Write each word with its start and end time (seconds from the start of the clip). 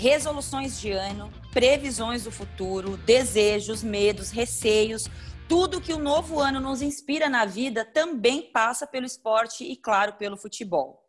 resoluções 0.00 0.80
de 0.80 0.92
ano, 0.92 1.30
previsões 1.52 2.24
do 2.24 2.32
futuro, 2.32 2.96
desejos, 2.96 3.82
medos, 3.82 4.30
receios, 4.30 5.04
tudo 5.46 5.78
que 5.78 5.92
o 5.92 5.98
novo 5.98 6.40
ano 6.40 6.58
nos 6.58 6.80
inspira 6.80 7.28
na 7.28 7.44
vida 7.44 7.84
também 7.84 8.50
passa 8.50 8.86
pelo 8.86 9.04
esporte 9.04 9.62
e, 9.62 9.76
claro, 9.76 10.14
pelo 10.14 10.38
futebol. 10.38 11.04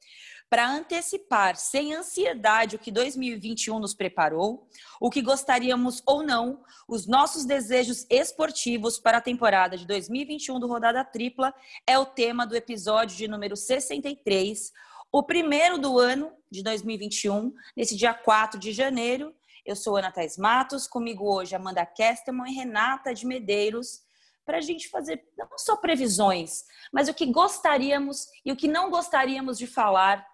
Para 0.50 0.70
antecipar 0.70 1.56
sem 1.56 1.94
ansiedade 1.94 2.76
o 2.76 2.80
que 2.80 2.92
2021 2.92 3.80
nos 3.80 3.94
preparou, 3.94 4.68
o 5.00 5.10
que 5.10 5.22
gostaríamos 5.22 6.04
ou 6.06 6.22
não, 6.22 6.62
os 6.86 7.08
nossos 7.08 7.46
desejos 7.46 8.06
esportivos 8.10 9.00
para 9.00 9.20
a 9.20 9.22
temporada 9.22 9.78
de 9.78 9.88
2021 9.88 10.60
do 10.60 10.68
Rodada 10.68 11.02
Tripla 11.06 11.54
é 11.88 11.98
o 11.98 12.06
tema 12.06 12.46
do 12.46 12.58
episódio 12.58 13.16
de 13.16 13.30
número 13.30 13.56
63, 13.56 14.74
o 15.12 15.22
primeiro 15.22 15.78
do 15.78 16.00
ano 16.00 16.32
de 16.50 16.64
2021, 16.64 17.54
nesse 17.76 17.98
dia 17.98 18.14
4 18.14 18.58
de 18.58 18.72
janeiro. 18.72 19.36
Eu 19.66 19.76
sou 19.76 19.98
Ana 19.98 20.12
Thais 20.12 20.38
Matos, 20.38 20.88
comigo 20.88 21.26
hoje 21.26 21.54
Amanda 21.54 21.86
Kesterman 21.86 22.50
e 22.50 22.56
Renata 22.56 23.14
de 23.14 23.26
Medeiros, 23.26 24.00
para 24.46 24.58
a 24.58 24.62
gente 24.62 24.90
fazer 24.90 25.24
não 25.38 25.58
só 25.58 25.76
previsões, 25.76 26.64
mas 26.92 27.10
o 27.10 27.14
que 27.14 27.26
gostaríamos 27.26 28.26
e 28.46 28.52
o 28.52 28.56
que 28.56 28.68
não 28.68 28.90
gostaríamos 28.90 29.58
de 29.58 29.68
falar 29.68 30.26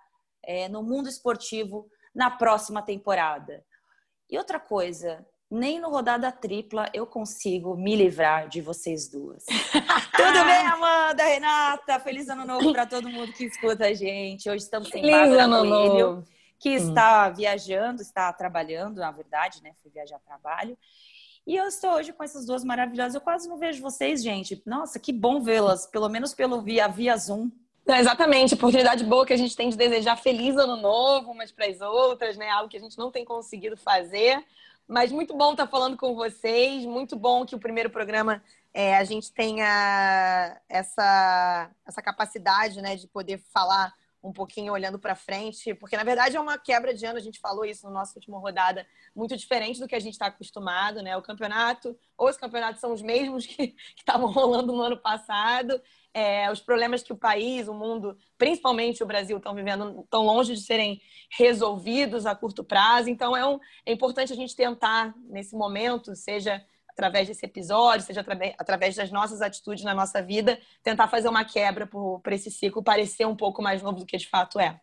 é, 0.44 0.70
no 0.70 0.84
mundo 0.84 1.10
esportivo 1.10 1.90
na 2.16 2.30
próxima 2.30 2.82
temporada. 2.82 3.66
E 4.30 4.38
outra 4.38 4.60
coisa, 4.60 5.26
nem 5.50 5.80
no 5.80 5.90
rodada 5.90 6.32
tripla 6.32 6.90
eu 6.94 7.08
consigo 7.08 7.76
me 7.76 7.96
livrar 7.96 8.50
de 8.50 8.62
vocês 8.62 9.10
duas. 9.10 9.46
Tudo 10.16 10.46
bem, 10.46 10.68
Amanda, 10.68 11.24
Renata? 11.24 12.00
Feliz 12.00 12.28
ano 12.28 12.46
novo 12.46 12.72
para 12.74 12.86
todo 12.86 13.10
mundo 13.10 13.32
que 13.32 13.46
escuta 13.46 13.86
a 13.86 13.94
gente. 13.94 14.50
Hoje 14.50 14.64
estamos 14.64 14.90
sem 14.90 15.02
Feliz 15.02 15.16
Bárbara 15.16 15.44
ano 15.44 15.60
Coelho, 15.60 16.08
novo. 16.08 16.28
que 16.60 16.72
hum. 16.72 16.76
está 16.76 17.30
viajando, 17.30 18.02
está 18.02 18.32
trabalhando, 18.34 18.98
na 18.98 19.12
verdade, 19.12 19.64
né? 19.64 19.72
Fui 19.82 19.90
viajar 19.90 20.18
a 20.18 20.20
trabalho. 20.20 20.78
E 21.46 21.56
eu 21.56 21.66
estou 21.66 21.92
hoje 21.92 22.12
com 22.12 22.24
essas 22.26 22.46
duas 22.46 22.66
maravilhosas. 22.66 23.16
Eu 23.16 23.22
quase 23.22 23.48
não 23.48 23.58
vejo 23.58 23.82
vocês, 23.82 24.22
gente. 24.22 24.62
Nossa, 24.66 25.00
que 25.00 25.14
bom 25.14 25.40
vê-las, 25.40 25.88
pelo 25.88 26.10
menos 26.10 26.34
pelo 26.34 26.62
via, 26.62 26.90
via 26.90 27.16
Zoom. 27.16 27.50
É, 27.88 28.00
exatamente, 28.00 28.54
oportunidade 28.54 29.02
boa 29.06 29.26
que 29.26 29.32
a 29.32 29.38
gente 29.38 29.56
tem 29.56 29.70
de 29.70 29.78
desejar 29.78 30.18
feliz 30.18 30.58
ano 30.58 30.76
novo 30.76 31.32
umas 31.32 31.54
para 31.54 31.68
as 31.68 31.80
outras, 31.80 32.36
né? 32.36 32.50
Algo 32.50 32.70
que 32.70 32.76
a 32.76 32.82
gente 32.82 32.98
não 32.98 33.10
tem 33.10 33.24
conseguido 33.24 33.78
fazer. 33.78 34.44
Mas 34.88 35.12
muito 35.12 35.36
bom 35.36 35.52
estar 35.52 35.68
falando 35.68 35.98
com 35.98 36.16
vocês, 36.16 36.86
muito 36.86 37.18
bom 37.18 37.46
que 37.46 37.56
o 37.56 37.60
primeiro 37.60 37.90
programa 37.90 38.42
é, 38.74 38.96
a 38.96 39.04
gente 39.04 39.32
tenha 39.34 40.62
essa, 40.70 41.70
essa 41.86 42.02
capacidade 42.02 42.82
né, 42.82 42.96
de 42.96 43.06
poder 43.08 43.38
falar 43.54 43.94
um 44.24 44.32
pouquinho 44.32 44.74
olhando 44.74 44.98
para 44.98 45.16
frente, 45.16 45.74
porque 45.74 45.98
na 45.98 46.04
verdade 46.04 46.38
é 46.38 46.40
uma 46.40 46.58
quebra 46.58 46.94
de 46.94 47.06
ano, 47.06 47.18
a 47.18 47.22
gente 47.22 47.40
falou 47.40 47.66
isso 47.66 47.86
no 47.86 47.94
nosso 47.94 48.16
último 48.16 48.40
rodada, 48.40 48.88
muito 49.16 49.36
diferente 49.36 49.80
do 49.80 49.88
que 49.88 49.96
a 49.96 50.00
gente 50.00 50.14
está 50.14 50.28
acostumado, 50.28 51.02
né? 51.02 51.16
O 51.18 51.22
campeonato, 51.22 51.98
ou 52.18 52.30
os 52.30 52.38
campeonatos 52.38 52.82
são 52.82 52.94
os 52.94 53.02
mesmos 53.02 53.46
que 53.48 53.76
estavam 53.98 54.32
rolando 54.32 54.74
no 54.74 54.82
ano 54.82 54.98
passado, 54.98 55.82
é, 56.18 56.52
os 56.52 56.60
problemas 56.60 57.04
que 57.04 57.14
o 57.14 57.16
país, 57.16 57.68
o 57.68 57.76
mundo, 57.76 58.18
principalmente 58.40 59.04
o 59.04 59.06
Brasil, 59.06 59.38
estão 59.38 59.54
vivendo, 59.54 60.02
estão 60.02 60.26
longe 60.26 60.56
de 60.56 60.62
serem 60.62 61.00
resolvidos 61.38 62.26
a 62.26 62.34
curto 62.34 62.64
prazo. 62.64 63.08
Então, 63.08 63.38
é, 63.38 63.46
um, 63.48 63.60
é 63.86 63.92
importante 63.92 64.34
a 64.34 64.36
gente 64.36 64.56
tentar, 64.56 65.14
nesse 65.30 65.56
momento, 65.56 66.16
seja 66.16 66.66
através 66.90 67.28
desse 67.28 67.46
episódio, 67.46 68.04
seja 68.04 68.26
através 68.58 68.96
das 68.96 69.12
nossas 69.12 69.44
atitudes 69.44 69.84
na 69.84 69.94
nossa 69.94 70.20
vida, 70.20 70.60
tentar 70.82 71.08
fazer 71.08 71.30
uma 71.30 71.46
quebra 71.46 71.88
para 72.24 72.34
esse 72.34 72.50
ciclo 72.50 72.82
parecer 72.82 73.28
um 73.28 73.36
pouco 73.36 73.62
mais 73.62 73.84
novo 73.84 74.00
do 74.00 74.06
que 74.08 74.18
de 74.18 74.28
fato 74.28 74.60
é. 74.60 74.82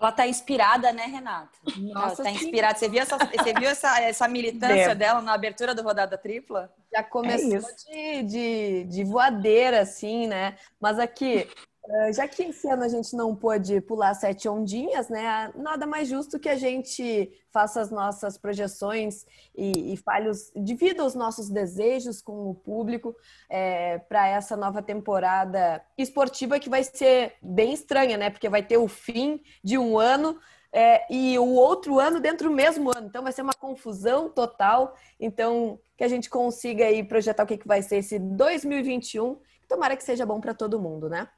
Ela 0.00 0.12
tá 0.12 0.26
inspirada, 0.26 0.92
né, 0.92 1.04
Renata? 1.04 1.50
Nossa, 1.76 2.22
ela 2.22 2.30
tá 2.30 2.30
inspirada. 2.30 2.78
Você 2.78 2.88
viu 2.88 3.02
essa, 3.02 3.18
você 3.18 3.52
viu 3.52 3.68
essa, 3.68 4.00
essa 4.00 4.26
militância 4.26 4.94
dela 4.94 5.20
na 5.20 5.34
abertura 5.34 5.74
do 5.74 5.82
Rodada 5.82 6.16
Tripla? 6.16 6.72
Já 6.90 7.02
começou 7.02 7.70
é 7.88 8.22
de, 8.22 8.22
de, 8.22 8.84
de 8.84 9.04
voadeira, 9.04 9.80
assim, 9.82 10.26
né? 10.26 10.56
Mas 10.80 10.98
aqui, 10.98 11.46
já 12.12 12.28
que 12.28 12.42
esse 12.44 12.68
ano 12.68 12.84
a 12.84 12.88
gente 12.88 13.14
não 13.16 13.34
pôde 13.34 13.80
pular 13.80 14.14
sete 14.14 14.48
ondinhas, 14.48 15.08
né? 15.08 15.50
Nada 15.56 15.86
mais 15.86 16.08
justo 16.08 16.38
que 16.38 16.48
a 16.48 16.56
gente 16.56 17.32
faça 17.50 17.80
as 17.80 17.90
nossas 17.90 18.38
projeções 18.38 19.26
e, 19.56 19.92
e 19.92 19.96
fale 19.96 20.28
os, 20.28 20.52
divida 20.54 21.04
os 21.04 21.14
nossos 21.14 21.48
desejos 21.48 22.22
com 22.22 22.50
o 22.50 22.54
público 22.54 23.14
é, 23.48 23.98
para 23.98 24.28
essa 24.28 24.56
nova 24.56 24.82
temporada 24.82 25.82
esportiva 25.98 26.60
que 26.60 26.68
vai 26.68 26.84
ser 26.84 27.34
bem 27.42 27.72
estranha, 27.72 28.16
né? 28.16 28.30
Porque 28.30 28.48
vai 28.48 28.62
ter 28.62 28.76
o 28.76 28.88
fim 28.88 29.42
de 29.62 29.76
um 29.76 29.98
ano 29.98 30.38
é, 30.72 31.12
e 31.12 31.38
o 31.38 31.48
outro 31.48 31.98
ano 31.98 32.20
dentro 32.20 32.48
do 32.48 32.54
mesmo 32.54 32.90
ano. 32.90 33.06
Então 33.06 33.22
vai 33.22 33.32
ser 33.32 33.42
uma 33.42 33.54
confusão 33.54 34.28
total. 34.28 34.96
Então, 35.18 35.78
que 35.96 36.04
a 36.04 36.08
gente 36.08 36.30
consiga 36.30 36.84
aí 36.84 37.02
projetar 37.02 37.42
o 37.42 37.46
que, 37.46 37.58
que 37.58 37.68
vai 37.68 37.82
ser 37.82 37.96
esse 37.96 38.18
2021. 38.18 39.38
Tomara 39.68 39.96
que 39.96 40.04
seja 40.04 40.24
bom 40.24 40.40
para 40.40 40.54
todo 40.54 40.80
mundo, 40.80 41.08
né? 41.08 41.28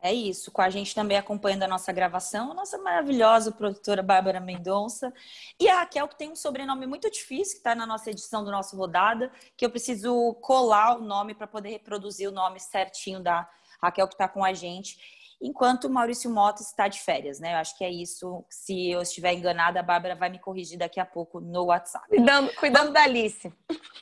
É 0.00 0.12
isso, 0.12 0.52
com 0.52 0.62
a 0.62 0.70
gente 0.70 0.94
também 0.94 1.16
acompanhando 1.16 1.64
a 1.64 1.68
nossa 1.68 1.92
gravação, 1.92 2.52
a 2.52 2.54
nossa 2.54 2.78
maravilhosa 2.78 3.50
produtora 3.50 4.00
Bárbara 4.00 4.38
Mendonça 4.38 5.12
e 5.58 5.68
a 5.68 5.80
Raquel, 5.80 6.06
que 6.06 6.16
tem 6.16 6.30
um 6.30 6.36
sobrenome 6.36 6.86
muito 6.86 7.10
difícil, 7.10 7.54
que 7.54 7.58
está 7.58 7.74
na 7.74 7.84
nossa 7.84 8.10
edição 8.10 8.44
do 8.44 8.50
nosso 8.50 8.76
rodada, 8.76 9.32
que 9.56 9.66
eu 9.66 9.70
preciso 9.70 10.34
colar 10.34 10.96
o 10.96 11.02
nome 11.02 11.34
para 11.34 11.48
poder 11.48 11.70
reproduzir 11.70 12.28
o 12.28 12.32
nome 12.32 12.60
certinho 12.60 13.20
da 13.20 13.48
Raquel 13.82 14.06
que 14.06 14.14
está 14.14 14.28
com 14.28 14.44
a 14.44 14.52
gente, 14.52 14.96
enquanto 15.40 15.86
o 15.86 15.90
Maurício 15.90 16.30
Mota 16.30 16.62
está 16.62 16.86
de 16.86 17.00
férias, 17.00 17.40
né? 17.40 17.54
Eu 17.54 17.58
acho 17.58 17.76
que 17.76 17.84
é 17.84 17.90
isso. 17.90 18.44
Se 18.48 18.90
eu 18.90 19.02
estiver 19.02 19.32
enganada, 19.32 19.80
a 19.80 19.82
Bárbara 19.82 20.14
vai 20.14 20.28
me 20.28 20.38
corrigir 20.38 20.78
daqui 20.78 21.00
a 21.00 21.06
pouco 21.06 21.40
no 21.40 21.66
WhatsApp. 21.66 22.06
Cuidando, 22.08 22.54
cuidando 22.54 22.92
da 22.92 23.02
Alice. 23.02 23.52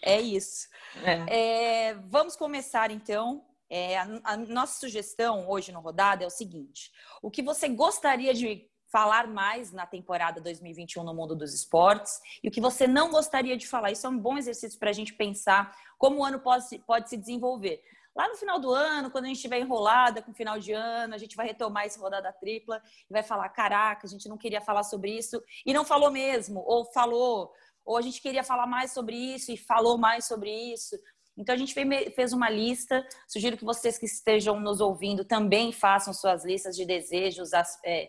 É 0.03 0.21
isso. 0.21 0.69
É. 1.03 1.89
É, 1.89 1.95
vamos 1.95 2.37
começar 2.37 2.91
então 2.91 3.43
é, 3.69 3.99
a, 3.99 4.07
a 4.25 4.37
nossa 4.37 4.79
sugestão 4.79 5.49
hoje 5.49 5.73
no 5.73 5.81
Rodada 5.81 6.25
é 6.25 6.27
o 6.27 6.31
seguinte: 6.31 6.93
o 7.23 7.31
que 7.31 7.43
você 7.43 7.69
gostaria 7.69 8.33
de 8.33 8.69
falar 8.91 9.27
mais 9.27 9.73
na 9.73 9.85
temporada 9.85 10.41
2021 10.41 11.03
no 11.03 11.15
mundo 11.15 11.35
dos 11.35 11.53
esportes 11.53 12.21
e 12.43 12.49
o 12.49 12.51
que 12.51 12.61
você 12.61 12.87
não 12.87 13.11
gostaria 13.11 13.57
de 13.57 13.67
falar. 13.67 13.91
Isso 13.91 14.07
é 14.07 14.11
um 14.11 14.19
bom 14.19 14.39
exercício 14.39 14.79
para 14.79 14.91
a 14.91 14.93
gente 14.93 15.13
pensar 15.13 15.77
como 15.99 16.21
o 16.21 16.25
ano 16.25 16.39
pode, 16.39 16.79
pode 16.87 17.11
se 17.11 17.17
desenvolver. 17.17 17.83
Lá 18.15 18.29
no 18.29 18.37
final 18.37 18.59
do 18.59 18.73
ano, 18.73 19.11
quando 19.11 19.25
a 19.25 19.27
gente 19.27 19.37
estiver 19.37 19.61
enrolada 19.61 20.23
com 20.23 20.31
o 20.31 20.35
final 20.35 20.59
de 20.59 20.73
ano, 20.73 21.15
a 21.15 21.19
gente 21.19 21.37
vai 21.37 21.47
retomar 21.47 21.85
essa 21.85 22.01
rodada 22.01 22.33
tripla 22.33 22.81
e 23.11 23.13
vai 23.13 23.23
falar: 23.23 23.49
caraca, 23.51 24.07
a 24.07 24.11
gente 24.11 24.29
não 24.29 24.39
queria 24.39 24.61
falar 24.63 24.85
sobre 24.85 25.11
isso 25.11 25.43
e 25.67 25.75
não 25.75 25.85
falou 25.85 26.11
mesmo, 26.11 26.61
ou 26.67 26.87
falou, 26.93 27.53
ou 27.85 27.99
a 27.99 28.01
gente 28.01 28.23
queria 28.23 28.43
falar 28.43 28.67
mais 28.67 28.93
sobre 28.93 29.15
isso 29.15 29.53
e 29.53 29.57
falou 29.59 29.99
mais 29.99 30.25
sobre 30.25 30.51
isso. 30.51 30.97
Então 31.37 31.55
a 31.55 31.59
gente 31.59 31.75
fez 31.75 32.33
uma 32.33 32.49
lista. 32.49 33.07
Sugiro 33.29 33.57
que 33.57 33.65
vocês 33.65 33.99
que 33.99 34.07
estejam 34.07 34.59
nos 34.59 34.81
ouvindo 34.81 35.25
também 35.25 35.73
façam 35.73 36.15
suas 36.15 36.45
listas 36.45 36.75
de 36.75 36.85
desejos, 36.87 37.51
é, 37.85 38.09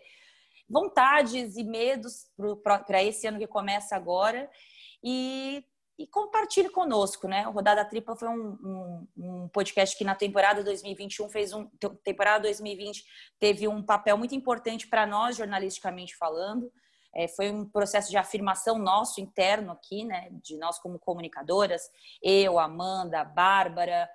vontades 0.68 1.56
e 1.56 1.64
medos 1.64 2.26
para 2.86 3.02
esse 3.02 3.26
ano 3.26 3.38
que 3.38 3.46
começa 3.46 3.94
agora. 3.94 4.50
E, 5.02 5.62
e 5.98 6.06
compartilhe 6.06 6.70
conosco, 6.70 7.28
né? 7.28 7.46
O 7.46 7.50
Rodada 7.50 7.84
Tripla 7.84 8.16
foi 8.16 8.28
um, 8.28 8.58
um, 8.62 9.08
um, 9.16 9.48
podcast 9.48 9.96
que 9.96 10.04
na 10.04 10.14
temporada 10.14 10.64
2021 10.64 11.28
fez 11.28 11.52
um 11.52 11.68
temporada 12.02 12.42
2020 12.44 13.04
teve 13.38 13.68
um 13.68 13.82
papel 13.82 14.16
muito 14.16 14.34
importante 14.34 14.88
para 14.88 15.06
nós 15.06 15.36
jornalisticamente 15.36 16.16
falando. 16.16 16.72
É, 17.14 17.26
foi 17.26 17.50
um 17.50 17.64
processo 17.64 18.10
de 18.10 18.16
afirmação 18.16 18.78
nosso 18.78 19.20
interno 19.20 19.72
aqui, 19.72 20.04
né? 20.04 20.28
De 20.42 20.56
nós 20.56 20.78
como 20.78 20.98
comunicadoras, 20.98 21.82
eu, 22.22 22.58
Amanda, 22.58 23.24
Bárbara, 23.24 24.08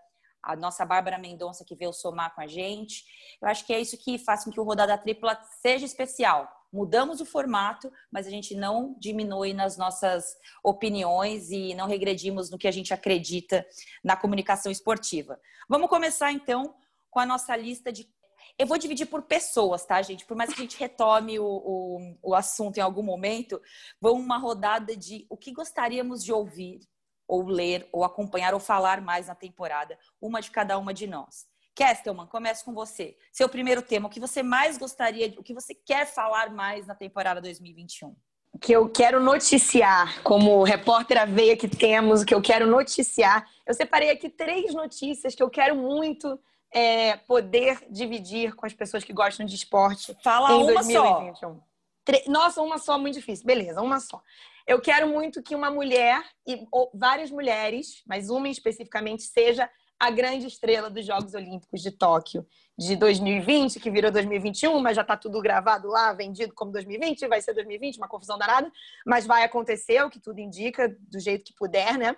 a 0.44 0.56
nossa 0.56 0.86
Bárbara 0.86 1.18
Mendonça 1.18 1.64
que 1.66 1.76
veio 1.76 1.94
somar 1.94 2.36
com 2.36 2.42
a 2.42 2.48
gente. 2.48 3.04
Eu 3.42 3.48
acho 3.48 3.66
que 3.66 3.74
é 3.74 3.80
isso 3.80 3.98
que 3.98 4.18
faz 4.18 4.44
com 4.44 4.52
que 4.52 4.60
o 4.60 4.64
Rodada 4.64 4.98
Tripla 4.98 5.40
seja 5.62 5.86
especial. 5.86 6.48
Mudamos 6.72 7.22
o 7.22 7.26
formato, 7.26 7.92
mas 8.12 8.28
a 8.28 8.30
gente 8.30 8.56
não 8.56 8.96
diminui 9.00 9.54
nas 9.54 9.78
nossas 9.78 10.36
opiniões 10.64 11.50
e 11.50 11.74
não 11.76 11.88
regredimos 11.88 12.50
no 12.50 12.58
que 12.58 12.68
a 12.68 12.72
gente 12.72 12.94
acredita 12.94 13.66
na 14.04 14.18
comunicação 14.18 14.72
esportiva. 14.72 15.40
Vamos 15.70 15.88
começar 15.88 16.32
então 16.32 16.76
com 17.10 17.20
a 17.20 17.26
nossa 17.26 17.56
lista 17.56 17.92
de 17.92 18.12
eu 18.58 18.68
vou 18.68 18.78
dividir 18.78 19.08
por 19.08 19.24
pessoas, 19.24 19.86
tá, 19.86 20.02
gente? 20.02 20.26
Por 20.26 20.38
mais 20.38 20.54
que 20.54 20.60
a 20.60 20.64
gente 20.64 20.78
retome 20.78 21.40
o, 21.40 21.46
o, 21.46 22.18
o 22.22 22.36
assunto 22.36 22.78
em 22.78 22.82
algum 22.82 23.04
momento, 23.04 23.62
vamos 24.00 24.24
uma 24.24 24.38
rodada 24.38 24.96
de 24.96 25.26
o 25.30 25.38
que 25.38 25.52
gostaríamos 25.52 26.24
de 26.24 26.32
ouvir, 26.32 26.80
ou 27.28 27.44
ler, 27.46 27.88
ou 27.92 28.04
acompanhar, 28.04 28.54
ou 28.54 28.60
falar 28.60 29.02
mais 29.02 29.28
na 29.28 29.36
temporada, 29.36 29.98
uma 30.22 30.42
de 30.42 30.52
cada 30.52 30.78
uma 30.78 30.94
de 30.94 31.08
nós. 31.08 31.48
Kestelman, 31.76 32.28
começo 32.28 32.64
com 32.64 32.74
você. 32.74 33.18
Seu 33.32 33.50
primeiro 33.50 33.82
tema, 33.82 34.08
o 34.08 34.12
que 34.12 34.20
você 34.20 34.44
mais 34.44 34.78
gostaria, 34.78 35.34
o 35.40 35.44
que 35.44 35.54
você 35.54 35.74
quer 35.74 36.06
falar 36.06 36.52
mais 36.52 36.86
na 36.86 36.94
temporada 36.94 37.42
2021? 37.42 38.16
que 38.62 38.72
eu 38.72 38.88
quero 38.88 39.20
noticiar, 39.20 40.22
como 40.24 40.64
repórter 40.64 41.20
a 41.20 41.26
veia 41.26 41.58
que 41.58 41.68
temos, 41.68 42.22
o 42.22 42.26
que 42.26 42.34
eu 42.34 42.42
quero 42.42 42.68
noticiar. 42.68 43.46
Eu 43.66 43.74
separei 43.74 44.10
aqui 44.10 44.30
três 44.30 44.74
notícias 44.74 45.36
que 45.36 45.44
eu 45.44 45.50
quero 45.50 45.76
muito 45.76 46.40
é, 46.74 47.18
poder 47.18 47.86
dividir 47.90 48.56
com 48.56 48.66
as 48.66 48.74
pessoas 48.74 49.04
que 49.04 49.14
gostam 49.14 49.46
de 49.46 49.56
esporte 49.56 50.16
Fala 50.24 50.54
em 50.54 50.66
2021. 50.66 51.36
Só. 51.36 51.56
Tre... 52.04 52.24
Nossa, 52.28 52.62
uma 52.62 52.78
só, 52.78 52.98
muito 52.98 53.16
difícil. 53.16 53.46
Beleza, 53.46 53.82
uma 53.82 54.00
só. 54.00 54.22
Eu 54.66 54.82
quero 54.82 55.08
muito 55.08 55.44
que 55.44 55.56
uma 55.56 55.70
mulher, 55.70 56.24
e 56.48 56.66
várias 56.94 57.30
mulheres, 57.30 58.02
mas 58.08 58.30
uma 58.30 58.50
especificamente, 58.50 59.24
seja 59.24 59.70
a 60.00 60.10
grande 60.10 60.48
estrela 60.48 60.90
dos 60.90 61.06
Jogos 61.06 61.34
Olímpicos 61.34 61.82
de 61.82 61.92
Tóquio 61.92 62.46
de 62.78 62.96
2020, 62.96 63.80
que 63.80 63.92
virou 63.92 64.12
2021, 64.12 64.80
mas 64.80 64.96
já 64.96 65.02
está 65.02 65.16
tudo 65.16 65.40
gravado 65.42 65.88
lá, 65.88 66.12
vendido 66.12 66.54
como 66.54 66.72
2020, 66.72 67.28
vai 67.28 67.42
ser 67.42 67.54
2020, 67.54 67.98
uma 67.98 68.08
confusão 68.08 68.38
danada, 68.38 68.70
mas 69.06 69.26
vai 69.26 69.44
acontecer, 69.44 70.02
o 70.04 70.10
que 70.10 70.20
tudo 70.20 70.40
indica, 70.40 70.94
do 71.00 71.20
jeito 71.20 71.46
que 71.46 71.54
puder, 71.54 71.98
né? 71.98 72.16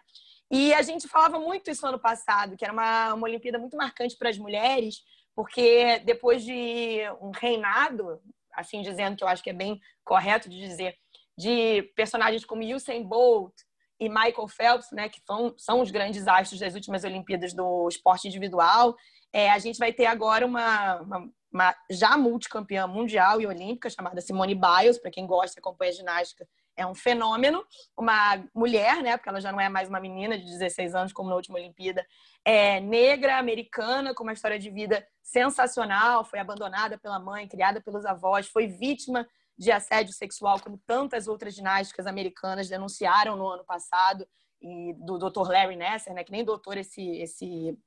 E 0.58 0.74
a 0.74 0.82
gente 0.82 1.06
falava 1.06 1.38
muito 1.38 1.70
isso 1.70 1.86
ano 1.86 2.00
passado, 2.00 2.56
que 2.56 2.64
era 2.64 2.72
uma, 2.72 3.14
uma 3.14 3.28
Olimpíada 3.28 3.60
muito 3.60 3.76
marcante 3.76 4.16
para 4.16 4.30
as 4.30 4.38
mulheres, 4.38 5.04
porque 5.36 6.00
depois 6.06 6.46
de 6.46 7.02
um 7.20 7.32
reinado, 7.32 8.22
assim 8.54 8.82
dizendo 8.82 9.18
que 9.18 9.24
eu 9.26 9.28
acho 9.28 9.44
que 9.44 9.50
é 9.50 9.54
bem 9.54 9.82
correto 10.06 10.48
de 10.48 10.58
dizer, 10.58 10.96
de 11.38 11.82
personagens 11.94 12.46
como 12.46 12.64
Usain 12.64 13.04
Bolt 13.04 13.54
e 14.00 14.08
Michael 14.08 14.48
Phelps, 14.48 14.88
né, 14.94 15.10
que 15.10 15.20
são, 15.28 15.54
são 15.58 15.82
os 15.82 15.92
grandes 15.92 16.26
astros 16.26 16.62
das 16.62 16.74
últimas 16.74 17.04
Olimpíadas 17.04 17.54
do 17.54 17.90
esporte 17.90 18.30
individual, 18.30 18.96
é, 19.34 19.50
a 19.50 19.60
gente 19.60 19.78
vai 19.78 19.92
ter 19.92 20.06
agora 20.06 20.46
uma, 20.46 21.02
uma, 21.02 21.30
uma 21.52 21.76
já 21.92 22.16
multicampeã 22.16 22.88
mundial 22.88 23.42
e 23.42 23.46
olímpica 23.46 23.90
chamada 23.90 24.22
Simone 24.22 24.56
Biles, 24.56 25.00
para 25.00 25.12
quem 25.12 25.28
gosta 25.28 25.58
e 25.58 25.60
acompanha 25.60 25.92
ginástica, 25.92 26.48
é 26.76 26.86
um 26.86 26.94
fenômeno. 26.94 27.66
Uma 27.98 28.44
mulher, 28.54 29.02
né, 29.02 29.18
porque 29.18 29.30
ela 29.30 29.42
já 29.42 29.52
não 29.52 29.60
é 29.60 29.70
mais 29.70 29.90
uma 29.90 30.00
menina 30.00 30.38
de 30.38 30.46
16 30.46 30.96
anos 30.96 31.14
como 31.14 31.30
na 31.30 31.36
última 31.36 31.58
Olimpíada, 31.58 32.06
é 32.44 32.80
negra, 32.80 33.38
americana, 33.38 34.14
com 34.14 34.24
uma 34.24 34.34
história 34.34 34.60
de 34.60 34.70
vida 34.70 35.06
sensacional, 35.24 36.24
foi 36.24 36.40
abandonada 36.40 36.98
pela 36.98 37.20
mãe, 37.20 37.48
criada 37.48 37.82
pelos 37.82 38.06
avós, 38.06 38.48
foi 38.48 38.68
vítima 38.68 39.28
de 39.58 39.72
assédio 39.72 40.14
sexual, 40.14 40.60
como 40.60 40.78
tantas 40.86 41.28
outras 41.28 41.56
ginásticas 41.56 42.06
americanas 42.06 42.68
denunciaram 42.68 43.36
no 43.36 43.48
ano 43.48 43.64
passado, 43.64 44.28
e 44.62 44.94
do 44.94 45.18
Dr. 45.18 45.48
Larry 45.50 45.76
Nasser, 45.76 46.14
né, 46.14 46.24
que 46.24 46.32
nem 46.32 46.44
doutor 46.44 46.78
esse, 46.78 47.02
esse 47.18 47.78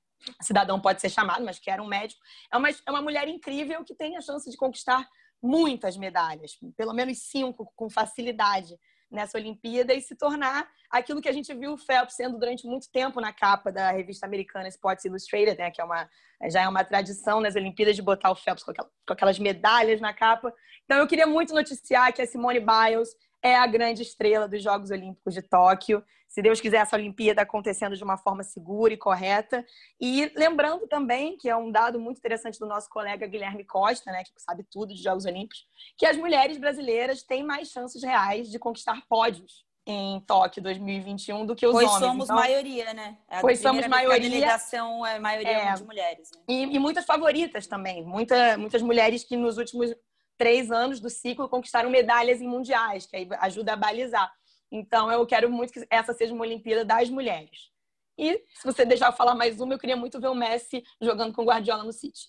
cidadão 0.42 0.80
pode 0.80 1.00
ser 1.00 1.10
chamado, 1.10 1.44
mas 1.44 1.58
que 1.58 1.70
era 1.70 1.82
um 1.82 1.86
médico, 1.86 2.20
é 2.52 2.56
uma, 2.56 2.68
é 2.70 2.90
uma 2.90 3.02
mulher 3.02 3.28
incrível 3.28 3.84
que 3.84 3.94
tem 3.94 4.16
a 4.16 4.20
chance 4.20 4.50
de 4.50 4.56
conquistar 4.56 5.06
muitas 5.42 5.96
medalhas, 5.96 6.52
pelo 6.76 6.92
menos 6.92 7.18
cinco, 7.30 7.70
com 7.76 7.88
facilidade 7.88 8.76
nessa 9.10 9.38
Olimpíada 9.38 9.94
e 9.94 10.00
se 10.00 10.14
tornar 10.14 10.68
aquilo 10.90 11.20
que 11.20 11.28
a 11.28 11.32
gente 11.32 11.52
viu 11.54 11.72
o 11.72 11.78
Phelps 11.78 12.14
sendo 12.14 12.38
durante 12.38 12.66
muito 12.66 12.90
tempo 12.90 13.20
na 13.20 13.32
capa 13.32 13.72
da 13.72 13.90
revista 13.90 14.26
americana 14.26 14.68
Sports 14.68 15.04
Illustrated, 15.04 15.58
né, 15.58 15.70
que 15.70 15.80
é 15.80 15.84
uma, 15.84 16.08
já 16.50 16.62
é 16.62 16.68
uma 16.68 16.84
tradição 16.84 17.40
nas 17.40 17.56
Olimpíadas 17.56 17.96
de 17.96 18.02
botar 18.02 18.30
o 18.30 18.34
Phelps 18.34 18.62
com, 18.62 18.70
aquelas, 18.70 18.90
com 19.06 19.12
aquelas 19.12 19.38
medalhas 19.38 20.00
na 20.00 20.12
capa. 20.12 20.52
Então 20.84 20.98
eu 20.98 21.06
queria 21.06 21.26
muito 21.26 21.54
noticiar 21.54 22.12
que 22.12 22.22
a 22.22 22.26
Simone 22.26 22.60
Biles 22.60 23.08
é 23.42 23.56
a 23.56 23.66
grande 23.66 24.02
estrela 24.02 24.48
dos 24.48 24.62
Jogos 24.62 24.90
Olímpicos 24.90 25.34
de 25.34 25.42
Tóquio. 25.42 26.04
Se 26.28 26.42
Deus 26.42 26.60
quiser, 26.60 26.78
essa 26.78 26.96
Olimpíada 26.96 27.42
acontecendo 27.42 27.96
de 27.96 28.04
uma 28.04 28.18
forma 28.18 28.42
segura 28.42 28.92
e 28.92 28.98
correta. 28.98 29.64
E 30.00 30.30
lembrando 30.36 30.86
também, 30.86 31.36
que 31.38 31.48
é 31.48 31.56
um 31.56 31.70
dado 31.70 31.98
muito 31.98 32.18
interessante 32.18 32.58
do 32.58 32.66
nosso 32.66 32.88
colega 32.90 33.26
Guilherme 33.26 33.64
Costa, 33.64 34.12
né, 34.12 34.22
que 34.24 34.32
sabe 34.36 34.64
tudo 34.70 34.94
de 34.94 35.02
Jogos 35.02 35.24
Olímpicos, 35.24 35.66
que 35.96 36.04
as 36.04 36.16
mulheres 36.16 36.58
brasileiras 36.58 37.22
têm 37.22 37.42
mais 37.42 37.68
chances 37.68 38.02
reais 38.02 38.50
de 38.50 38.58
conquistar 38.58 39.00
pódios 39.08 39.66
em 39.90 40.20
Tóquio 40.20 40.62
2021 40.62 41.46
do 41.46 41.56
que 41.56 41.66
os 41.66 41.72
pois 41.72 41.86
homens. 41.86 41.98
Pois 41.98 42.10
somos 42.10 42.24
então, 42.26 42.36
maioria, 42.36 42.92
né? 42.92 43.16
A 43.26 43.40
pois 43.40 43.58
somos 43.58 43.86
maioria. 43.86 44.16
A 44.16 44.30
delegação 44.30 45.06
é 45.06 45.18
maioria 45.18 45.50
é, 45.50 45.72
de 45.72 45.82
mulheres. 45.82 46.30
Né? 46.30 46.42
E, 46.46 46.62
e, 46.76 46.78
muitas 46.78 47.06
favoritas 47.06 47.66
também. 47.66 48.04
Muita, 48.04 48.58
muitas 48.58 48.82
mulheres 48.82 49.24
que 49.24 49.34
nos 49.34 49.56
últimos 49.56 49.94
três 50.38 50.70
anos 50.70 51.00
do 51.00 51.10
ciclo 51.10 51.48
conquistaram 51.48 51.90
medalhas 51.90 52.40
em 52.40 52.48
mundiais, 52.48 53.04
que 53.04 53.16
aí 53.16 53.28
ajuda 53.40 53.72
a 53.72 53.76
balizar. 53.76 54.32
Então, 54.70 55.10
eu 55.10 55.26
quero 55.26 55.50
muito 55.50 55.72
que 55.72 55.86
essa 55.90 56.14
seja 56.14 56.32
uma 56.32 56.44
Olimpíada 56.44 56.84
das 56.84 57.10
mulheres. 57.10 57.70
E, 58.16 58.42
se 58.54 58.64
você 58.64 58.84
deixar 58.84 59.08
eu 59.08 59.12
falar 59.12 59.34
mais 59.34 59.60
uma, 59.60 59.74
eu 59.74 59.78
queria 59.78 59.96
muito 59.96 60.20
ver 60.20 60.28
o 60.28 60.34
Messi 60.34 60.82
jogando 61.00 61.32
com 61.32 61.42
o 61.42 61.44
Guardiola 61.44 61.84
no 61.84 61.92
City. 61.92 62.28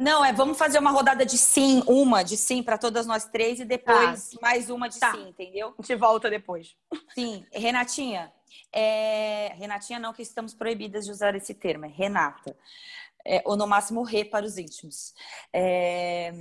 Não, 0.00 0.24
é, 0.24 0.32
vamos 0.32 0.56
fazer 0.56 0.78
uma 0.78 0.90
rodada 0.90 1.24
de 1.24 1.36
sim, 1.36 1.82
uma 1.86 2.22
de 2.22 2.36
sim 2.36 2.62
para 2.62 2.78
todas 2.78 3.06
nós 3.06 3.26
três 3.26 3.60
e 3.60 3.64
depois 3.64 4.30
tá. 4.30 4.38
mais 4.40 4.70
uma 4.70 4.88
de 4.88 4.98
tá. 4.98 5.12
sim, 5.12 5.28
entendeu? 5.28 5.74
A 5.78 5.82
gente 5.82 5.94
volta 5.96 6.30
depois. 6.30 6.74
Sim. 7.14 7.44
Renatinha, 7.52 8.32
é... 8.72 9.52
Renatinha 9.58 9.98
não, 9.98 10.14
que 10.14 10.22
estamos 10.22 10.54
proibidas 10.54 11.04
de 11.04 11.10
usar 11.10 11.34
esse 11.34 11.52
termo, 11.52 11.84
é 11.84 11.88
Renata 11.88 12.56
é, 13.26 13.42
ou 13.44 13.56
no 13.56 13.66
máximo 13.66 14.02
re 14.02 14.24
para 14.24 14.44
os 14.44 14.58
íntimos. 14.58 15.14
É, 15.52 16.32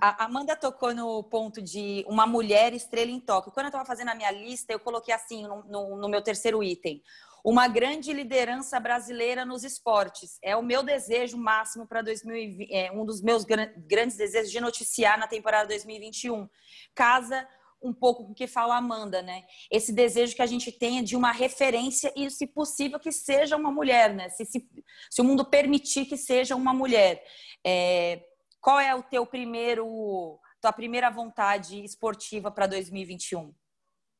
a 0.00 0.24
Amanda 0.24 0.56
tocou 0.56 0.94
no 0.94 1.22
ponto 1.24 1.60
de 1.62 2.04
uma 2.08 2.26
mulher 2.26 2.72
estrela 2.72 3.10
em 3.10 3.20
Tóquio. 3.20 3.52
Quando 3.52 3.66
eu 3.66 3.70
estava 3.70 3.84
fazendo 3.84 4.10
a 4.10 4.14
minha 4.14 4.30
lista, 4.30 4.72
eu 4.72 4.80
coloquei 4.80 5.14
assim 5.14 5.42
no, 5.42 5.64
no, 5.64 5.96
no 5.96 6.08
meu 6.08 6.22
terceiro 6.22 6.62
item: 6.62 7.02
uma 7.44 7.68
grande 7.68 8.12
liderança 8.12 8.78
brasileira 8.78 9.44
nos 9.44 9.64
esportes. 9.64 10.38
É 10.42 10.56
o 10.56 10.62
meu 10.62 10.82
desejo 10.82 11.36
máximo 11.36 11.86
para 11.86 12.02
2020, 12.02 12.72
é 12.72 12.92
um 12.92 13.04
dos 13.04 13.20
meus 13.20 13.44
grandes 13.44 14.16
desejos 14.16 14.50
de 14.50 14.60
noticiar 14.60 15.18
na 15.18 15.26
temporada 15.26 15.68
2021. 15.68 16.48
Casa 16.94 17.46
um 17.82 17.92
pouco 17.92 18.24
com 18.24 18.32
o 18.32 18.34
que 18.34 18.46
fala 18.46 18.74
a 18.74 18.78
Amanda, 18.78 19.22
né? 19.22 19.44
Esse 19.70 19.92
desejo 19.92 20.34
que 20.34 20.42
a 20.42 20.46
gente 20.46 20.70
tenha 20.70 21.02
de 21.02 21.16
uma 21.16 21.32
referência 21.32 22.12
e, 22.16 22.30
se 22.30 22.46
possível, 22.46 22.98
que 22.98 23.12
seja 23.12 23.56
uma 23.56 23.70
mulher, 23.70 24.14
né? 24.14 24.28
Se, 24.30 24.44
se, 24.44 24.68
se 25.10 25.20
o 25.20 25.24
mundo 25.24 25.44
permitir 25.44 26.06
que 26.06 26.16
seja 26.16 26.54
uma 26.54 26.74
mulher. 26.74 27.22
É, 27.64 28.22
qual 28.60 28.78
é 28.78 28.94
o 28.94 29.02
teu 29.02 29.24
primeiro, 29.24 30.38
tua 30.60 30.72
primeira 30.72 31.10
vontade 31.10 31.82
esportiva 31.82 32.50
para 32.50 32.66
2021? 32.66 33.52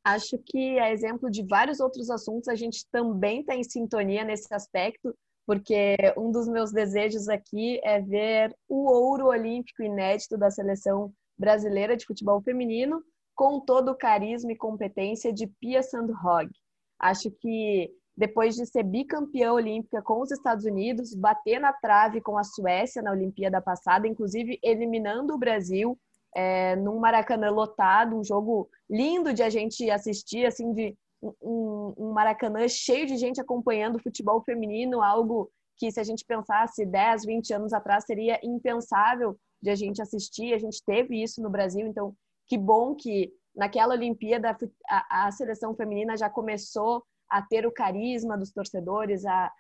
Acho 0.03 0.39
que, 0.47 0.79
a 0.79 0.91
exemplo 0.91 1.31
de 1.31 1.43
vários 1.43 1.79
outros 1.79 2.11
assuntos, 2.11 2.49
a 2.49 2.55
gente 2.55 2.87
também 2.91 3.41
está 3.41 3.55
em 3.55 3.63
sintonia 3.63 4.25
nesse 4.25 4.53
aspecto, 4.55 5.15
porque 5.47 5.97
um 6.17 6.31
dos 6.31 6.49
meus 6.49 6.73
desejos 6.73 7.29
aqui 7.29 7.79
é 7.85 8.01
ver 8.01 8.57
o 8.67 8.89
ouro 8.89 9.27
olímpico 9.27 9.83
inédito 9.83 10.39
da 10.39 10.51
seleção 10.51 11.13
brasileira 11.39 11.97
de 11.97 12.07
futebol 12.07 12.41
feminino, 12.41 13.03
com 13.41 13.59
todo 13.59 13.93
o 13.93 13.97
carisma 13.97 14.53
e 14.53 14.55
competência 14.55 15.33
de 15.33 15.47
Pia 15.47 15.83
Sandhog. 15.83 16.51
Acho 16.99 17.31
que 17.31 17.91
depois 18.15 18.55
de 18.55 18.67
ser 18.67 18.83
bicampeã 18.83 19.55
olímpica 19.55 20.03
com 20.03 20.21
os 20.21 20.31
Estados 20.31 20.67
Unidos, 20.67 21.15
bater 21.15 21.59
na 21.59 21.73
trave 21.73 22.21
com 22.21 22.37
a 22.37 22.45
Suécia 22.45 23.01
na 23.01 23.13
Olimpíada 23.13 23.59
passada, 23.59 24.07
inclusive 24.07 24.59
eliminando 24.63 25.33
o 25.33 25.39
Brasil 25.39 25.99
é, 26.37 26.77
num 26.77 26.99
Maracanã 26.99 27.49
lotado, 27.49 28.15
um 28.15 28.23
jogo 28.23 28.69
lindo 28.91 29.33
de 29.33 29.43
a 29.43 29.49
gente 29.49 29.91
assistir, 29.91 30.45
assim, 30.45 30.75
de 30.75 30.95
um, 31.23 31.95
um 31.97 32.13
Maracanã 32.13 32.69
cheio 32.69 33.07
de 33.07 33.17
gente 33.17 33.41
acompanhando 33.41 33.97
o 33.97 34.03
futebol 34.03 34.43
feminino, 34.43 35.01
algo 35.01 35.51
que 35.79 35.91
se 35.91 35.99
a 35.99 36.05
gente 36.05 36.27
pensasse 36.27 36.85
10, 36.85 37.25
20 37.25 37.55
anos 37.55 37.73
atrás 37.73 38.05
seria 38.05 38.39
impensável 38.43 39.35
de 39.63 39.71
a 39.71 39.75
gente 39.75 40.03
assistir. 40.03 40.53
A 40.53 40.59
gente 40.59 40.85
teve 40.85 41.23
isso 41.23 41.41
no 41.43 41.49
Brasil, 41.49 41.87
então 41.87 42.15
que 42.51 42.59
bom 42.59 42.97
que 42.97 43.33
naquela 43.55 43.95
Olimpíada 43.95 44.57
a, 44.89 45.27
a 45.27 45.33
seleção 45.33 45.75
feminina 45.75 46.17
já 46.17 46.29
começou 46.29 47.05
a 47.29 47.43
ter 47.43 47.67
o 47.67 47.73
carisma 47.73 48.37
dos 48.37 48.53
torcedores 48.53 49.25
a, 49.25 49.47
a, 49.47 49.53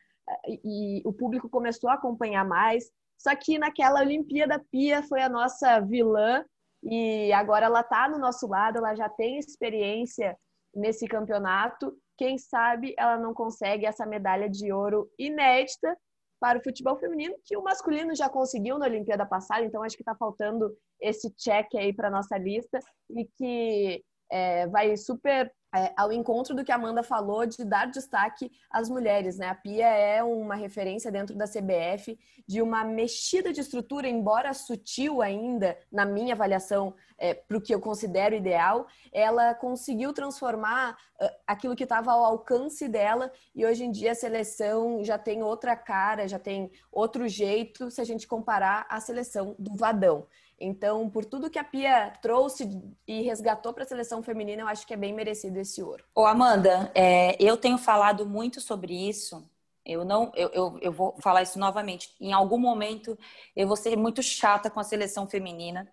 e 0.49 1.02
o 1.04 1.12
público 1.12 1.49
começou 1.49 1.88
a 1.90 1.94
acompanhar 1.94 2.44
mais. 2.44 2.90
Só 3.18 3.35
que 3.37 3.59
naquela 3.59 4.00
Olimpíada, 4.00 4.64
Pia 4.70 5.02
foi 5.02 5.23
a 5.23 5.28
nossa 5.28 5.80
vilã 5.80 6.44
e 6.82 7.32
agora 7.32 7.66
ela 7.66 7.80
está 7.80 8.09
no 8.09 8.18
nosso 8.18 8.47
lado, 8.47 8.78
ela 8.78 8.94
já 8.94 9.09
tem 9.09 9.38
experiência 9.38 10.37
nesse 10.75 11.06
campeonato. 11.06 11.94
Quem 12.16 12.38
sabe 12.38 12.94
ela 12.99 13.18
não 13.18 13.35
consegue 13.35 13.87
essa 13.87 14.06
medalha 14.06 14.49
de 14.49 14.73
ouro 14.73 15.11
inédita 15.18 15.97
para 16.40 16.59
o 16.59 16.62
futebol 16.62 16.97
feminino, 16.97 17.37
que 17.44 17.56
o 17.56 17.62
masculino 17.62 18.16
já 18.16 18.28
conseguiu 18.28 18.78
na 18.78 18.87
Olimpíada 18.87 19.26
passada, 19.26 19.64
então 19.64 19.82
acho 19.82 19.94
que 19.94 20.02
está 20.02 20.14
faltando 20.14 20.75
esse 20.99 21.30
check 21.37 21.75
aí 21.75 21.92
para 21.92 22.11
nossa 22.11 22.38
lista 22.38 22.80
e 23.11 23.26
que 23.37 24.02
é, 24.30 24.66
vai 24.68 24.97
super 24.97 25.52
é, 25.75 25.93
ao 25.97 26.12
encontro 26.12 26.55
do 26.55 26.65
que 26.65 26.73
a 26.73 26.75
Amanda 26.75 27.03
falou 27.03 27.47
de 27.47 27.65
dar 27.65 27.87
destaque 27.87 28.50
às 28.71 28.89
mulheres, 28.89 29.39
né? 29.39 29.49
A 29.49 29.55
Pia 29.55 29.87
é 29.87 30.23
uma 30.23 30.55
referência 30.55 31.12
dentro 31.12 31.37
da 31.37 31.47
CBF 31.47 32.19
de 32.47 32.61
uma 32.61 32.83
mexida 32.83 33.53
de 33.53 33.61
estrutura, 33.61 34.09
embora 34.09 34.53
sutil 34.53 35.23
ainda, 35.23 35.79
na 35.91 36.05
minha 36.05 36.35
avaliação, 36.35 36.95
é, 37.17 37.35
para 37.35 37.57
o 37.57 37.61
que 37.61 37.73
eu 37.73 37.81
considero 37.81 38.35
ideal, 38.35 38.87
ela 39.12 39.55
conseguiu 39.55 40.12
transformar 40.12 40.97
uh, 41.21 41.29
aquilo 41.47 41.77
que 41.77 41.85
estava 41.85 42.11
ao 42.11 42.25
alcance 42.25 42.89
dela 42.89 43.31
e 43.55 43.65
hoje 43.65 43.85
em 43.85 43.93
dia 43.93 44.12
a 44.12 44.15
seleção 44.15 45.05
já 45.05 45.19
tem 45.19 45.43
outra 45.43 45.77
cara, 45.77 46.27
já 46.27 46.39
tem 46.39 46.73
outro 46.91 47.29
jeito 47.29 47.91
se 47.91 48.00
a 48.00 48.05
gente 48.05 48.27
comparar 48.27 48.87
a 48.89 48.99
seleção 49.00 49.55
do 49.59 49.77
Vadão. 49.77 50.27
Então, 50.61 51.09
por 51.09 51.25
tudo 51.25 51.49
que 51.49 51.59
a 51.59 51.64
Pia 51.64 52.12
trouxe 52.21 52.69
e 53.09 53.23
resgatou 53.23 53.73
para 53.73 53.85
a 53.85 53.87
seleção 53.87 54.23
feminina, 54.23 54.61
eu 54.61 54.69
acho 54.69 54.87
que 54.87 54.93
é 54.93 54.97
bem 54.97 55.14
merecido 55.14 55.59
esse 55.59 55.83
ouro. 55.83 56.05
Ô, 56.14 56.26
Amanda, 56.26 56.93
é, 56.95 57.35
eu 57.43 57.57
tenho 57.57 57.79
falado 57.79 58.26
muito 58.26 58.61
sobre 58.61 58.93
isso. 59.09 59.49
Eu 59.87 60.05
não, 60.05 60.31
eu, 60.35 60.50
eu, 60.50 60.79
eu 60.83 60.93
vou 60.93 61.17
falar 61.23 61.43
isso 61.43 61.59
novamente. 61.59 62.14
Em 62.21 62.35
algum 62.35 62.59
momento, 62.59 63.19
eu 63.57 63.67
vou 63.67 63.76
ser 63.76 63.97
muito 63.97 64.23
chata 64.23 64.69
com 64.69 64.79
a 64.79 64.85
seleção 64.85 65.26
feminina, 65.26 65.90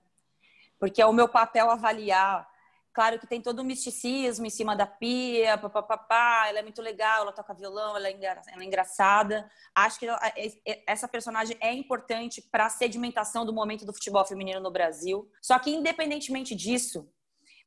porque 0.77 1.01
é 1.01 1.05
o 1.05 1.13
meu 1.13 1.29
papel 1.29 1.71
avaliar. 1.71 2.45
Claro 2.97 3.19
que 3.19 3.27
tem 3.27 3.39
todo 3.39 3.61
um 3.61 3.63
misticismo 3.63 4.47
em 4.47 4.49
cima 4.49 4.75
da 4.75 4.87
pia, 4.87 5.55
papapá, 5.55 6.47
ela 6.49 6.57
é 6.57 6.61
muito 6.63 6.81
legal, 6.81 7.21
ela 7.21 7.31
toca 7.31 7.53
violão, 7.53 7.95
ela 7.95 8.07
é, 8.07 8.11
engra... 8.11 8.41
ela 8.47 8.63
é 8.63 8.65
engraçada. 8.65 9.47
Acho 9.75 9.99
que 9.99 10.07
essa 10.87 11.07
personagem 11.07 11.55
é 11.61 11.71
importante 11.71 12.41
para 12.41 12.65
a 12.65 12.69
sedimentação 12.71 13.45
do 13.45 13.53
momento 13.53 13.85
do 13.85 13.93
futebol 13.93 14.25
feminino 14.25 14.59
no 14.59 14.71
Brasil. 14.71 15.29
Só 15.39 15.59
que, 15.59 15.69
independentemente 15.69 16.55
disso, 16.55 17.07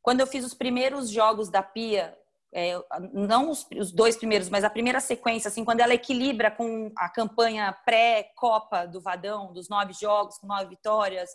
quando 0.02 0.18
eu 0.18 0.26
fiz 0.26 0.44
os 0.44 0.52
primeiros 0.52 1.08
jogos 1.08 1.48
da 1.48 1.62
pia, 1.62 2.18
é, 2.52 2.72
não 3.12 3.50
os, 3.50 3.64
os, 3.76 3.92
dois 3.92 4.16
primeiros, 4.16 4.48
mas 4.48 4.64
a 4.64 4.70
primeira 4.70 4.98
sequência, 4.98 5.46
assim, 5.46 5.64
quando 5.64 5.78
ela 5.78 5.94
equilibra 5.94 6.50
com 6.50 6.90
a 6.96 7.08
campanha 7.08 7.72
pré-Copa 7.84 8.84
do 8.84 9.00
Vadão, 9.00 9.52
dos 9.52 9.68
nove 9.68 9.92
jogos, 9.92 10.38
com 10.38 10.48
nove 10.48 10.66
vitórias, 10.66 11.30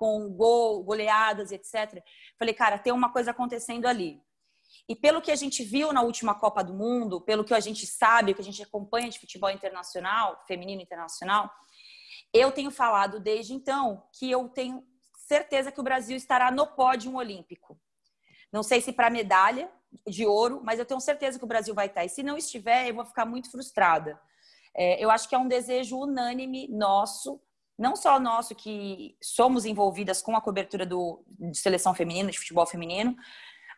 com 0.00 0.30
gol, 0.30 0.82
goleadas, 0.82 1.52
etc. 1.52 2.02
Falei, 2.38 2.54
cara, 2.54 2.78
tem 2.78 2.90
uma 2.90 3.12
coisa 3.12 3.32
acontecendo 3.32 3.84
ali. 3.84 4.18
E 4.88 4.96
pelo 4.96 5.20
que 5.20 5.30
a 5.30 5.36
gente 5.36 5.62
viu 5.62 5.92
na 5.92 6.00
última 6.00 6.34
Copa 6.34 6.64
do 6.64 6.72
Mundo, 6.72 7.20
pelo 7.20 7.44
que 7.44 7.52
a 7.52 7.60
gente 7.60 7.86
sabe, 7.86 8.32
que 8.32 8.40
a 8.40 8.44
gente 8.44 8.62
acompanha 8.62 9.10
de 9.10 9.20
futebol 9.20 9.50
internacional, 9.50 10.42
feminino 10.48 10.80
internacional, 10.80 11.50
eu 12.32 12.50
tenho 12.50 12.70
falado 12.70 13.20
desde 13.20 13.52
então 13.52 14.02
que 14.18 14.30
eu 14.30 14.48
tenho 14.48 14.82
certeza 15.14 15.70
que 15.70 15.80
o 15.80 15.84
Brasil 15.84 16.16
estará 16.16 16.50
no 16.50 16.66
pódio 16.66 17.14
olímpico. 17.14 17.78
Não 18.50 18.62
sei 18.62 18.80
se 18.80 18.94
para 18.94 19.10
medalha, 19.10 19.70
de 20.08 20.24
ouro, 20.24 20.62
mas 20.64 20.78
eu 20.78 20.86
tenho 20.86 21.00
certeza 21.00 21.38
que 21.38 21.44
o 21.44 21.48
Brasil 21.48 21.74
vai 21.74 21.88
estar. 21.88 22.04
E 22.04 22.08
se 22.08 22.22
não 22.22 22.38
estiver, 22.38 22.88
eu 22.88 22.94
vou 22.94 23.04
ficar 23.04 23.26
muito 23.26 23.50
frustrada. 23.50 24.18
É, 24.74 25.04
eu 25.04 25.10
acho 25.10 25.28
que 25.28 25.34
é 25.34 25.38
um 25.38 25.48
desejo 25.48 25.98
unânime 25.98 26.68
nosso, 26.68 27.38
não 27.80 27.96
só 27.96 28.20
nosso 28.20 28.54
que 28.54 29.16
somos 29.22 29.64
envolvidas 29.64 30.20
com 30.20 30.36
a 30.36 30.40
cobertura 30.40 30.84
do, 30.84 31.24
de 31.26 31.56
seleção 31.56 31.94
feminina, 31.94 32.30
de 32.30 32.38
futebol 32.38 32.66
feminino, 32.66 33.16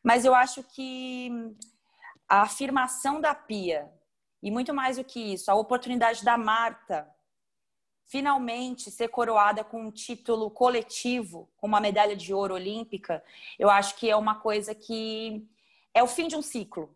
mas 0.03 0.25
eu 0.25 0.35
acho 0.35 0.65
que 0.65 1.31
a 2.29 2.43
afirmação 2.43 3.21
da 3.21 3.33
Pia, 3.33 3.89
e 4.43 4.51
muito 4.51 4.75
mais 4.75 4.97
do 4.97 5.05
que 5.05 5.21
isso, 5.35 5.53
a 5.53 5.55
oportunidade 5.55 6.25
da 6.25 6.37
Marta 6.37 7.09
finalmente 8.09 8.91
ser 8.91 9.07
coroada 9.07 9.63
com 9.63 9.87
um 9.87 9.91
título 9.93 10.51
coletivo, 10.51 11.49
com 11.57 11.69
uma 11.69 11.81
medalha 11.81 12.17
de 12.17 12.35
ouro 12.35 12.55
olímpica, 12.55 13.23
eu 13.57 13.71
acho 13.71 13.95
que 13.95 14.11
é 14.11 14.17
uma 14.17 14.35
coisa 14.35 14.75
que 14.75 15.47
é 15.95 16.03
o 16.03 16.09
fim 16.09 16.27
de 16.27 16.35
um 16.35 16.43
ciclo 16.43 16.93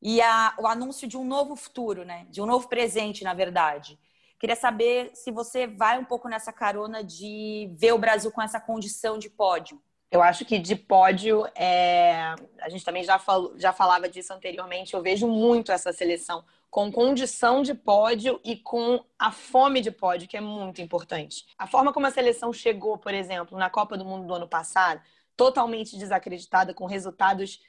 e 0.00 0.22
a, 0.22 0.54
o 0.60 0.66
anúncio 0.68 1.08
de 1.08 1.16
um 1.16 1.24
novo 1.24 1.56
futuro, 1.56 2.04
né? 2.04 2.24
De 2.30 2.40
um 2.40 2.46
novo 2.46 2.68
presente, 2.68 3.24
na 3.24 3.34
verdade. 3.34 3.98
Queria 4.38 4.56
saber 4.56 5.10
se 5.14 5.30
você 5.30 5.66
vai 5.66 5.98
um 5.98 6.04
pouco 6.04 6.28
nessa 6.28 6.52
carona 6.52 7.02
de 7.02 7.70
ver 7.76 7.92
o 7.92 7.98
Brasil 7.98 8.30
com 8.30 8.42
essa 8.42 8.60
condição 8.60 9.18
de 9.18 9.30
pódio. 9.30 9.80
Eu 10.10 10.22
acho 10.22 10.44
que 10.44 10.58
de 10.58 10.76
pódio, 10.76 11.46
é... 11.54 12.34
a 12.60 12.68
gente 12.68 12.84
também 12.84 13.02
já, 13.02 13.18
falou, 13.18 13.54
já 13.58 13.72
falava 13.72 14.08
disso 14.08 14.32
anteriormente, 14.32 14.94
eu 14.94 15.02
vejo 15.02 15.26
muito 15.26 15.72
essa 15.72 15.92
seleção 15.92 16.44
com 16.70 16.92
condição 16.92 17.62
de 17.62 17.74
pódio 17.74 18.38
e 18.44 18.56
com 18.56 19.02
a 19.18 19.32
fome 19.32 19.80
de 19.80 19.90
pódio, 19.90 20.28
que 20.28 20.36
é 20.36 20.40
muito 20.40 20.82
importante. 20.82 21.46
A 21.56 21.66
forma 21.66 21.92
como 21.92 22.06
a 22.06 22.10
seleção 22.10 22.52
chegou, 22.52 22.98
por 22.98 23.14
exemplo, 23.14 23.56
na 23.56 23.70
Copa 23.70 23.96
do 23.96 24.04
Mundo 24.04 24.26
do 24.26 24.34
ano 24.34 24.46
passado, 24.46 25.00
totalmente 25.36 25.96
desacreditada, 25.96 26.74
com 26.74 26.84
resultados 26.84 27.60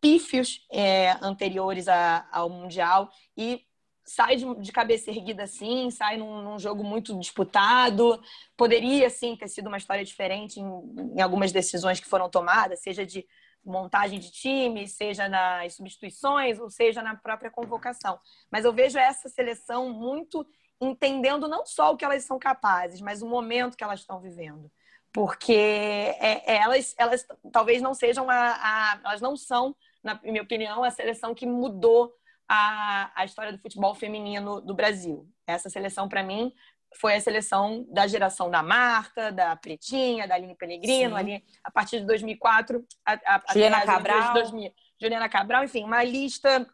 pífios 0.00 0.66
é, 0.70 1.16
anteriores 1.22 1.88
a, 1.88 2.26
ao 2.32 2.48
Mundial 2.48 3.10
e 3.36 3.64
sai 4.08 4.36
de, 4.36 4.54
de, 4.56 4.72
cabeça 4.72 5.10
erguida 5.10 5.44
assim, 5.44 5.90
sai 5.90 6.16
num, 6.16 6.42
num, 6.42 6.58
jogo 6.58 6.82
muito 6.82 7.18
disputado. 7.18 8.20
Poderia, 8.56 9.10
sim, 9.10 9.36
ter 9.36 9.48
sido 9.48 9.68
uma 9.68 9.76
história 9.76 10.04
diferente 10.04 10.58
em, 10.58 10.64
em, 11.16 11.20
algumas 11.20 11.52
decisões 11.52 12.00
que 12.00 12.08
foram 12.08 12.28
tomadas, 12.30 12.80
seja 12.80 13.04
de 13.04 13.26
montagem 13.64 14.18
de 14.18 14.30
time, 14.30 14.88
seja 14.88 15.28
nas 15.28 15.74
substituições, 15.74 16.58
ou 16.58 16.70
seja 16.70 17.02
na 17.02 17.14
própria 17.14 17.50
convocação. 17.50 18.18
Mas 18.50 18.64
eu 18.64 18.72
vejo 18.72 18.98
essa 18.98 19.28
seleção 19.28 19.90
muito 19.90 20.46
entendendo 20.80 21.46
não 21.46 21.66
só 21.66 21.92
o 21.92 21.96
que 21.96 22.04
elas 22.04 22.24
são 22.24 22.38
capazes, 22.38 23.00
mas 23.00 23.20
o 23.20 23.28
momento 23.28 23.76
que 23.76 23.84
elas 23.84 24.00
estão 24.00 24.20
vivendo 24.20 24.70
porque 25.12 25.52
é, 25.52 26.52
é, 26.52 26.56
elas, 26.58 26.94
elas 26.98 27.26
talvez 27.52 27.80
não 27.82 27.94
sejam 27.94 28.28
a, 28.28 28.34
a, 28.34 29.00
elas 29.04 29.20
não 29.20 29.36
são, 29.36 29.74
na 30.02 30.20
minha 30.22 30.42
opinião, 30.42 30.84
a 30.84 30.90
seleção 30.90 31.34
que 31.34 31.46
mudou 31.46 32.14
a, 32.48 33.10
a 33.14 33.24
história 33.24 33.52
do 33.52 33.58
futebol 33.58 33.94
feminino 33.94 34.60
do 34.60 34.74
Brasil. 34.74 35.28
Essa 35.46 35.68
seleção, 35.68 36.08
para 36.08 36.22
mim, 36.22 36.52
foi 36.96 37.14
a 37.14 37.20
seleção 37.20 37.86
da 37.90 38.06
geração 38.06 38.50
da 38.50 38.62
Marta, 38.62 39.30
da 39.30 39.54
Pretinha, 39.56 40.26
da 40.26 40.34
Aline 40.34 40.56
Pellegrino, 40.56 41.14
Sim. 41.14 41.20
ali 41.20 41.44
a 41.62 41.70
partir 41.70 42.00
de 42.00 42.06
2004, 42.06 42.84
a, 43.04 43.12
a, 43.12 43.42
Juliana 43.52 43.84
Cabral. 43.84 44.32
2000, 44.32 44.72
Juliana 45.00 45.28
Cabral, 45.28 45.64
enfim, 45.64 45.84
uma 45.84 46.02
lista 46.02 46.66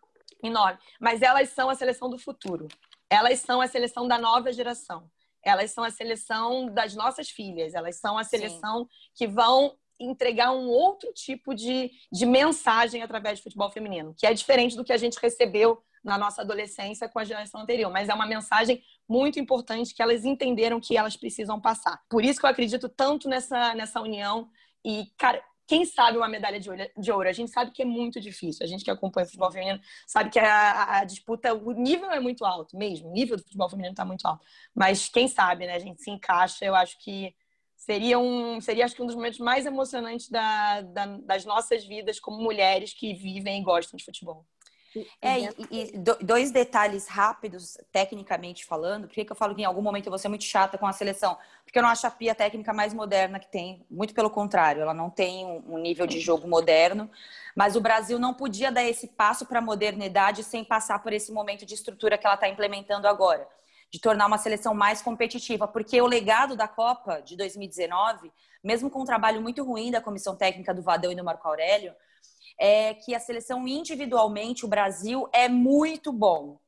enorme. 0.42 0.78
Mas 1.00 1.20
elas 1.20 1.48
são 1.48 1.68
a 1.68 1.74
seleção 1.74 2.08
do 2.08 2.18
futuro. 2.18 2.68
Elas 3.10 3.40
são 3.40 3.60
a 3.60 3.66
seleção 3.66 4.06
da 4.06 4.18
nova 4.18 4.52
geração 4.52 5.10
elas 5.44 5.70
são 5.70 5.84
a 5.84 5.90
seleção 5.90 6.66
das 6.72 6.94
nossas 6.94 7.28
filhas, 7.28 7.74
elas 7.74 7.96
são 7.96 8.16
a 8.16 8.24
seleção 8.24 8.84
Sim. 8.84 8.88
que 9.14 9.26
vão 9.28 9.76
entregar 9.98 10.52
um 10.52 10.68
outro 10.68 11.12
tipo 11.12 11.54
de, 11.54 11.90
de 12.12 12.26
mensagem 12.26 13.02
através 13.02 13.38
do 13.38 13.44
futebol 13.44 13.70
feminino, 13.70 14.14
que 14.16 14.26
é 14.26 14.34
diferente 14.34 14.76
do 14.76 14.84
que 14.84 14.92
a 14.92 14.96
gente 14.96 15.18
recebeu 15.20 15.82
na 16.02 16.18
nossa 16.18 16.42
adolescência 16.42 17.08
com 17.08 17.18
a 17.18 17.24
geração 17.24 17.62
anterior, 17.62 17.90
mas 17.90 18.08
é 18.08 18.14
uma 18.14 18.26
mensagem 18.26 18.82
muito 19.08 19.40
importante 19.40 19.94
que 19.94 20.02
elas 20.02 20.24
entenderam 20.24 20.78
que 20.78 20.96
elas 20.96 21.16
precisam 21.16 21.58
passar. 21.58 22.02
Por 22.10 22.22
isso 22.22 22.38
que 22.38 22.44
eu 22.44 22.50
acredito 22.50 22.88
tanto 22.88 23.28
nessa, 23.28 23.74
nessa 23.74 24.00
união 24.02 24.50
e, 24.84 25.06
cara, 25.16 25.42
quem 25.66 25.86
sabe 25.86 26.18
uma 26.18 26.28
medalha 26.28 26.60
de 26.60 27.10
ouro? 27.10 27.26
A 27.26 27.32
gente 27.32 27.50
sabe 27.50 27.70
que 27.70 27.80
é 27.80 27.84
muito 27.86 28.20
difícil. 28.20 28.64
A 28.64 28.68
gente 28.68 28.84
que 28.84 28.90
acompanha 28.90 29.24
o 29.24 29.26
futebol 29.26 29.50
feminino 29.50 29.80
sabe 30.06 30.28
que 30.28 30.38
a, 30.38 30.98
a 30.98 31.04
disputa, 31.04 31.54
o 31.54 31.72
nível 31.72 32.10
é 32.10 32.20
muito 32.20 32.44
alto 32.44 32.76
mesmo. 32.76 33.08
O 33.08 33.12
nível 33.12 33.36
do 33.36 33.42
futebol 33.42 33.70
feminino 33.70 33.92
está 33.92 34.04
muito 34.04 34.26
alto. 34.26 34.44
Mas 34.74 35.08
quem 35.08 35.26
sabe, 35.26 35.66
né? 35.66 35.74
A 35.74 35.78
gente 35.78 36.02
se 36.02 36.10
encaixa. 36.10 36.66
Eu 36.66 36.74
acho 36.74 36.98
que 36.98 37.34
seria 37.84 38.18
um, 38.18 38.60
seria 38.60 38.84
acho 38.84 38.94
que 38.94 39.02
um 39.02 39.06
dos 39.06 39.14
momentos 39.14 39.38
mais 39.38 39.66
emocionantes 39.66 40.30
da, 40.30 40.80
da, 40.80 41.06
das 41.18 41.44
nossas 41.44 41.84
vidas 41.84 42.18
como 42.18 42.42
mulheres 42.42 42.94
que 42.94 43.12
vivem 43.12 43.60
e 43.60 43.62
gostam 43.62 43.96
de 43.96 44.04
futebol. 44.04 44.46
É, 45.20 45.40
e, 45.40 45.48
e, 45.70 45.92
dois 46.22 46.52
detalhes 46.52 47.08
rápidos, 47.08 47.76
tecnicamente 47.90 48.64
falando. 48.64 49.08
Por 49.08 49.14
que, 49.14 49.26
eu 49.28 49.34
falo 49.36 49.54
que 49.54 49.62
em 49.62 49.64
algum 49.64 49.82
momento 49.82 50.06
eu 50.06 50.10
vou 50.10 50.18
ser 50.18 50.28
muito 50.28 50.44
chata 50.44 50.78
com 50.78 50.86
a 50.86 50.92
seleção? 50.92 51.36
Porque 51.64 51.78
eu 51.78 51.82
não 51.82 51.90
acho 51.90 52.06
a 52.06 52.10
Pia 52.10 52.32
técnica 52.32 52.72
mais 52.72 52.94
moderna 52.94 53.40
que 53.40 53.50
tem. 53.50 53.84
Muito 53.90 54.14
pelo 54.14 54.30
contrário, 54.30 54.82
ela 54.82 54.94
não 54.94 55.10
tem 55.10 55.44
um 55.44 55.78
nível 55.78 56.06
de 56.06 56.20
jogo 56.20 56.46
moderno. 56.46 57.10
Mas 57.56 57.74
o 57.74 57.80
Brasil 57.80 58.20
não 58.20 58.32
podia 58.32 58.70
dar 58.70 58.84
esse 58.84 59.08
passo 59.08 59.46
para 59.46 59.58
a 59.58 59.62
modernidade 59.62 60.44
sem 60.44 60.64
passar 60.64 61.02
por 61.02 61.12
esse 61.12 61.32
momento 61.32 61.66
de 61.66 61.74
estrutura 61.74 62.16
que 62.16 62.24
ela 62.24 62.36
está 62.36 62.48
implementando 62.48 63.08
agora. 63.08 63.48
De 63.94 64.00
tornar 64.00 64.26
uma 64.26 64.38
seleção 64.38 64.74
mais 64.74 65.00
competitiva. 65.00 65.68
Porque 65.68 66.02
o 66.02 66.06
legado 66.08 66.56
da 66.56 66.66
Copa 66.66 67.20
de 67.20 67.36
2019, 67.36 68.32
mesmo 68.60 68.90
com 68.90 69.02
um 69.02 69.04
trabalho 69.04 69.40
muito 69.40 69.62
ruim 69.62 69.92
da 69.92 70.00
comissão 70.00 70.34
técnica 70.34 70.74
do 70.74 70.82
Vadão 70.82 71.12
e 71.12 71.14
do 71.14 71.22
Marco 71.22 71.46
Aurélio, 71.46 71.94
é 72.58 72.94
que 72.94 73.14
a 73.14 73.20
seleção 73.20 73.68
individualmente, 73.68 74.64
o 74.64 74.68
Brasil, 74.68 75.28
é 75.32 75.48
muito 75.48 76.12
bom. 76.12 76.58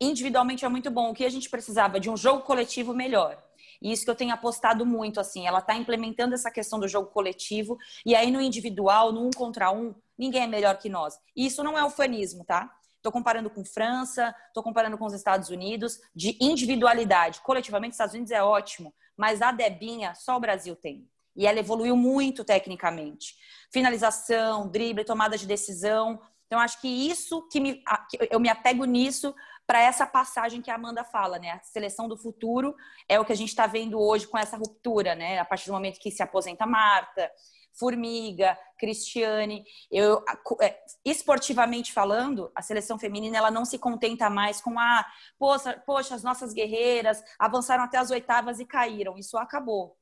Individualmente 0.00 0.64
é 0.64 0.68
muito 0.70 0.90
bom. 0.90 1.10
O 1.10 1.14
que 1.14 1.26
a 1.26 1.28
gente 1.28 1.50
precisava 1.50 2.00
de 2.00 2.08
um 2.08 2.16
jogo 2.16 2.40
coletivo 2.40 2.94
melhor. 2.94 3.36
E 3.82 3.92
isso 3.92 4.06
que 4.06 4.10
eu 4.10 4.16
tenho 4.16 4.32
apostado 4.32 4.86
muito, 4.86 5.20
assim, 5.20 5.46
ela 5.46 5.58
está 5.58 5.76
implementando 5.76 6.32
essa 6.32 6.50
questão 6.50 6.80
do 6.80 6.88
jogo 6.88 7.10
coletivo, 7.10 7.76
e 8.06 8.14
aí 8.14 8.30
no 8.30 8.40
individual, 8.40 9.12
no 9.12 9.26
um 9.26 9.30
contra 9.30 9.70
um, 9.70 9.94
ninguém 10.16 10.44
é 10.44 10.46
melhor 10.46 10.78
que 10.78 10.88
nós. 10.88 11.18
E 11.36 11.44
isso 11.44 11.62
não 11.62 11.76
é 11.76 11.84
ufanismo, 11.84 12.46
tá? 12.46 12.74
Estou 13.06 13.12
comparando 13.12 13.48
com 13.48 13.64
França, 13.64 14.34
estou 14.48 14.64
comparando 14.64 14.98
com 14.98 15.04
os 15.06 15.12
Estados 15.12 15.48
Unidos, 15.48 16.00
de 16.12 16.36
individualidade. 16.40 17.40
Coletivamente, 17.40 17.90
os 17.90 17.94
Estados 17.94 18.14
Unidos 18.14 18.32
é 18.32 18.42
ótimo, 18.42 18.92
mas 19.16 19.40
a 19.40 19.52
Debinha 19.52 20.12
só 20.16 20.36
o 20.36 20.40
Brasil 20.40 20.74
tem. 20.74 21.08
E 21.36 21.46
ela 21.46 21.60
evoluiu 21.60 21.96
muito 21.96 22.42
tecnicamente. 22.42 23.36
Finalização, 23.72 24.68
drible, 24.68 25.04
tomada 25.04 25.38
de 25.38 25.46
decisão. 25.46 26.20
Então, 26.48 26.58
acho 26.58 26.80
que 26.80 26.88
isso 26.88 27.46
que, 27.48 27.60
me, 27.60 27.80
eu 28.28 28.40
me 28.40 28.48
apego 28.48 28.84
nisso 28.84 29.32
para 29.64 29.80
essa 29.80 30.04
passagem 30.04 30.60
que 30.60 30.70
a 30.70 30.74
Amanda 30.74 31.04
fala, 31.04 31.38
né? 31.38 31.52
A 31.52 31.60
seleção 31.60 32.08
do 32.08 32.16
futuro 32.16 32.74
é 33.08 33.20
o 33.20 33.24
que 33.24 33.32
a 33.32 33.36
gente 33.36 33.50
está 33.50 33.68
vendo 33.68 34.00
hoje 34.00 34.26
com 34.26 34.36
essa 34.36 34.56
ruptura, 34.56 35.14
né? 35.14 35.38
A 35.38 35.44
partir 35.44 35.66
do 35.66 35.74
momento 35.74 36.00
que 36.00 36.10
se 36.10 36.24
aposenta 36.24 36.66
Marta, 36.66 37.30
Formiga, 37.78 38.58
Cristiane. 38.78 39.64
Eu, 39.90 40.24
é, 40.60 40.78
esportivamente 41.04 41.92
falando, 41.92 42.50
a 42.54 42.62
seleção 42.62 42.98
feminina 42.98 43.36
ela 43.36 43.50
não 43.50 43.64
se 43.64 43.78
contenta 43.78 44.28
mais 44.30 44.60
com 44.60 44.78
a 44.78 45.06
poxa, 45.38 45.82
poxa, 45.86 46.14
as 46.14 46.22
nossas 46.22 46.52
guerreiras 46.52 47.22
avançaram 47.38 47.84
até 47.84 47.98
as 47.98 48.10
oitavas 48.10 48.60
e 48.60 48.64
caíram. 48.64 49.16
Isso 49.18 49.36
acabou 49.36 49.96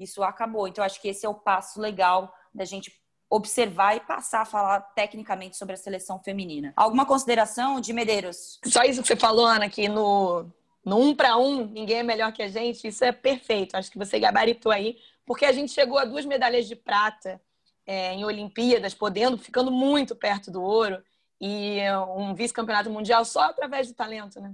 isso 0.00 0.22
acabou. 0.22 0.66
Então, 0.66 0.82
acho 0.82 1.00
que 1.00 1.08
esse 1.08 1.26
é 1.26 1.28
o 1.28 1.34
passo 1.34 1.80
legal 1.80 2.34
da 2.54 2.64
gente 2.64 2.92
observar 3.28 3.96
e 3.96 4.00
passar 4.00 4.40
a 4.40 4.44
falar 4.44 4.80
tecnicamente 4.80 5.56
sobre 5.56 5.74
a 5.74 5.76
seleção 5.76 6.18
feminina. 6.18 6.72
Alguma 6.74 7.06
consideração 7.06 7.80
de 7.80 7.92
Medeiros? 7.92 8.58
Só 8.64 8.82
isso 8.82 9.02
que 9.02 9.08
você 9.08 9.16
falou, 9.16 9.46
Ana, 9.46 9.68
que 9.68 9.88
no, 9.88 10.50
no 10.84 10.98
um 10.98 11.14
para 11.14 11.36
um, 11.36 11.64
ninguém 11.66 11.98
é 11.98 12.02
melhor 12.02 12.32
que 12.32 12.42
a 12.42 12.48
gente, 12.48 12.88
isso 12.88 13.04
é 13.04 13.12
perfeito. 13.12 13.76
Acho 13.76 13.90
que 13.90 13.98
você 13.98 14.18
gabaritou 14.18 14.72
aí 14.72 14.96
porque 15.30 15.44
a 15.44 15.52
gente 15.52 15.70
chegou 15.70 15.96
a 15.96 16.04
duas 16.04 16.24
medalhas 16.24 16.66
de 16.66 16.74
prata 16.74 17.40
é, 17.86 18.12
em 18.14 18.24
Olimpíadas, 18.24 18.94
podendo, 18.94 19.38
ficando 19.38 19.70
muito 19.70 20.16
perto 20.16 20.50
do 20.50 20.60
ouro, 20.60 21.00
e 21.40 21.78
um 22.16 22.34
vice-campeonato 22.34 22.90
mundial 22.90 23.24
só 23.24 23.42
através 23.42 23.86
do 23.86 23.94
talento, 23.94 24.40
né? 24.40 24.52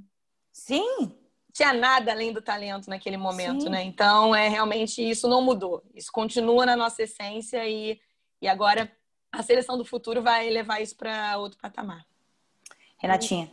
Sim. 0.53 1.15
Tinha 1.51 1.73
nada 1.73 2.13
além 2.13 2.31
do 2.31 2.43
talento 2.43 2.91
naquele 2.91 3.17
momento, 3.17 3.63
Sim. 3.63 3.69
né? 3.71 3.85
Então, 3.85 4.35
é 4.35 4.49
realmente 4.49 5.01
isso 5.01 5.27
não 5.27 5.41
mudou. 5.41 5.83
Isso 5.95 6.13
continua 6.13 6.67
na 6.67 6.77
nossa 6.77 7.05
essência 7.05 7.67
e, 7.67 7.99
e 8.43 8.47
agora 8.47 8.93
a 9.33 9.43
seleção 9.43 9.79
do 9.79 9.85
futuro 9.85 10.23
vai 10.23 10.51
levar 10.51 10.83
isso 10.83 10.95
para 10.95 11.39
outro 11.39 11.59
patamar. 11.59 12.05
Renatinha. 12.99 13.51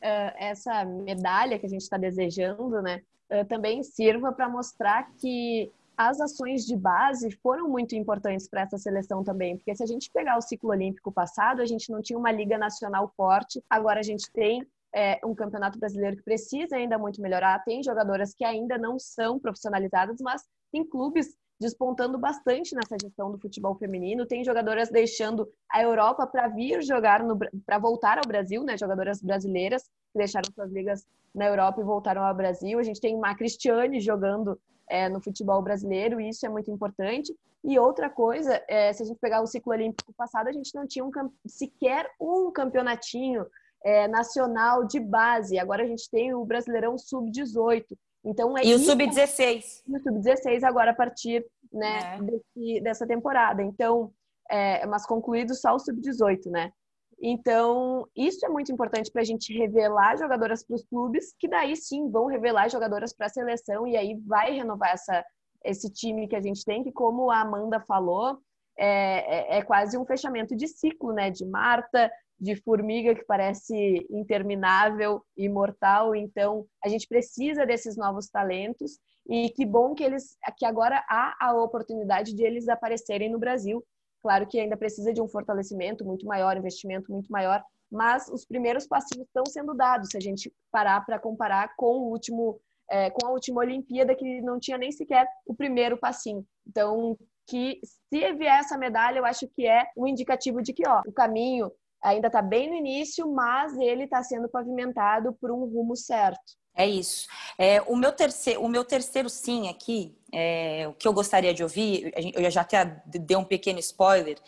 Eh, 0.00 0.34
essa 0.38 0.82
medalha 0.82 1.58
que 1.58 1.66
a 1.66 1.68
gente 1.68 1.82
está 1.82 1.98
desejando, 1.98 2.80
né, 2.80 3.02
eh, 3.28 3.44
também 3.44 3.82
sirva 3.82 4.32
para 4.32 4.48
mostrar 4.48 5.12
que 5.20 5.70
as 5.96 6.20
ações 6.20 6.64
de 6.66 6.76
base 6.76 7.30
foram 7.42 7.68
muito 7.68 7.94
importantes 7.94 8.48
para 8.48 8.62
essa 8.62 8.78
seleção 8.78 9.22
também, 9.22 9.56
porque 9.56 9.74
se 9.74 9.82
a 9.82 9.86
gente 9.86 10.10
pegar 10.10 10.36
o 10.36 10.42
ciclo 10.42 10.70
olímpico 10.70 11.12
passado, 11.12 11.60
a 11.60 11.66
gente 11.66 11.90
não 11.90 12.02
tinha 12.02 12.18
uma 12.18 12.32
liga 12.32 12.58
nacional 12.58 13.12
forte, 13.16 13.62
agora 13.68 14.00
a 14.00 14.02
gente 14.02 14.30
tem 14.32 14.66
é, 14.94 15.20
um 15.24 15.34
campeonato 15.34 15.78
brasileiro 15.78 16.16
que 16.16 16.22
precisa 16.22 16.76
ainda 16.76 16.96
muito 16.98 17.20
melhorar, 17.20 17.62
tem 17.64 17.82
jogadoras 17.82 18.34
que 18.34 18.44
ainda 18.44 18.78
não 18.78 18.98
são 18.98 19.38
profissionalizadas, 19.38 20.20
mas 20.20 20.42
tem 20.72 20.84
clubes 20.84 21.36
despontando 21.60 22.18
bastante 22.18 22.74
nessa 22.74 22.96
gestão 23.00 23.30
do 23.30 23.38
futebol 23.38 23.74
feminino. 23.76 24.26
Tem 24.26 24.44
jogadoras 24.44 24.90
deixando 24.90 25.48
a 25.70 25.82
Europa 25.82 26.26
para 26.26 26.48
vir 26.48 26.82
jogar 26.82 27.22
para 27.64 27.78
voltar 27.78 28.18
ao 28.18 28.26
Brasil, 28.26 28.62
né? 28.64 28.76
Jogadoras 28.76 29.22
brasileiras 29.22 29.84
que 29.84 30.18
deixaram 30.18 30.52
suas 30.52 30.70
ligas 30.70 31.06
na 31.34 31.46
Europa 31.46 31.80
e 31.80 31.84
voltaram 31.84 32.22
ao 32.22 32.34
Brasil. 32.34 32.78
A 32.78 32.82
gente 32.82 33.00
tem 33.00 33.14
uma 33.14 33.34
Cristiane 33.34 34.00
jogando 34.00 34.60
é, 34.88 35.08
no 35.08 35.20
futebol 35.20 35.62
brasileiro 35.62 36.20
e 36.20 36.28
isso 36.28 36.44
é 36.44 36.48
muito 36.48 36.70
importante. 36.70 37.34
E 37.64 37.78
outra 37.78 38.10
coisa, 38.10 38.62
é, 38.68 38.92
se 38.92 39.02
a 39.02 39.06
gente 39.06 39.18
pegar 39.18 39.40
o 39.40 39.46
ciclo 39.46 39.72
olímpico 39.72 40.12
passado, 40.14 40.48
a 40.48 40.52
gente 40.52 40.74
não 40.74 40.86
tinha 40.86 41.04
um, 41.04 41.10
sequer 41.46 42.10
um 42.20 42.50
campeonatinho 42.52 43.46
é, 43.82 44.06
nacional 44.06 44.84
de 44.84 45.00
base. 45.00 45.58
Agora 45.58 45.82
a 45.82 45.86
gente 45.86 46.08
tem 46.10 46.34
o 46.34 46.44
Brasileirão 46.44 46.98
Sub-18. 46.98 47.84
Então, 48.24 48.56
é 48.56 48.64
e 48.64 48.74
o 48.74 48.78
Sub-16. 48.78 49.82
E 49.86 49.96
o 49.96 50.02
Sub-16 50.02 50.62
agora 50.62 50.90
a 50.90 50.94
partir 50.94 51.46
né, 51.72 52.16
é. 52.16 52.22
desse, 52.22 52.80
dessa 52.80 53.06
temporada. 53.06 53.62
Então, 53.62 54.12
é, 54.50 54.86
mas 54.86 55.06
concluído 55.06 55.54
só 55.54 55.74
o 55.74 55.78
Sub-18, 55.78 56.50
né? 56.50 56.72
Então, 57.20 58.06
isso 58.14 58.44
é 58.44 58.48
muito 58.48 58.72
importante 58.72 59.10
para 59.10 59.22
a 59.22 59.24
gente 59.24 59.56
revelar 59.56 60.16
jogadoras 60.16 60.64
para 60.64 60.76
os 60.76 60.84
clubes, 60.84 61.34
que 61.38 61.48
daí 61.48 61.76
sim 61.76 62.10
vão 62.10 62.26
revelar 62.26 62.68
jogadoras 62.68 63.12
para 63.12 63.26
a 63.26 63.30
seleção 63.30 63.86
e 63.86 63.96
aí 63.96 64.18
vai 64.26 64.52
renovar 64.52 64.90
essa, 64.92 65.24
esse 65.64 65.90
time 65.90 66.28
que 66.28 66.36
a 66.36 66.40
gente 66.40 66.64
tem, 66.64 66.82
que 66.82 66.92
como 66.92 67.30
a 67.30 67.40
Amanda 67.40 67.80
falou, 67.80 68.38
é, 68.76 69.56
é, 69.56 69.58
é 69.58 69.62
quase 69.62 69.96
um 69.96 70.04
fechamento 70.04 70.56
de 70.56 70.66
ciclo, 70.68 71.12
né? 71.12 71.30
De 71.30 71.44
Marta, 71.44 72.10
de 72.38 72.56
formiga 72.56 73.14
que 73.14 73.24
parece 73.24 74.06
interminável, 74.10 75.24
imortal. 75.36 76.14
Então, 76.14 76.66
a 76.84 76.88
gente 76.88 77.06
precisa 77.06 77.64
desses 77.64 77.96
novos 77.96 78.28
talentos 78.28 78.98
e 79.26 79.48
que 79.50 79.64
bom 79.64 79.94
que 79.94 80.04
eles 80.04 80.36
que 80.58 80.66
agora 80.66 81.02
há 81.08 81.34
a 81.40 81.54
oportunidade 81.54 82.34
de 82.34 82.44
eles 82.44 82.68
aparecerem 82.68 83.30
no 83.30 83.38
Brasil. 83.38 83.82
Claro 84.24 84.46
que 84.46 84.58
ainda 84.58 84.74
precisa 84.74 85.12
de 85.12 85.20
um 85.20 85.28
fortalecimento 85.28 86.02
muito 86.02 86.24
maior, 86.24 86.56
investimento 86.56 87.12
muito 87.12 87.30
maior, 87.30 87.62
mas 87.92 88.26
os 88.30 88.46
primeiros 88.46 88.86
passinhos 88.86 89.26
estão 89.26 89.44
sendo 89.44 89.74
dados. 89.74 90.08
Se 90.10 90.16
a 90.16 90.20
gente 90.20 90.50
parar 90.72 91.04
para 91.04 91.18
comparar 91.18 91.76
com 91.76 91.98
o 91.98 92.10
último 92.10 92.58
é, 92.90 93.10
com 93.10 93.26
a 93.26 93.30
última 93.30 93.60
Olimpíada 93.60 94.14
que 94.14 94.40
não 94.40 94.58
tinha 94.58 94.78
nem 94.78 94.90
sequer 94.90 95.28
o 95.46 95.54
primeiro 95.54 95.98
passinho. 95.98 96.42
Então, 96.66 97.18
que 97.46 97.80
se 97.84 98.32
vier 98.32 98.60
essa 98.60 98.78
medalha, 98.78 99.18
eu 99.18 99.26
acho 99.26 99.46
que 99.48 99.66
é 99.66 99.84
um 99.94 100.06
indicativo 100.06 100.62
de 100.62 100.72
que 100.72 100.88
ó, 100.88 101.02
o 101.06 101.12
caminho 101.12 101.70
ainda 102.02 102.28
está 102.28 102.40
bem 102.40 102.70
no 102.70 102.76
início, 102.76 103.30
mas 103.30 103.76
ele 103.76 104.04
está 104.04 104.22
sendo 104.22 104.48
pavimentado 104.48 105.34
por 105.34 105.50
um 105.50 105.66
rumo 105.66 105.94
certo. 105.94 106.56
É 106.76 106.86
isso. 106.86 107.28
É, 107.56 107.80
o, 107.82 107.94
meu 107.94 108.12
terceiro, 108.12 108.62
o 108.62 108.68
meu 108.68 108.84
terceiro 108.84 109.28
sim 109.28 109.68
aqui, 109.68 110.16
é, 110.32 110.86
o 110.88 110.92
que 110.92 111.06
eu 111.06 111.12
gostaria 111.12 111.54
de 111.54 111.62
ouvir, 111.62 112.12
eu 112.34 112.50
já 112.50 112.62
até 112.62 113.02
dei 113.06 113.36
um 113.36 113.44
pequeno 113.44 113.78
spoiler. 113.78 114.38